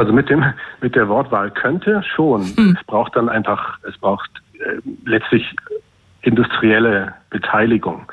Also 0.01 0.15
mit 0.15 0.31
dem 0.31 0.43
mit 0.81 0.95
der 0.95 1.09
Wortwahl 1.11 1.51
könnte 1.51 2.03
schon. 2.03 2.47
Hm. 2.57 2.77
Es 2.79 2.87
braucht 2.87 3.15
dann 3.17 3.29
einfach, 3.29 3.79
es 3.87 3.99
braucht 3.99 4.31
äh, 4.55 4.81
letztlich 5.05 5.55
industrielle 6.23 7.13
Beteiligung. 7.29 8.11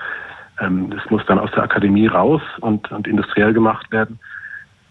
Ähm, 0.60 0.90
das 0.90 1.10
muss 1.10 1.26
dann 1.28 1.40
aus 1.40 1.50
der 1.52 1.64
Akademie 1.64 2.08
raus 2.08 2.42
und, 2.60 2.92
und 2.92 3.08
industriell 3.08 3.54
gemacht 3.54 3.90
werden. 3.90 4.20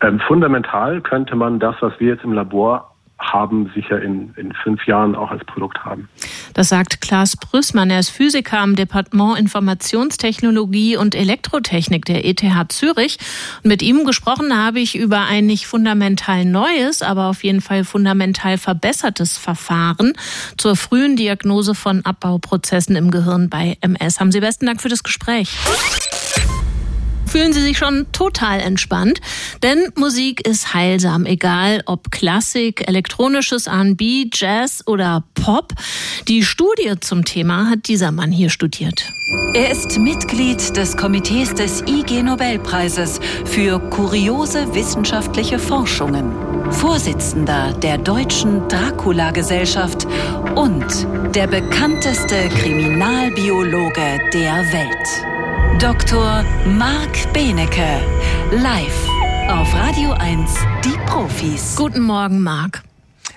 Ähm, 0.00 0.20
fundamental 0.20 1.02
könnte 1.02 1.36
man 1.36 1.58
das, 1.58 1.76
was 1.80 1.92
wir 2.00 2.14
jetzt 2.14 2.24
im 2.24 2.32
Labor 2.32 2.90
haben, 3.18 3.70
sicher 3.74 4.00
in, 4.00 4.32
in 4.36 4.54
fünf 4.54 4.86
Jahren 4.86 5.14
auch 5.14 5.30
als 5.30 5.44
Produkt 5.44 5.84
haben. 5.84 6.08
Das 6.56 6.70
sagt 6.70 7.02
Klaas 7.02 7.36
Brüssmann. 7.36 7.90
Er 7.90 8.00
ist 8.00 8.08
Physiker 8.08 8.60
am 8.60 8.76
Departement 8.76 9.38
Informationstechnologie 9.38 10.96
und 10.96 11.14
Elektrotechnik 11.14 12.06
der 12.06 12.24
ETH 12.24 12.42
Zürich. 12.72 13.18
Und 13.62 13.68
mit 13.68 13.82
ihm 13.82 14.06
gesprochen 14.06 14.56
habe 14.56 14.80
ich 14.80 14.96
über 14.96 15.20
ein 15.20 15.44
nicht 15.44 15.66
fundamental 15.66 16.46
neues, 16.46 17.02
aber 17.02 17.26
auf 17.26 17.44
jeden 17.44 17.60
Fall 17.60 17.84
fundamental 17.84 18.56
verbessertes 18.56 19.36
Verfahren 19.36 20.14
zur 20.56 20.76
frühen 20.76 21.16
Diagnose 21.16 21.74
von 21.74 22.02
Abbauprozessen 22.06 22.96
im 22.96 23.10
Gehirn 23.10 23.50
bei 23.50 23.76
MS. 23.82 24.18
Haben 24.18 24.32
Sie 24.32 24.40
besten 24.40 24.64
Dank 24.64 24.80
für 24.80 24.88
das 24.88 25.02
Gespräch 25.02 25.50
fühlen 27.36 27.52
Sie 27.52 27.60
sich 27.60 27.76
schon 27.76 28.06
total 28.12 28.60
entspannt, 28.60 29.20
denn 29.62 29.92
Musik 29.94 30.40
ist 30.46 30.72
heilsam, 30.72 31.26
egal 31.26 31.82
ob 31.84 32.10
Klassik, 32.10 32.88
elektronisches 32.88 33.66
R&B, 33.66 34.30
Jazz 34.32 34.82
oder 34.86 35.22
Pop. 35.34 35.74
Die 36.28 36.42
Studie 36.42 36.94
zum 36.98 37.26
Thema 37.26 37.68
hat 37.68 37.88
dieser 37.88 38.10
Mann 38.10 38.32
hier 38.32 38.48
studiert. 38.48 39.12
Er 39.52 39.70
ist 39.70 39.98
Mitglied 39.98 40.74
des 40.78 40.96
Komitees 40.96 41.52
des 41.52 41.82
IG 41.82 42.22
Nobelpreises 42.22 43.20
für 43.44 43.80
kuriose 43.90 44.74
wissenschaftliche 44.74 45.58
Forschungen, 45.58 46.32
Vorsitzender 46.72 47.74
der 47.74 47.98
Deutschen 47.98 48.66
Dracula-Gesellschaft 48.68 50.06
und 50.54 51.06
der 51.34 51.48
bekannteste 51.48 52.48
Kriminalbiologe 52.48 54.20
der 54.32 54.72
Welt. 54.72 55.35
Dr. 55.78 56.42
Marc 56.66 57.32
Benecke, 57.34 58.00
live 58.50 59.08
auf 59.50 59.74
Radio 59.74 60.12
1, 60.12 60.54
die 60.84 60.96
Profis. 61.04 61.74
Guten 61.76 62.00
Morgen, 62.00 62.42
Marc. 62.42 62.82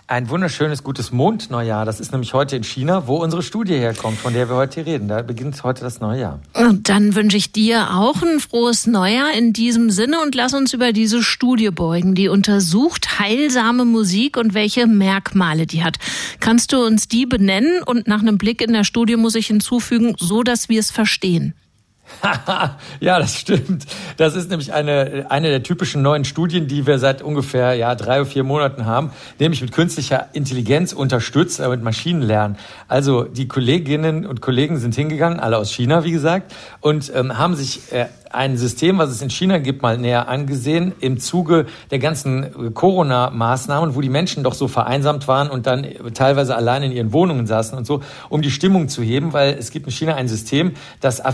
Ein 0.07 0.29
wunderschönes, 0.29 0.83
gutes 0.83 1.11
Mondneujahr. 1.11 1.85
Das 1.85 1.99
ist 1.99 2.13
nämlich 2.13 2.33
heute 2.33 2.55
in 2.55 2.63
China, 2.63 3.07
wo 3.07 3.17
unsere 3.17 3.43
Studie 3.43 3.75
herkommt, 3.75 4.17
von 4.17 4.33
der 4.33 4.49
wir 4.49 4.55
heute 4.55 4.85
reden. 4.85 5.07
Da 5.07 5.21
beginnt 5.21 5.61
heute 5.63 5.81
das 5.81 5.99
neue 5.99 6.21
Jahr. 6.21 6.39
Und 6.53 6.89
dann 6.89 7.13
wünsche 7.13 7.37
ich 7.37 7.51
dir 7.51 7.91
auch 7.91 8.23
ein 8.23 8.39
frohes 8.39 8.87
Neujahr 8.87 9.33
in 9.37 9.53
diesem 9.53 9.91
Sinne 9.91 10.21
und 10.21 10.33
lass 10.33 10.53
uns 10.53 10.73
über 10.73 10.93
diese 10.93 11.21
Studie 11.21 11.69
beugen, 11.69 12.15
die 12.15 12.27
untersucht 12.27 13.19
heilsame 13.19 13.85
Musik 13.85 14.37
und 14.37 14.53
welche 14.53 14.87
Merkmale 14.87 15.67
die 15.67 15.83
hat. 15.83 15.97
Kannst 16.39 16.71
du 16.73 16.83
uns 16.83 17.07
die 17.07 17.25
benennen 17.25 17.83
und 17.83 18.07
nach 18.07 18.21
einem 18.21 18.37
Blick 18.37 18.61
in 18.61 18.73
der 18.73 18.85
Studie 18.85 19.17
muss 19.17 19.35
ich 19.35 19.47
hinzufügen, 19.47 20.15
so 20.17 20.41
dass 20.41 20.69
wir 20.69 20.79
es 20.79 20.89
verstehen? 20.89 21.53
ja, 22.99 23.19
das 23.19 23.35
stimmt. 23.35 23.85
Das 24.17 24.35
ist 24.35 24.49
nämlich 24.49 24.73
eine, 24.73 25.27
eine 25.29 25.49
der 25.49 25.63
typischen 25.63 26.01
neuen 26.01 26.25
Studien, 26.25 26.67
die 26.67 26.85
wir 26.85 26.99
seit 26.99 27.21
ungefähr 27.21 27.73
ja, 27.73 27.95
drei 27.95 28.21
oder 28.21 28.29
vier 28.29 28.43
Monaten 28.43 28.85
haben, 28.85 29.11
nämlich 29.39 29.61
mit 29.61 29.71
künstlicher 29.71 30.27
Intelligenz 30.33 30.93
unterstützt, 30.93 31.59
äh, 31.59 31.67
mit 31.69 31.83
Maschinenlernen. 31.83 32.57
Also 32.87 33.23
die 33.23 33.47
Kolleginnen 33.47 34.25
und 34.25 34.41
Kollegen 34.41 34.77
sind 34.77 34.95
hingegangen, 34.95 35.39
alle 35.39 35.57
aus 35.57 35.71
China, 35.71 36.03
wie 36.03 36.11
gesagt, 36.11 36.53
und 36.81 37.11
ähm, 37.15 37.37
haben 37.37 37.55
sich 37.55 37.91
äh, 37.91 38.07
ein 38.29 38.57
System, 38.57 38.97
was 38.97 39.09
es 39.09 39.21
in 39.21 39.29
China 39.29 39.57
gibt, 39.57 39.81
mal 39.81 39.97
näher 39.97 40.27
angesehen 40.27 40.93
im 40.99 41.19
Zuge 41.19 41.65
der 41.89 41.99
ganzen 41.99 42.73
Corona-Maßnahmen, 42.73 43.95
wo 43.95 44.01
die 44.01 44.09
Menschen 44.09 44.43
doch 44.43 44.53
so 44.53 44.67
vereinsamt 44.67 45.27
waren 45.27 45.49
und 45.49 45.65
dann 45.65 45.87
teilweise 46.13 46.55
allein 46.55 46.83
in 46.83 46.91
ihren 46.91 47.11
Wohnungen 47.11 47.47
saßen 47.47 47.77
und 47.77 47.85
so, 47.85 48.01
um 48.29 48.41
die 48.41 48.51
Stimmung 48.51 48.87
zu 48.87 49.01
heben, 49.01 49.33
weil 49.33 49.55
es 49.57 49.71
gibt 49.71 49.87
in 49.87 49.91
China 49.91 50.15
ein 50.15 50.27
System, 50.27 50.73
das 51.01 51.19
äh, 51.19 51.31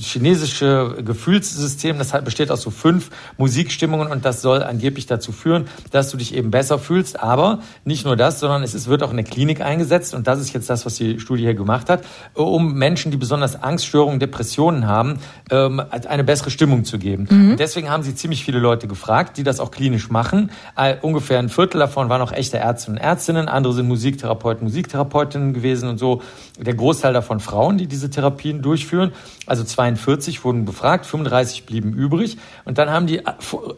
chinesische 0.00 1.02
Gefühlssystem, 1.04 1.98
das 1.98 2.12
besteht 2.24 2.50
aus 2.50 2.62
so 2.62 2.70
fünf 2.70 3.10
Musikstimmungen 3.36 4.08
und 4.08 4.24
das 4.24 4.40
soll 4.40 4.62
angeblich 4.62 5.06
dazu 5.06 5.32
führen, 5.32 5.68
dass 5.90 6.10
du 6.10 6.16
dich 6.16 6.34
eben 6.34 6.50
besser 6.50 6.78
fühlst. 6.78 7.20
Aber 7.20 7.60
nicht 7.84 8.04
nur 8.04 8.16
das, 8.16 8.40
sondern 8.40 8.62
es 8.62 8.88
wird 8.88 9.02
auch 9.02 9.10
in 9.10 9.16
der 9.16 9.26
Klinik 9.26 9.60
eingesetzt 9.60 10.14
und 10.14 10.26
das 10.26 10.40
ist 10.40 10.52
jetzt 10.54 10.70
das, 10.70 10.86
was 10.86 10.94
die 10.94 11.20
Studie 11.20 11.42
hier 11.42 11.54
gemacht 11.54 11.90
hat, 11.90 12.04
um 12.34 12.74
Menschen, 12.74 13.10
die 13.10 13.16
besonders 13.16 13.62
Angststörungen, 13.62 14.18
Depressionen 14.18 14.86
haben, 14.86 15.18
ähm, 15.50 15.82
eine 15.90 16.24
bessere 16.24 16.37
bessere 16.38 16.50
Stimmung 16.50 16.84
zu 16.84 16.98
geben. 16.98 17.26
Mhm. 17.30 17.56
Deswegen 17.56 17.90
haben 17.90 18.02
sie 18.02 18.14
ziemlich 18.14 18.44
viele 18.44 18.58
Leute 18.58 18.86
gefragt, 18.86 19.38
die 19.38 19.42
das 19.42 19.58
auch 19.58 19.70
klinisch 19.70 20.08
machen. 20.10 20.50
Äh, 20.76 20.96
ungefähr 21.00 21.38
ein 21.38 21.48
Viertel 21.48 21.78
davon 21.78 22.08
waren 22.08 22.22
auch 22.22 22.32
echte 22.32 22.58
Ärzte 22.58 22.92
und 22.92 22.96
Ärztinnen, 22.96 23.48
andere 23.48 23.72
sind 23.72 23.88
Musiktherapeuten, 23.88 24.64
Musiktherapeutinnen 24.64 25.52
gewesen 25.52 25.88
und 25.88 25.98
so. 25.98 26.22
Der 26.58 26.74
Großteil 26.74 27.12
davon 27.12 27.40
Frauen, 27.40 27.78
die 27.78 27.86
diese 27.86 28.10
Therapien 28.10 28.62
durchführen. 28.62 29.12
Also 29.46 29.64
42 29.64 30.44
wurden 30.44 30.64
befragt, 30.64 31.06
35 31.06 31.66
blieben 31.66 31.92
übrig. 31.92 32.38
Und 32.64 32.78
dann 32.78 32.90
haben 32.90 33.06
die 33.06 33.18
äh, 33.18 33.32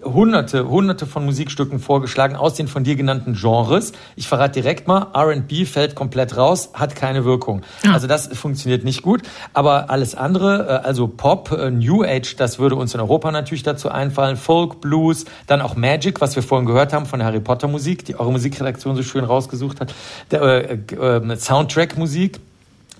hunderte, 0.05 0.69
hunderte 0.69 1.07
von 1.07 1.25
Musikstücken 1.25 1.79
vorgeschlagen 1.79 2.37
aus 2.37 2.55
den 2.55 2.69
von 2.69 2.85
dir 2.85 2.97
genannten 2.97 3.35
Genres. 3.35 3.93
Ich 4.17 4.29
verrate 4.29 4.61
direkt 4.61 4.87
mal, 4.87 5.09
R&B 5.15 5.65
fällt 5.65 5.95
komplett 5.95 6.37
raus, 6.37 6.71
hat 6.75 6.95
keine 6.95 7.25
Wirkung. 7.25 7.63
Ja. 7.85 7.93
Also 7.93 8.07
das 8.07 8.29
funktioniert 8.29 8.85
nicht 8.85 9.03
gut. 9.03 9.23
Aber 9.55 9.89
alles 9.91 10.15
andere, 10.15 10.83
äh, 10.83 10.87
also 10.87 11.09
Pop, 11.09 11.51
New 11.71 12.03
Age, 12.03 12.37
das 12.37 12.50
das 12.51 12.59
würde 12.59 12.75
uns 12.75 12.95
in 12.95 13.01
Europa 13.01 13.31
natürlich 13.31 13.63
dazu 13.63 13.91
einfallen. 13.91 14.37
Folk, 14.37 14.81
Blues, 14.81 15.25
dann 15.47 15.61
auch 15.61 15.77
Magic, 15.77 16.21
was 16.21 16.35
wir 16.35 16.43
vorhin 16.43 16.67
gehört 16.67 16.93
haben 16.93 17.07
von 17.07 17.21
der 17.21 17.29
Harry 17.29 17.39
Potter 17.39 17.69
Musik, 17.69 18.05
die 18.05 18.19
eure 18.19 18.33
Musikredaktion 18.33 18.97
so 18.97 19.05
schön 19.05 19.23
rausgesucht 19.23 19.81
hat. 19.81 19.95
Äh, 20.33 20.75
äh, 20.75 21.37
Soundtrack-Musik 21.37 22.41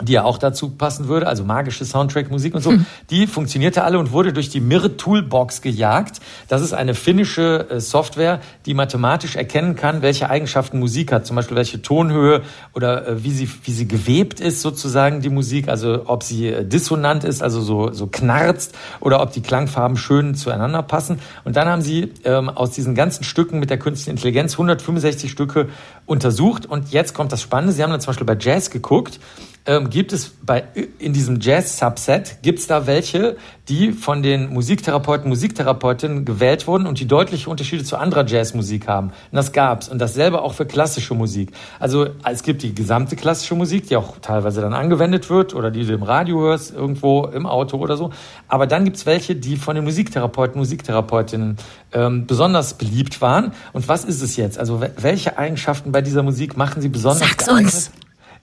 die 0.03 0.13
ja 0.13 0.25
auch 0.25 0.39
dazu 0.39 0.71
passen 0.71 1.09
würde, 1.09 1.27
also 1.27 1.45
magische 1.45 1.85
Soundtrack-Musik 1.85 2.55
und 2.55 2.63
so, 2.63 2.71
hm. 2.71 2.87
die 3.11 3.27
funktionierte 3.27 3.85
alle 3.85 3.99
und 3.99 4.13
wurde 4.13 4.33
durch 4.33 4.49
die 4.49 4.61
Mir 4.61 4.97
Toolbox 4.97 5.63
gejagt. 5.63 6.21
Das 6.49 6.63
ist 6.63 6.73
eine 6.73 6.95
finnische 6.95 7.69
äh, 7.71 7.81
Software, 7.81 8.41
die 8.67 8.75
mathematisch 8.75 9.37
erkennen 9.37 9.77
kann, 9.77 10.03
welche 10.03 10.31
Eigenschaften 10.31 10.79
Musik 10.79 11.13
hat, 11.13 11.27
zum 11.27 11.37
Beispiel 11.37 11.57
welche 11.57 11.83
Tonhöhe 11.83 12.43
oder 12.75 13.07
äh, 13.07 13.25
wie 13.25 13.31
sie 13.31 13.49
wie 13.65 13.73
sie 13.73 13.87
gewebt 13.87 14.41
ist 14.41 14.63
sozusagen 14.63 15.21
die 15.21 15.29
Musik, 15.29 15.69
also 15.69 16.03
ob 16.07 16.23
sie 16.23 16.49
äh, 16.49 16.65
dissonant 16.65 17.25
ist, 17.25 17.43
also 17.43 17.61
so 17.61 17.93
so 17.93 18.07
knarzt 18.07 18.75
oder 19.01 19.21
ob 19.21 19.33
die 19.33 19.43
Klangfarben 19.43 19.97
schön 19.97 20.35
zueinander 20.35 20.83
passen. 20.83 21.19
Und 21.45 21.57
dann 21.57 21.69
haben 21.69 21.83
sie 21.83 22.13
ähm, 22.25 22.49
aus 22.49 22.71
diesen 22.71 22.95
ganzen 22.95 23.25
Stücken 23.25 23.59
mit 23.59 23.71
der 23.71 23.79
künstlichen 23.79 24.11
Intelligenz 24.11 24.53
165 24.53 25.31
Stücke 25.31 25.69
untersucht 26.07 26.67
und 26.67 26.91
jetzt 26.91 27.15
kommt 27.15 27.33
das 27.33 27.43
Spannende. 27.43 27.73
Sie 27.73 27.83
haben 27.83 27.91
dann 27.91 28.01
zum 28.01 28.09
Beispiel 28.09 28.27
bei 28.27 28.37
Jazz 28.39 28.71
geguckt 28.71 29.21
ähm, 29.67 29.91
gibt 29.91 30.13
es 30.13 30.31
bei, 30.43 30.65
in 30.99 31.13
diesem 31.13 31.39
Jazz-Subset, 31.41 32.39
gibt 32.43 32.59
es 32.61 32.67
da 32.67 32.87
welche, 32.87 33.37
die 33.69 33.93
von 33.93 34.23
den 34.23 34.53
Musiktherapeuten, 34.53 35.29
Musiktherapeutinnen 35.29 36.25
gewählt 36.25 36.67
wurden 36.67 36.87
und 36.87 36.99
die 36.99 37.07
deutliche 37.07 37.49
Unterschiede 37.49 37.85
zu 37.85 37.97
anderer 37.97 38.27
Jazzmusik 38.27 38.89
haben. 38.89 39.09
Und 39.09 39.37
das 39.37 39.53
gab's. 39.53 39.89
Und 39.89 39.99
dasselbe 40.01 40.43
auch 40.43 40.55
für 40.55 40.67
klassische 40.67 41.15
Musik. 41.15 41.53
Also 41.79 42.09
es 42.25 42.43
gibt 42.43 42.63
die 42.63 42.75
gesamte 42.75 43.17
klassische 43.17 43.55
Musik, 43.55 43.87
die 43.89 43.97
auch 43.97 44.19
teilweise 44.21 44.61
dann 44.61 44.75
angewendet 44.75 45.31
wird 45.31 45.55
oder 45.55 45.71
die 45.71 45.85
du 45.85 45.93
im 45.93 46.03
Radio 46.03 46.41
hörst, 46.41 46.75
irgendwo 46.75 47.27
im 47.27 47.47
Auto 47.47 47.77
oder 47.77 47.97
so. 47.97 48.11
Aber 48.49 48.67
dann 48.67 48.85
gibt's 48.85 49.07
welche, 49.07 49.37
die 49.37 49.57
von 49.57 49.77
den 49.77 49.85
Musiktherapeuten, 49.85 50.59
Musiktherapeutinnen 50.59 51.59
ähm, 51.93 52.27
besonders 52.27 52.75
beliebt 52.75 53.21
waren. 53.21 53.53
Und 53.73 53.89
was 53.89 54.05
ist 54.05 54.23
es 54.23 54.37
jetzt? 54.37 54.59
Also 54.59 54.83
welche 54.97 55.39
Eigenschaften 55.39 55.93
bei 55.93 56.01
dieser 56.01 56.23
Musik 56.23 56.57
machen 56.57 56.83
sie 56.83 56.89
besonders 56.89 57.21
Sag's 57.21 57.47
geeignet? 57.47 57.75
uns. 57.75 57.91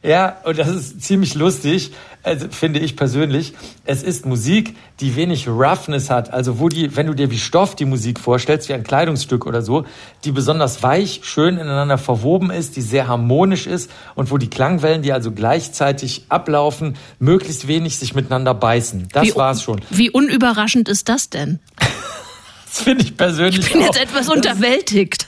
Ja, 0.03 0.37
und 0.43 0.59
das 0.59 0.67
ist 0.67 1.01
ziemlich 1.01 1.33
lustig, 1.33 1.91
also 2.21 2.47
finde 2.49 2.79
ich 2.79 2.95
persönlich. 2.95 3.53
Es 3.85 4.03
ist 4.03 4.25
Musik, 4.25 4.75
die 4.99 5.15
wenig 5.15 5.47
Roughness 5.47 6.09
hat. 6.09 6.31
Also 6.33 6.59
wo 6.59 6.69
die, 6.69 6.95
wenn 6.95 7.07
du 7.07 7.13
dir 7.13 7.31
wie 7.31 7.37
Stoff 7.39 7.75
die 7.75 7.85
Musik 7.85 8.19
vorstellst, 8.19 8.69
wie 8.69 8.73
ein 8.73 8.83
Kleidungsstück 8.83 9.45
oder 9.45 9.61
so, 9.61 9.85
die 10.23 10.31
besonders 10.31 10.83
weich, 10.83 11.21
schön 11.23 11.57
ineinander 11.57 11.97
verwoben 11.97 12.51
ist, 12.51 12.75
die 12.75 12.81
sehr 12.81 13.07
harmonisch 13.07 13.65
ist 13.65 13.89
und 14.13 14.29
wo 14.29 14.37
die 14.37 14.49
Klangwellen, 14.49 15.01
die 15.01 15.13
also 15.13 15.31
gleichzeitig 15.31 16.25
ablaufen, 16.29 16.95
möglichst 17.19 17.67
wenig 17.67 17.97
sich 17.97 18.13
miteinander 18.13 18.53
beißen. 18.53 19.07
Das 19.13 19.27
wie, 19.27 19.35
war's 19.35 19.63
schon. 19.63 19.81
Wie 19.89 20.09
unüberraschend 20.09 20.89
ist 20.89 21.09
das 21.09 21.29
denn? 21.29 21.59
das 21.79 22.83
finde 22.83 23.03
ich 23.03 23.17
persönlich. 23.17 23.65
Ich 23.65 23.71
bin 23.71 23.81
auch. 23.81 23.85
jetzt 23.85 24.01
etwas 24.01 24.29
unterwältigt. 24.29 25.26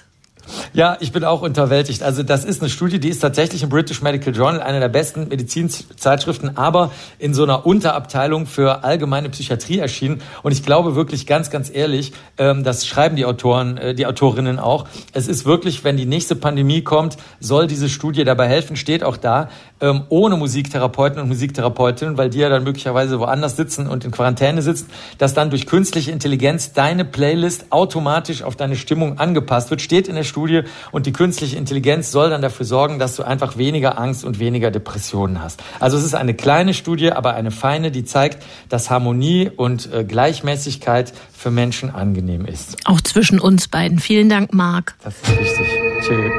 Ja, 0.74 0.98
ich 1.00 1.12
bin 1.12 1.24
auch 1.24 1.42
unterwältigt. 1.42 2.04
Also 2.04 2.24
das 2.24 2.46
ist 2.46 2.62
eine 2.62 2.70
Studie, 2.70 3.00
die 3.00 3.10
ist 3.10 3.20
tatsächlich 3.20 3.64
im 3.64 3.70
British 3.70 4.02
Medical 4.02 4.34
Journal, 4.34 4.62
eine 4.62 4.80
der 4.80 4.90
besten 4.90 5.28
Medizinzeitschriften, 5.28 6.58
aber 6.58 6.92
in 7.18 7.34
so 7.34 7.44
einer 7.44 7.66
Unterabteilung 7.66 8.46
für 8.46 8.84
allgemeine 8.84 9.30
Psychiatrie 9.30 9.80
erschienen. 9.80 10.22
Und 10.44 10.52
ich 10.52 10.64
glaube 10.64 10.96
wirklich 10.96 11.28
ganz, 11.28 11.50
ganz 11.50 11.72
ehrlich, 11.74 12.14
ähm, 12.38 12.64
das 12.64 12.88
schreiben 12.88 13.16
die 13.16 13.26
Autoren, 13.26 13.78
äh, 13.78 13.94
die 13.94 14.06
Autorinnen 14.06 14.60
auch. 14.60 14.88
Es 15.14 15.28
ist 15.28 15.46
wirklich, 15.46 15.84
wenn 15.84 15.98
die 15.98 16.06
nächste 16.06 16.36
Pandemie 16.36 16.82
kommt, 16.82 17.18
soll 17.40 17.68
diese 17.68 17.90
Studie 17.90 18.24
dabei 18.24 18.48
helfen, 18.48 18.76
steht 18.76 19.04
auch 19.04 19.18
da, 19.18 19.50
ähm, 19.82 20.04
ohne 20.10 20.36
Musiktherapeuten 20.36 21.22
und 21.22 21.28
Musiktherapeutinnen, 21.28 22.18
weil 22.18 22.30
die 22.30 22.40
ja 22.40 22.50
dann 22.50 22.64
möglicherweise 22.64 23.20
woanders 23.20 23.56
sitzen 23.56 23.88
und 23.88 24.06
in 24.06 24.12
Quarantäne 24.12 24.62
sitzen, 24.62 24.90
dass 25.18 25.34
dann 25.34 25.50
durch 25.50 25.66
künstliche 25.66 26.12
Intelligenz 26.12 26.74
deine 26.74 27.06
Playlist 27.06 27.72
automatisch 27.72 28.44
auf 28.44 28.56
deine 28.56 28.76
Stimmung 28.76 29.20
angepasst 29.20 29.70
wird, 29.70 29.82
steht 29.82 30.08
in 30.08 30.16
der 30.16 30.24
Studie 30.24 30.39
Studie 30.40 30.62
und 30.92 31.06
die 31.06 31.12
künstliche 31.12 31.58
Intelligenz 31.58 32.12
soll 32.12 32.30
dann 32.30 32.42
dafür 32.42 32.66
sorgen, 32.66 32.98
dass 32.98 33.16
du 33.18 33.24
einfach 33.24 33.58
weniger 33.58 34.00
Angst 34.00 34.24
und 34.24 34.40
weniger 34.40 34.72
Depressionen 34.72 35.44
hast. 35.44 35.62
Also 35.80 35.98
es 35.98 36.06
ist 36.06 36.16
eine 36.16 36.34
kleine 36.34 36.74
Studie, 36.74 37.12
aber 37.12 37.34
eine 37.34 37.52
feine, 37.52 37.92
die 37.92 38.06
zeigt, 38.06 38.44
dass 38.70 38.90
Harmonie 38.90 39.52
und 39.54 39.92
äh, 39.92 40.06
Gleichmäßigkeit 40.06 41.14
für 41.38 41.52
Menschen 41.52 41.94
angenehm 41.94 42.46
ist. 42.46 42.78
Auch 42.86 43.02
zwischen 43.02 43.40
uns 43.40 43.68
beiden. 43.68 44.00
Vielen 44.00 44.30
Dank, 44.30 44.54
Marc. 44.54 44.96
Das 45.04 45.16
ist 45.16 45.30
wichtig. 45.30 45.68
Tschüss. 46.02 46.32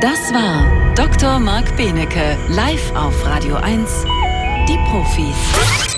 Das 0.00 0.32
war 0.34 0.94
Dr. 0.94 1.38
Marc 1.38 1.76
Benecke, 1.76 2.36
live 2.48 2.94
auf 2.96 3.14
Radio 3.24 3.56
1, 3.56 4.04
die 4.68 4.78
Profis. 4.90 5.95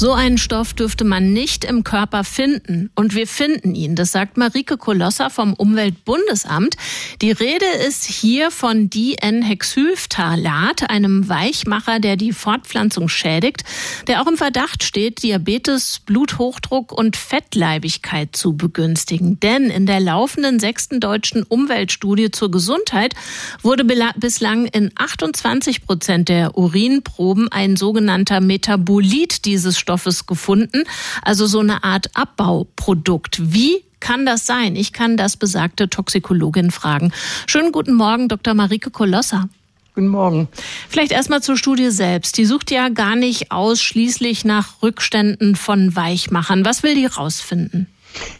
So 0.00 0.12
einen 0.12 0.38
Stoff 0.38 0.74
dürfte 0.74 1.02
man 1.02 1.32
nicht 1.32 1.64
im 1.64 1.82
Körper 1.82 2.22
finden. 2.22 2.88
Und 2.94 3.16
wir 3.16 3.26
finden 3.26 3.74
ihn. 3.74 3.96
Das 3.96 4.12
sagt 4.12 4.36
Marike 4.36 4.76
Kolosser 4.76 5.28
vom 5.28 5.54
Umweltbundesamt. 5.54 6.76
Die 7.20 7.32
Rede 7.32 7.66
ist 7.84 8.04
hier 8.04 8.52
von 8.52 8.88
Dihexylphthalat, 8.90 10.88
einem 10.88 11.28
Weichmacher, 11.28 11.98
der 11.98 12.14
die 12.14 12.30
Fortpflanzung 12.30 13.08
schädigt, 13.08 13.64
der 14.06 14.22
auch 14.22 14.28
im 14.28 14.36
Verdacht 14.36 14.84
steht, 14.84 15.24
Diabetes, 15.24 15.98
Bluthochdruck 16.06 16.92
und 16.92 17.16
Fettleibigkeit 17.16 18.36
zu 18.36 18.56
begünstigen. 18.56 19.40
Denn 19.40 19.64
in 19.64 19.86
der 19.86 19.98
laufenden 19.98 20.60
sechsten 20.60 21.00
deutschen 21.00 21.42
Umweltstudie 21.42 22.30
zur 22.30 22.52
Gesundheit 22.52 23.14
wurde 23.62 23.84
bislang 24.16 24.66
in 24.66 24.92
28 24.94 25.84
Prozent 25.84 26.28
der 26.28 26.56
Urinproben 26.56 27.50
ein 27.50 27.74
sogenannter 27.74 28.40
Metabolit 28.40 29.44
dieses 29.44 29.87
Stoffes 29.88 30.26
gefunden, 30.26 30.84
also 31.22 31.46
so 31.46 31.60
eine 31.60 31.82
Art 31.82 32.10
Abbauprodukt. 32.12 33.54
Wie 33.54 33.84
kann 34.00 34.26
das 34.26 34.44
sein? 34.44 34.76
Ich 34.76 34.92
kann 34.92 35.16
das 35.16 35.38
besagte 35.38 35.88
Toxikologin 35.88 36.70
fragen. 36.70 37.10
Schönen 37.46 37.72
guten 37.72 37.94
Morgen, 37.94 38.28
Dr. 38.28 38.52
Marike 38.52 38.90
Kolosser. 38.90 39.48
Guten 39.94 40.08
Morgen. 40.08 40.48
Vielleicht 40.90 41.10
erstmal 41.10 41.42
zur 41.42 41.56
Studie 41.56 41.88
selbst. 41.88 42.36
Die 42.36 42.44
sucht 42.44 42.70
ja 42.70 42.90
gar 42.90 43.16
nicht 43.16 43.50
ausschließlich 43.50 44.44
nach 44.44 44.82
Rückständen 44.82 45.56
von 45.56 45.96
Weichmachern. 45.96 46.66
Was 46.66 46.82
will 46.82 46.94
die 46.94 47.06
rausfinden? 47.06 47.86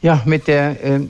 Ja, 0.03 0.21
mit 0.27 0.49
der 0.49 0.85
äh, 0.85 1.01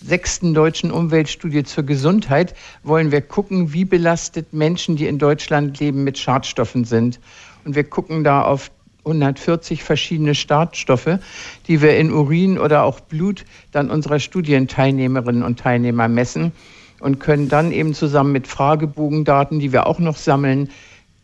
sechsten 0.00 0.54
deutschen 0.54 0.92
Umweltstudie 0.92 1.64
zur 1.64 1.82
Gesundheit 1.82 2.54
wollen 2.84 3.10
wir 3.10 3.20
gucken, 3.20 3.72
wie 3.72 3.84
belastet 3.84 4.52
Menschen, 4.52 4.94
die 4.94 5.08
in 5.08 5.18
Deutschland 5.18 5.80
leben, 5.80 6.04
mit 6.04 6.18
Schadstoffen 6.18 6.84
sind. 6.84 7.18
Und 7.64 7.74
wir 7.74 7.84
gucken 7.84 8.22
da 8.22 8.42
auf 8.42 8.70
140 9.08 9.82
verschiedene 9.82 10.34
Startstoffe, 10.34 11.18
die 11.66 11.82
wir 11.82 11.96
in 11.96 12.12
Urin 12.12 12.58
oder 12.58 12.84
auch 12.84 13.00
Blut 13.00 13.44
dann 13.72 13.90
unserer 13.90 14.20
Studienteilnehmerinnen 14.20 15.42
und 15.42 15.58
Teilnehmer 15.58 16.08
messen 16.08 16.52
und 17.00 17.18
können 17.18 17.48
dann 17.48 17.72
eben 17.72 17.94
zusammen 17.94 18.32
mit 18.32 18.46
Fragebogendaten, 18.46 19.60
die 19.60 19.72
wir 19.72 19.86
auch 19.86 19.98
noch 19.98 20.16
sammeln, 20.16 20.70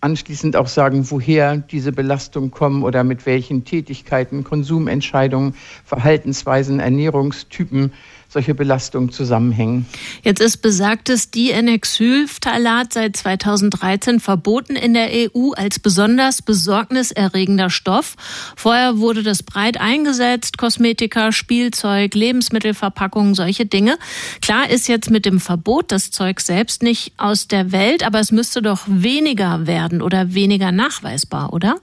anschließend 0.00 0.56
auch 0.56 0.68
sagen, 0.68 1.10
woher 1.10 1.56
diese 1.56 1.90
Belastungen 1.90 2.50
kommen 2.50 2.82
oder 2.82 3.04
mit 3.04 3.24
welchen 3.24 3.64
Tätigkeiten, 3.64 4.44
Konsumentscheidungen, 4.44 5.54
Verhaltensweisen, 5.84 6.78
Ernährungstypen 6.78 7.92
solche 8.34 8.54
Belastungen 8.54 9.10
zusammenhängen. 9.10 9.86
Jetzt 10.22 10.40
ist 10.40 10.58
besagtes 10.58 11.30
Dienexylphthalat 11.30 12.92
seit 12.92 13.16
2013 13.16 14.20
verboten 14.20 14.76
in 14.76 14.92
der 14.92 15.08
EU 15.12 15.52
als 15.52 15.78
besonders 15.78 16.42
besorgniserregender 16.42 17.70
Stoff. 17.70 18.16
Vorher 18.56 18.98
wurde 18.98 19.22
das 19.22 19.42
breit 19.42 19.80
eingesetzt, 19.80 20.58
Kosmetika, 20.58 21.32
Spielzeug, 21.32 22.14
Lebensmittelverpackungen, 22.14 23.34
solche 23.34 23.66
Dinge. 23.66 23.96
Klar 24.42 24.68
ist 24.68 24.88
jetzt 24.88 25.10
mit 25.10 25.26
dem 25.26 25.38
Verbot 25.40 25.92
das 25.92 26.10
Zeug 26.10 26.40
selbst 26.40 26.82
nicht 26.82 27.12
aus 27.16 27.46
der 27.46 27.70
Welt, 27.70 28.04
aber 28.04 28.18
es 28.18 28.32
müsste 28.32 28.62
doch 28.62 28.80
weniger 28.86 29.68
werden 29.68 30.02
oder 30.02 30.34
weniger 30.34 30.72
nachweisbar, 30.72 31.52
oder? 31.52 31.76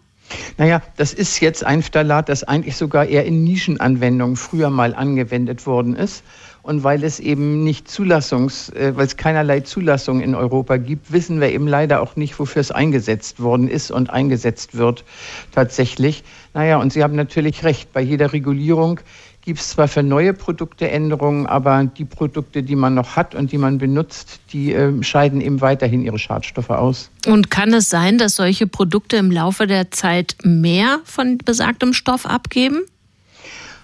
Naja, 0.57 0.81
das 0.97 1.13
ist 1.13 1.39
jetzt 1.39 1.65
ein 1.65 1.81
Phthalat, 1.81 2.29
das 2.29 2.43
eigentlich 2.43 2.77
sogar 2.77 3.05
eher 3.05 3.25
in 3.25 3.43
Nischenanwendungen 3.43 4.35
früher 4.35 4.69
mal 4.69 4.93
angewendet 4.95 5.65
worden 5.65 5.95
ist. 5.95 6.23
Und 6.63 6.83
weil 6.83 7.03
es 7.03 7.19
eben 7.19 7.63
nicht 7.63 7.89
Zulassungs, 7.89 8.69
äh, 8.69 8.95
weil 8.95 9.07
es 9.07 9.17
keinerlei 9.17 9.61
Zulassung 9.61 10.21
in 10.21 10.35
Europa 10.35 10.77
gibt, 10.77 11.11
wissen 11.11 11.41
wir 11.41 11.51
eben 11.51 11.67
leider 11.67 12.01
auch 12.01 12.15
nicht, 12.15 12.37
wofür 12.37 12.59
es 12.59 12.69
eingesetzt 12.69 13.41
worden 13.41 13.67
ist 13.67 13.89
und 13.89 14.11
eingesetzt 14.11 14.77
wird 14.77 15.03
tatsächlich. 15.51 16.23
Naja, 16.53 16.77
und 16.77 16.93
Sie 16.93 17.01
haben 17.01 17.15
natürlich 17.15 17.63
recht, 17.63 17.91
bei 17.93 18.01
jeder 18.01 18.31
Regulierung 18.33 18.99
gibt 19.41 19.59
es 19.59 19.69
zwar 19.69 19.87
für 19.87 20.03
neue 20.03 20.33
Produkte 20.33 20.89
Änderungen, 20.89 21.47
aber 21.47 21.83
die 21.85 22.05
Produkte, 22.05 22.63
die 22.63 22.75
man 22.75 22.93
noch 22.93 23.15
hat 23.15 23.35
und 23.35 23.51
die 23.51 23.57
man 23.57 23.77
benutzt, 23.77 24.39
die 24.53 24.73
äh, 24.73 25.03
scheiden 25.03 25.41
eben 25.41 25.61
weiterhin 25.61 26.03
ihre 26.03 26.19
Schadstoffe 26.19 26.69
aus. 26.69 27.09
Und 27.25 27.49
kann 27.49 27.73
es 27.73 27.89
sein, 27.89 28.17
dass 28.17 28.35
solche 28.35 28.67
Produkte 28.67 29.17
im 29.17 29.31
Laufe 29.31 29.67
der 29.67 29.91
Zeit 29.91 30.35
mehr 30.43 30.99
von 31.03 31.37
besagtem 31.39 31.93
Stoff 31.93 32.25
abgeben? 32.25 32.81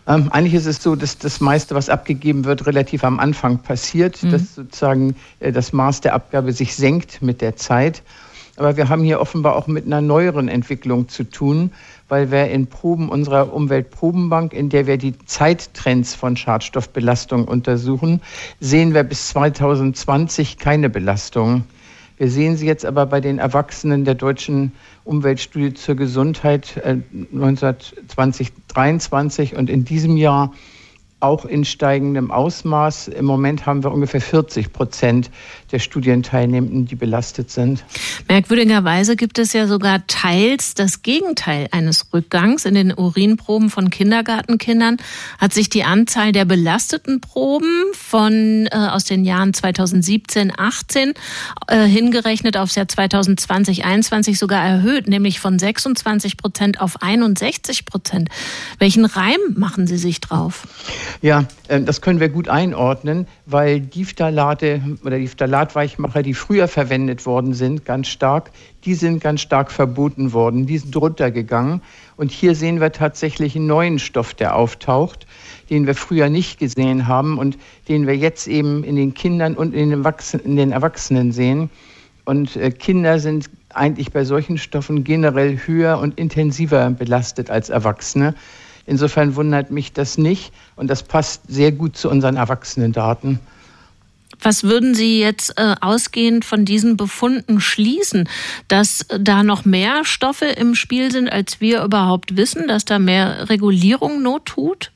Ähm, 0.07 0.31
eigentlich 0.31 0.53
ist 0.53 0.67
es 0.67 0.81
so, 0.81 0.95
dass 0.95 1.17
das 1.17 1.41
meiste, 1.41 1.75
was 1.75 1.89
abgegeben 1.89 2.45
wird, 2.45 2.65
relativ 2.65 3.03
am 3.03 3.19
Anfang 3.19 3.59
passiert, 3.59 4.23
mhm. 4.23 4.31
dass 4.31 4.55
sozusagen 4.55 5.15
äh, 5.39 5.51
das 5.51 5.73
Maß 5.73 6.01
der 6.01 6.13
Abgabe 6.13 6.53
sich 6.53 6.75
senkt 6.75 7.21
mit 7.21 7.41
der 7.41 7.57
Zeit. 7.57 8.03
Aber 8.55 8.75
wir 8.77 8.89
haben 8.89 9.03
hier 9.03 9.19
offenbar 9.19 9.55
auch 9.55 9.67
mit 9.67 9.85
einer 9.85 10.01
neueren 10.01 10.47
Entwicklung 10.47 11.09
zu 11.09 11.23
tun, 11.25 11.71
weil 12.09 12.31
wir 12.31 12.47
in 12.47 12.67
Proben 12.67 13.09
unserer 13.09 13.53
Umweltprobenbank, 13.53 14.53
in 14.53 14.69
der 14.69 14.87
wir 14.87 14.97
die 14.97 15.17
Zeittrends 15.25 16.15
von 16.15 16.37
Schadstoffbelastung 16.37 17.45
untersuchen, 17.47 18.21
sehen 18.59 18.93
wir 18.93 19.03
bis 19.03 19.29
2020 19.29 20.57
keine 20.57 20.89
Belastung. 20.89 21.63
Wir 22.17 22.29
sehen 22.31 22.57
sie 22.57 22.65
jetzt 22.65 22.85
aber 22.85 23.05
bei 23.05 23.21
den 23.21 23.37
Erwachsenen 23.37 24.03
der 24.03 24.15
deutschen 24.15 24.71
Umweltstudie 25.03 25.75
zur 25.75 25.95
Gesundheit 25.95 26.77
äh, 26.77 26.97
2023 28.07 29.55
und 29.55 29.69
in 29.69 29.85
diesem 29.85 30.17
Jahr 30.17 30.51
auch 31.19 31.45
in 31.45 31.65
steigendem 31.65 32.31
Ausmaß. 32.31 33.07
Im 33.09 33.25
Moment 33.25 33.65
haben 33.65 33.83
wir 33.83 33.91
ungefähr 33.91 34.21
40 34.21 34.71
Prozent 34.73 35.31
der 35.71 35.79
Studienteilnehmenden, 35.79 36.85
die 36.85 36.95
belastet 36.95 37.51
sind. 37.51 37.83
Merkwürdigerweise 38.27 39.15
gibt 39.15 39.39
es 39.39 39.53
ja 39.53 39.67
sogar 39.67 40.05
teils 40.07 40.73
das 40.73 41.01
Gegenteil 41.01 41.67
eines 41.71 42.13
Rückgangs. 42.13 42.65
In 42.65 42.75
den 42.75 42.93
Urinproben 42.93 43.69
von 43.69 43.89
Kindergartenkindern 43.89 44.97
hat 45.37 45.53
sich 45.53 45.69
die 45.69 45.83
Anzahl 45.83 46.31
der 46.31 46.45
belasteten 46.45 47.21
Proben 47.21 47.83
von 47.93 48.67
äh, 48.71 48.75
aus 48.75 49.05
den 49.05 49.25
Jahren 49.25 49.53
2017, 49.53 50.53
18 50.57 51.13
äh, 51.67 51.85
hingerechnet 51.85 52.57
aufs 52.57 52.75
Jahr 52.75 52.87
2020, 52.87 53.85
21 53.85 54.39
sogar 54.39 54.65
erhöht, 54.65 55.07
nämlich 55.07 55.39
von 55.39 55.59
26 55.59 56.37
Prozent 56.37 56.81
auf 56.81 57.01
61 57.01 57.85
Prozent. 57.85 58.29
Welchen 58.79 59.05
Reim 59.05 59.39
machen 59.55 59.87
Sie 59.87 59.97
sich 59.97 60.21
drauf? 60.21 60.67
Ja, 61.21 61.45
äh, 61.67 61.81
das 61.81 62.01
können 62.01 62.19
wir 62.19 62.29
gut 62.29 62.49
einordnen, 62.49 63.27
weil 63.45 63.79
die 63.79 64.05
Phthalate 64.05 64.81
oder 65.03 65.17
die 65.17 65.27
Phthalatweichmacher, 65.57 66.21
die 66.21 66.35
früher 66.35 66.67
verwendet 66.67 67.25
worden 67.25 67.55
sind, 67.55 67.83
ganz 67.83 68.09
stark, 68.09 68.51
die 68.85 68.93
sind 68.93 69.21
ganz 69.21 69.41
stark 69.41 69.71
verboten 69.71 70.31
worden, 70.31 70.67
die 70.67 70.77
sind 70.77 70.95
runtergegangen. 70.95 71.81
Und 72.15 72.29
hier 72.29 72.53
sehen 72.53 72.79
wir 72.79 72.91
tatsächlich 72.91 73.55
einen 73.55 73.65
neuen 73.65 73.97
Stoff, 73.97 74.35
der 74.35 74.55
auftaucht, 74.55 75.25
den 75.71 75.87
wir 75.87 75.95
früher 75.95 76.29
nicht 76.29 76.59
gesehen 76.59 77.07
haben 77.07 77.39
und 77.39 77.57
den 77.87 78.05
wir 78.05 78.15
jetzt 78.15 78.47
eben 78.47 78.83
in 78.83 78.95
den 78.95 79.15
Kindern 79.15 79.55
und 79.55 79.73
in 79.73 79.89
den, 79.89 79.99
Erwachsenen, 80.01 80.45
in 80.45 80.57
den 80.57 80.71
Erwachsenen 80.71 81.31
sehen. 81.31 81.71
Und 82.23 82.55
äh, 82.55 82.69
Kinder 82.69 83.17
sind 83.17 83.49
eigentlich 83.69 84.11
bei 84.11 84.25
solchen 84.25 84.59
Stoffen 84.59 85.03
generell 85.03 85.57
höher 85.65 85.97
und 85.97 86.19
intensiver 86.19 86.91
belastet 86.91 87.49
als 87.49 87.69
Erwachsene. 87.69 88.35
Insofern 88.85 89.35
wundert 89.35 89.71
mich 89.71 89.91
das 89.91 90.19
nicht 90.19 90.53
und 90.75 90.87
das 90.87 91.01
passt 91.01 91.41
sehr 91.47 91.71
gut 91.71 91.97
zu 91.97 92.11
unseren 92.11 92.35
Erwachsenendaten. 92.35 93.39
Was 94.41 94.63
würden 94.63 94.93
Sie 94.93 95.19
jetzt 95.19 95.57
äh, 95.57 95.75
ausgehend 95.81 96.45
von 96.45 96.65
diesen 96.65 96.97
Befunden 96.97 97.59
schließen, 97.59 98.29
dass 98.67 99.05
da 99.19 99.43
noch 99.43 99.65
mehr 99.65 100.05
Stoffe 100.05 100.45
im 100.45 100.75
Spiel 100.75 101.11
sind, 101.11 101.29
als 101.31 101.59
wir 101.59 101.83
überhaupt 101.83 102.37
wissen, 102.37 102.67
dass 102.67 102.85
da 102.85 102.99
mehr 102.99 103.49
Regulierung 103.49 104.21
not 104.21 104.45
tut? 104.45 104.91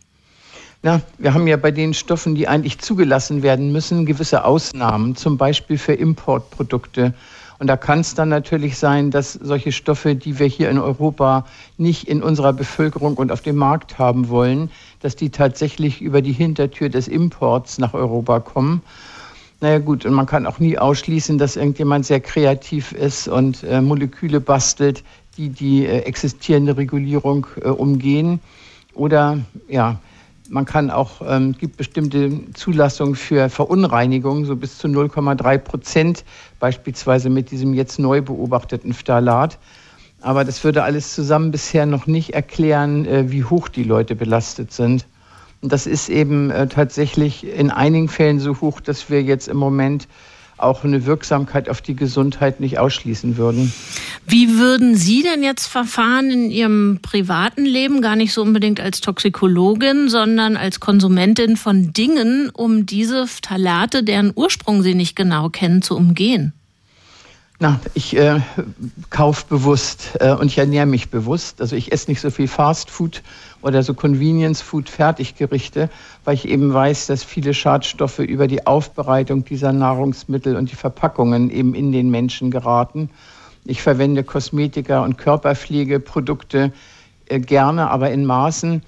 Na, 0.83 1.01
wir 1.19 1.33
haben 1.33 1.47
ja 1.47 1.57
bei 1.57 1.71
den 1.71 1.93
Stoffen, 1.93 2.33
die 2.33 2.47
eigentlich 2.47 2.79
zugelassen 2.79 3.43
werden 3.43 3.71
müssen, 3.71 4.07
gewisse 4.07 4.45
Ausnahmen, 4.45 5.15
zum 5.15 5.37
Beispiel 5.37 5.77
für 5.77 5.93
Importprodukte. 5.93 7.13
Und 7.59 7.67
da 7.67 7.77
kann 7.77 7.99
es 7.99 8.15
dann 8.15 8.29
natürlich 8.29 8.79
sein, 8.79 9.11
dass 9.11 9.33
solche 9.33 9.71
Stoffe, 9.71 10.15
die 10.15 10.39
wir 10.39 10.47
hier 10.47 10.71
in 10.71 10.79
Europa 10.79 11.45
nicht 11.77 12.07
in 12.07 12.23
unserer 12.23 12.53
Bevölkerung 12.53 13.13
und 13.17 13.31
auf 13.31 13.41
dem 13.41 13.57
Markt 13.57 13.99
haben 13.99 14.29
wollen, 14.29 14.71
dass 15.01 15.15
die 15.15 15.29
tatsächlich 15.29 16.01
über 16.01 16.23
die 16.23 16.31
Hintertür 16.31 16.89
des 16.89 17.07
Imports 17.07 17.77
nach 17.77 17.93
Europa 17.93 18.39
kommen. 18.39 18.81
Naja 19.61 19.77
gut, 19.77 20.07
und 20.07 20.13
man 20.13 20.25
kann 20.25 20.47
auch 20.47 20.57
nie 20.57 20.79
ausschließen, 20.79 21.37
dass 21.37 21.55
irgendjemand 21.55 22.07
sehr 22.07 22.19
kreativ 22.19 22.93
ist 22.93 23.27
und 23.27 23.63
äh, 23.63 23.79
Moleküle 23.79 24.41
bastelt, 24.41 25.03
die 25.37 25.49
die 25.49 25.85
äh, 25.85 25.99
existierende 25.99 26.75
Regulierung 26.77 27.45
äh, 27.61 27.69
umgehen. 27.69 28.39
Oder 28.95 29.37
ja, 29.69 29.99
man 30.49 30.65
kann 30.65 30.89
auch, 30.89 31.21
ähm, 31.23 31.55
gibt 31.57 31.77
bestimmte 31.77 32.51
Zulassungen 32.53 33.13
für 33.13 33.49
Verunreinigungen, 33.49 34.45
so 34.45 34.55
bis 34.55 34.79
zu 34.79 34.87
0,3 34.87 35.59
Prozent, 35.59 36.25
beispielsweise 36.59 37.29
mit 37.29 37.51
diesem 37.51 37.75
jetzt 37.75 37.99
neu 37.99 38.23
beobachteten 38.23 38.93
Phthalat. 38.93 39.59
Aber 40.21 40.43
das 40.43 40.63
würde 40.63 40.83
alles 40.83 41.13
zusammen 41.13 41.51
bisher 41.51 41.85
noch 41.85 42.07
nicht 42.07 42.33
erklären, 42.33 43.05
äh, 43.05 43.31
wie 43.31 43.43
hoch 43.43 43.69
die 43.69 43.83
Leute 43.83 44.15
belastet 44.15 44.73
sind. 44.73 45.05
Das 45.61 45.85
ist 45.85 46.09
eben 46.09 46.49
äh, 46.49 46.67
tatsächlich 46.67 47.45
in 47.45 47.69
einigen 47.69 48.09
Fällen 48.09 48.39
so 48.39 48.59
hoch, 48.61 48.81
dass 48.81 49.09
wir 49.09 49.21
jetzt 49.21 49.47
im 49.47 49.57
Moment 49.57 50.07
auch 50.57 50.83
eine 50.83 51.05
Wirksamkeit 51.05 51.69
auf 51.69 51.81
die 51.81 51.95
Gesundheit 51.95 52.59
nicht 52.59 52.79
ausschließen 52.79 53.37
würden. 53.37 53.73
Wie 54.27 54.57
würden 54.57 54.95
Sie 54.95 55.23
denn 55.23 55.43
jetzt 55.43 55.67
verfahren 55.67 56.29
in 56.29 56.51
Ihrem 56.51 56.99
privaten 57.01 57.65
Leben, 57.65 58.01
gar 58.01 58.15
nicht 58.15 58.33
so 58.33 58.41
unbedingt 58.41 58.79
als 58.79 59.01
Toxikologin, 59.01 60.09
sondern 60.09 60.57
als 60.57 60.79
Konsumentin 60.79 61.57
von 61.57 61.93
Dingen, 61.93 62.49
um 62.53 62.85
diese 62.85 63.27
Phthalate, 63.27 64.03
deren 64.03 64.31
Ursprung 64.35 64.83
Sie 64.83 64.95
nicht 64.95 65.15
genau 65.15 65.49
kennen, 65.49 65.81
zu 65.81 65.95
umgehen? 65.95 66.53
Na, 67.63 67.79
ich 67.93 68.17
äh, 68.17 68.39
kaufe 69.11 69.45
bewusst 69.47 70.17
äh, 70.19 70.31
und 70.31 70.47
ich 70.47 70.57
ernähre 70.57 70.87
mich 70.87 71.11
bewusst. 71.11 71.61
Also 71.61 71.75
ich 71.75 71.91
esse 71.91 72.09
nicht 72.09 72.19
so 72.19 72.31
viel 72.31 72.47
Fast 72.47 72.89
Food 72.89 73.21
oder 73.61 73.83
so 73.83 73.93
Convenience 73.93 74.63
Food 74.63 74.89
Fertiggerichte, 74.89 75.87
weil 76.23 76.33
ich 76.33 76.47
eben 76.47 76.73
weiß, 76.73 77.05
dass 77.05 77.23
viele 77.23 77.53
Schadstoffe 77.53 78.17
über 78.17 78.47
die 78.47 78.65
Aufbereitung 78.65 79.45
dieser 79.45 79.73
Nahrungsmittel 79.73 80.55
und 80.55 80.71
die 80.71 80.75
Verpackungen 80.75 81.51
eben 81.51 81.75
in 81.75 81.91
den 81.91 82.09
Menschen 82.09 82.49
geraten. 82.49 83.11
Ich 83.65 83.83
verwende 83.83 84.23
Kosmetika 84.23 85.03
und 85.03 85.19
Körperpflegeprodukte 85.19 86.73
äh, 87.27 87.39
gerne, 87.39 87.91
aber 87.91 88.09
in 88.09 88.25
Maßen. 88.25 88.81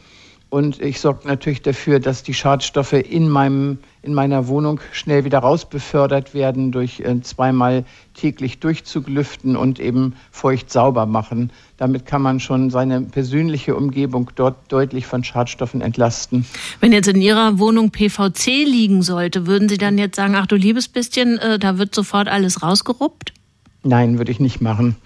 Und 0.54 0.80
ich 0.80 0.99
sorge 0.99 1.28
natürlich 1.28 1.64
dafür, 1.64 1.99
dass 1.99 2.22
die 2.22 2.36
Schadstoffe 2.36 2.93
in, 2.93 3.28
meinem, 3.28 3.80
in 4.04 4.14
meiner 4.14 4.47
Wohnung 4.47 4.82
schnell 4.91 5.26
wieder 5.26 5.39
rausbefördert 5.39 6.36
werden 6.36 6.72
durch 6.72 6.99
äh, 6.99 7.20
zweimal 7.24 7.86
täglich 8.14 8.60
Durchzuglüften 8.60 9.56
und 9.56 9.80
eben 9.80 10.14
feucht 10.30 10.72
sauber 10.72 11.08
machen. 11.08 11.51
Damit 11.78 12.06
kann 12.06 12.22
man 12.22 12.39
schon 12.39 12.70
seine 12.70 13.01
persönliche 13.01 13.76
Umgebung 13.76 14.30
dort 14.36 14.72
deutlich 14.72 15.08
von 15.08 15.24
Schadstoffen 15.24 15.82
entlasten. 15.82 16.45
Wenn 16.80 16.91
jetzt 16.91 17.08
in 17.08 17.20
Ihrer 17.20 17.58
Wohnung 17.58 17.89
PVC 17.89 18.45
liegen 18.64 19.01
sollte, 19.01 19.47
würden 19.47 19.70
Sie 19.70 19.80
dann 19.80 19.97
jetzt 19.97 20.18
sagen, 20.18 20.36
ach 20.36 20.45
du 20.45 20.56
liebes 20.56 20.88
bisschen, 20.88 21.39
äh, 21.39 21.58
da 21.58 21.80
wird 21.80 21.95
sofort 21.95 22.28
alles 22.28 22.62
rausgeruppt? 22.62 23.34
Nein, 23.82 24.20
würde 24.20 24.32
ich 24.32 24.39
nicht 24.39 24.62
machen. 24.62 24.97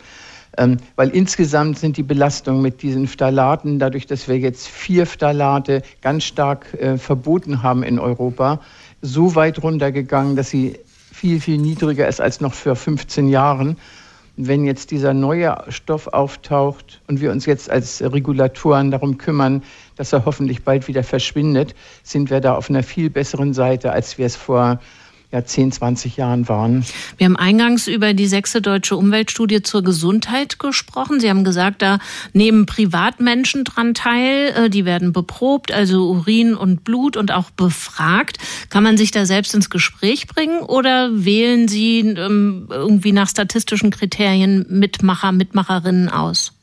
Ähm, 0.58 0.78
weil 0.96 1.10
insgesamt 1.10 1.78
sind 1.78 1.98
die 1.98 2.04
Belastungen 2.04 2.62
mit 2.62 2.82
diesen 2.82 3.08
Phthalaten, 3.08 3.78
dadurch, 3.78 4.08
dass 4.08 4.28
wir 4.28 4.40
jetzt 4.40 4.68
vier 4.68 5.06
Phthalate 5.06 5.84
ganz 6.02 6.24
stark 6.24 6.74
äh, 6.74 6.98
verboten 6.98 7.62
haben 7.62 7.84
in 7.84 8.00
Europa, 8.00 8.60
so 9.02 9.36
weit 9.36 9.62
runtergegangen, 9.62 10.36
dass 10.36 10.50
sie 10.50 10.80
viel, 11.12 11.40
viel 11.40 11.58
niedriger 11.60 12.08
ist 12.08 12.20
als 12.22 12.42
noch 12.42 12.54
vor 12.54 12.76
15 12.76 13.30
Jahren. 13.30 13.78
Wenn 14.36 14.66
jetzt 14.66 14.92
dieser 14.92 15.14
neue 15.14 15.58
Stoff 15.70 16.08
auftaucht 16.08 17.02
und 17.08 17.22
wir 17.22 17.32
uns 17.32 17.48
jetzt 17.48 17.72
als 17.72 18.02
Regulatoren 18.02 18.92
darum 18.92 19.18
kümmern, 19.18 19.64
dass 19.96 20.14
er 20.14 20.26
hoffentlich 20.26 20.64
bald 20.64 20.88
wieder 20.88 21.04
verschwindet, 21.04 21.74
sind 22.04 22.30
wir 22.30 22.40
da 22.40 22.56
auf 22.56 22.70
einer 22.70 22.84
viel 22.84 23.10
besseren 23.10 23.54
Seite, 23.54 23.92
als 23.92 24.20
wir 24.20 24.28
es 24.28 24.36
vor 24.36 24.80
ja, 25.32 25.44
10, 25.44 25.74
20 25.74 26.16
Jahren 26.16 26.48
waren. 26.48 26.86
Wir 27.18 27.26
haben 27.26 27.36
eingangs 27.36 27.88
über 27.88 28.14
die 28.14 28.28
sechste 28.28 28.62
deutsche 28.62 28.96
Umweltstudie 28.96 29.62
zur 29.62 29.84
Gesundheit 29.84 30.58
gesprochen. 30.58 31.20
Sie 31.20 31.30
haben 31.30 31.44
gesagt, 31.44 31.82
da 31.82 32.00
nehmen 32.32 32.66
Privatmenschen 32.66 33.66
dran 33.66 33.94
teil. 33.94 34.54
Äh, 34.56 34.70
die 34.70 34.86
werden 34.86 35.12
beprobt, 35.12 35.74
also 35.74 36.10
Urin 36.10 36.56
und 36.56 36.86
Blut 36.86 37.18
und 37.18 37.34
auch 37.34 37.50
befragt. 37.52 38.38
Kann 38.70 38.84
man 38.84 38.96
sich 38.96 39.12
da 39.12 39.26
selbst 39.26 39.54
ins 39.54 39.70
Gespräch 39.70 40.28
bringen 40.28 40.62
oder 40.62 41.10
wählen 41.12 41.68
Sie 41.68 42.00
ähm, 42.00 42.68
irgendwie 42.70 43.12
nach 43.12 43.28
statistischen 43.28 43.92
Kriterien 43.92 44.66
Mitmacher, 44.70 45.34
Mitmacherinnen 45.34 46.08
aus? 46.08 46.57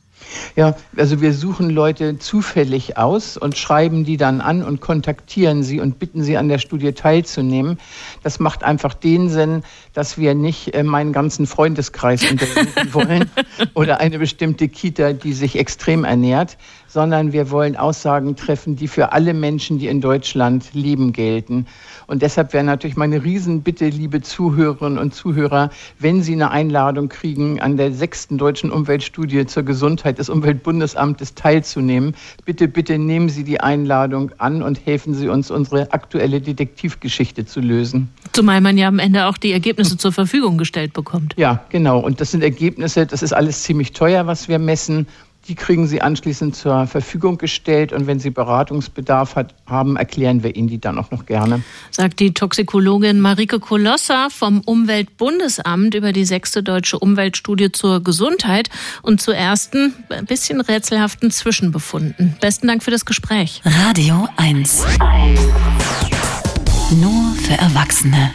Ja, 0.56 0.76
also 0.96 1.20
wir 1.20 1.32
suchen 1.32 1.70
Leute 1.70 2.18
zufällig 2.18 2.96
aus 2.96 3.36
und 3.36 3.56
schreiben 3.56 4.04
die 4.04 4.16
dann 4.16 4.40
an 4.40 4.62
und 4.62 4.80
kontaktieren 4.80 5.62
sie 5.62 5.80
und 5.80 5.98
bitten 5.98 6.22
sie 6.22 6.36
an 6.36 6.48
der 6.48 6.58
Studie 6.58 6.92
teilzunehmen. 6.92 7.78
Das 8.22 8.40
macht 8.40 8.62
einfach 8.62 8.94
den 8.94 9.28
Sinn, 9.28 9.62
dass 9.92 10.18
wir 10.18 10.34
nicht 10.34 10.74
äh, 10.74 10.82
meinen 10.82 11.12
ganzen 11.12 11.46
Freundeskreis 11.46 12.22
untersuchen 12.30 12.94
wollen 12.94 13.30
oder 13.74 14.00
eine 14.00 14.18
bestimmte 14.18 14.68
Kita, 14.68 15.12
die 15.12 15.32
sich 15.32 15.58
extrem 15.58 16.04
ernährt, 16.04 16.56
sondern 16.94 17.32
wir 17.32 17.50
wollen 17.50 17.74
Aussagen 17.74 18.36
treffen, 18.36 18.76
die 18.76 18.86
für 18.86 19.10
alle 19.10 19.34
Menschen, 19.34 19.80
die 19.80 19.88
in 19.88 20.00
Deutschland 20.00 20.72
leben, 20.74 21.12
gelten. 21.12 21.66
Und 22.06 22.22
deshalb 22.22 22.52
wäre 22.52 22.62
natürlich 22.62 22.96
meine 22.96 23.24
Riesenbitte, 23.24 23.88
liebe 23.88 24.22
Zuhörerinnen 24.22 24.98
und 24.98 25.12
Zuhörer, 25.12 25.70
wenn 25.98 26.22
Sie 26.22 26.34
eine 26.34 26.52
Einladung 26.52 27.08
kriegen, 27.08 27.60
an 27.60 27.76
der 27.76 27.92
sechsten 27.92 28.38
deutschen 28.38 28.70
Umweltstudie 28.70 29.44
zur 29.46 29.64
Gesundheit 29.64 30.18
des 30.18 30.28
Umweltbundesamtes 30.28 31.34
teilzunehmen, 31.34 32.14
bitte, 32.44 32.68
bitte 32.68 32.96
nehmen 32.96 33.28
Sie 33.28 33.42
die 33.42 33.60
Einladung 33.60 34.30
an 34.38 34.62
und 34.62 34.86
helfen 34.86 35.14
Sie 35.14 35.28
uns, 35.28 35.50
unsere 35.50 35.92
aktuelle 35.92 36.40
Detektivgeschichte 36.40 37.44
zu 37.44 37.58
lösen. 37.58 38.08
Zumal 38.32 38.60
man 38.60 38.78
ja 38.78 38.86
am 38.86 39.00
Ende 39.00 39.26
auch 39.26 39.36
die 39.36 39.50
Ergebnisse 39.50 39.96
zur 39.96 40.12
Verfügung 40.12 40.58
gestellt 40.58 40.92
bekommt. 40.92 41.34
Ja, 41.36 41.64
genau. 41.70 41.98
Und 41.98 42.20
das 42.20 42.30
sind 42.30 42.44
Ergebnisse, 42.44 43.04
das 43.04 43.24
ist 43.24 43.32
alles 43.32 43.64
ziemlich 43.64 43.92
teuer, 43.92 44.28
was 44.28 44.46
wir 44.46 44.60
messen. 44.60 45.08
Die 45.46 45.54
kriegen 45.54 45.86
Sie 45.86 46.00
anschließend 46.00 46.56
zur 46.56 46.86
Verfügung 46.86 47.36
gestellt 47.36 47.92
und 47.92 48.06
wenn 48.06 48.18
Sie 48.18 48.30
Beratungsbedarf 48.30 49.36
hat, 49.36 49.54
haben, 49.66 49.96
erklären 49.96 50.42
wir 50.42 50.56
Ihnen 50.56 50.68
die 50.68 50.80
dann 50.80 50.98
auch 50.98 51.10
noch 51.10 51.26
gerne. 51.26 51.62
Sagt 51.90 52.20
die 52.20 52.32
Toxikologin 52.32 53.20
Marike 53.20 53.60
Kolossa 53.60 54.28
vom 54.30 54.60
Umweltbundesamt 54.60 55.94
über 55.94 56.12
die 56.12 56.24
sechste 56.24 56.62
deutsche 56.62 56.98
Umweltstudie 56.98 57.72
zur 57.72 58.02
Gesundheit 58.02 58.70
und 59.02 59.20
zu 59.20 59.32
ersten 59.32 59.92
ein 60.08 60.24
bisschen 60.24 60.60
rätselhaften 60.62 61.30
Zwischenbefunden. 61.30 62.36
Besten 62.40 62.66
Dank 62.66 62.82
für 62.82 62.90
das 62.90 63.04
Gespräch. 63.04 63.60
Radio 63.64 64.26
1. 64.36 64.84
Nur 67.00 67.34
für 67.34 67.54
Erwachsene. 67.54 68.30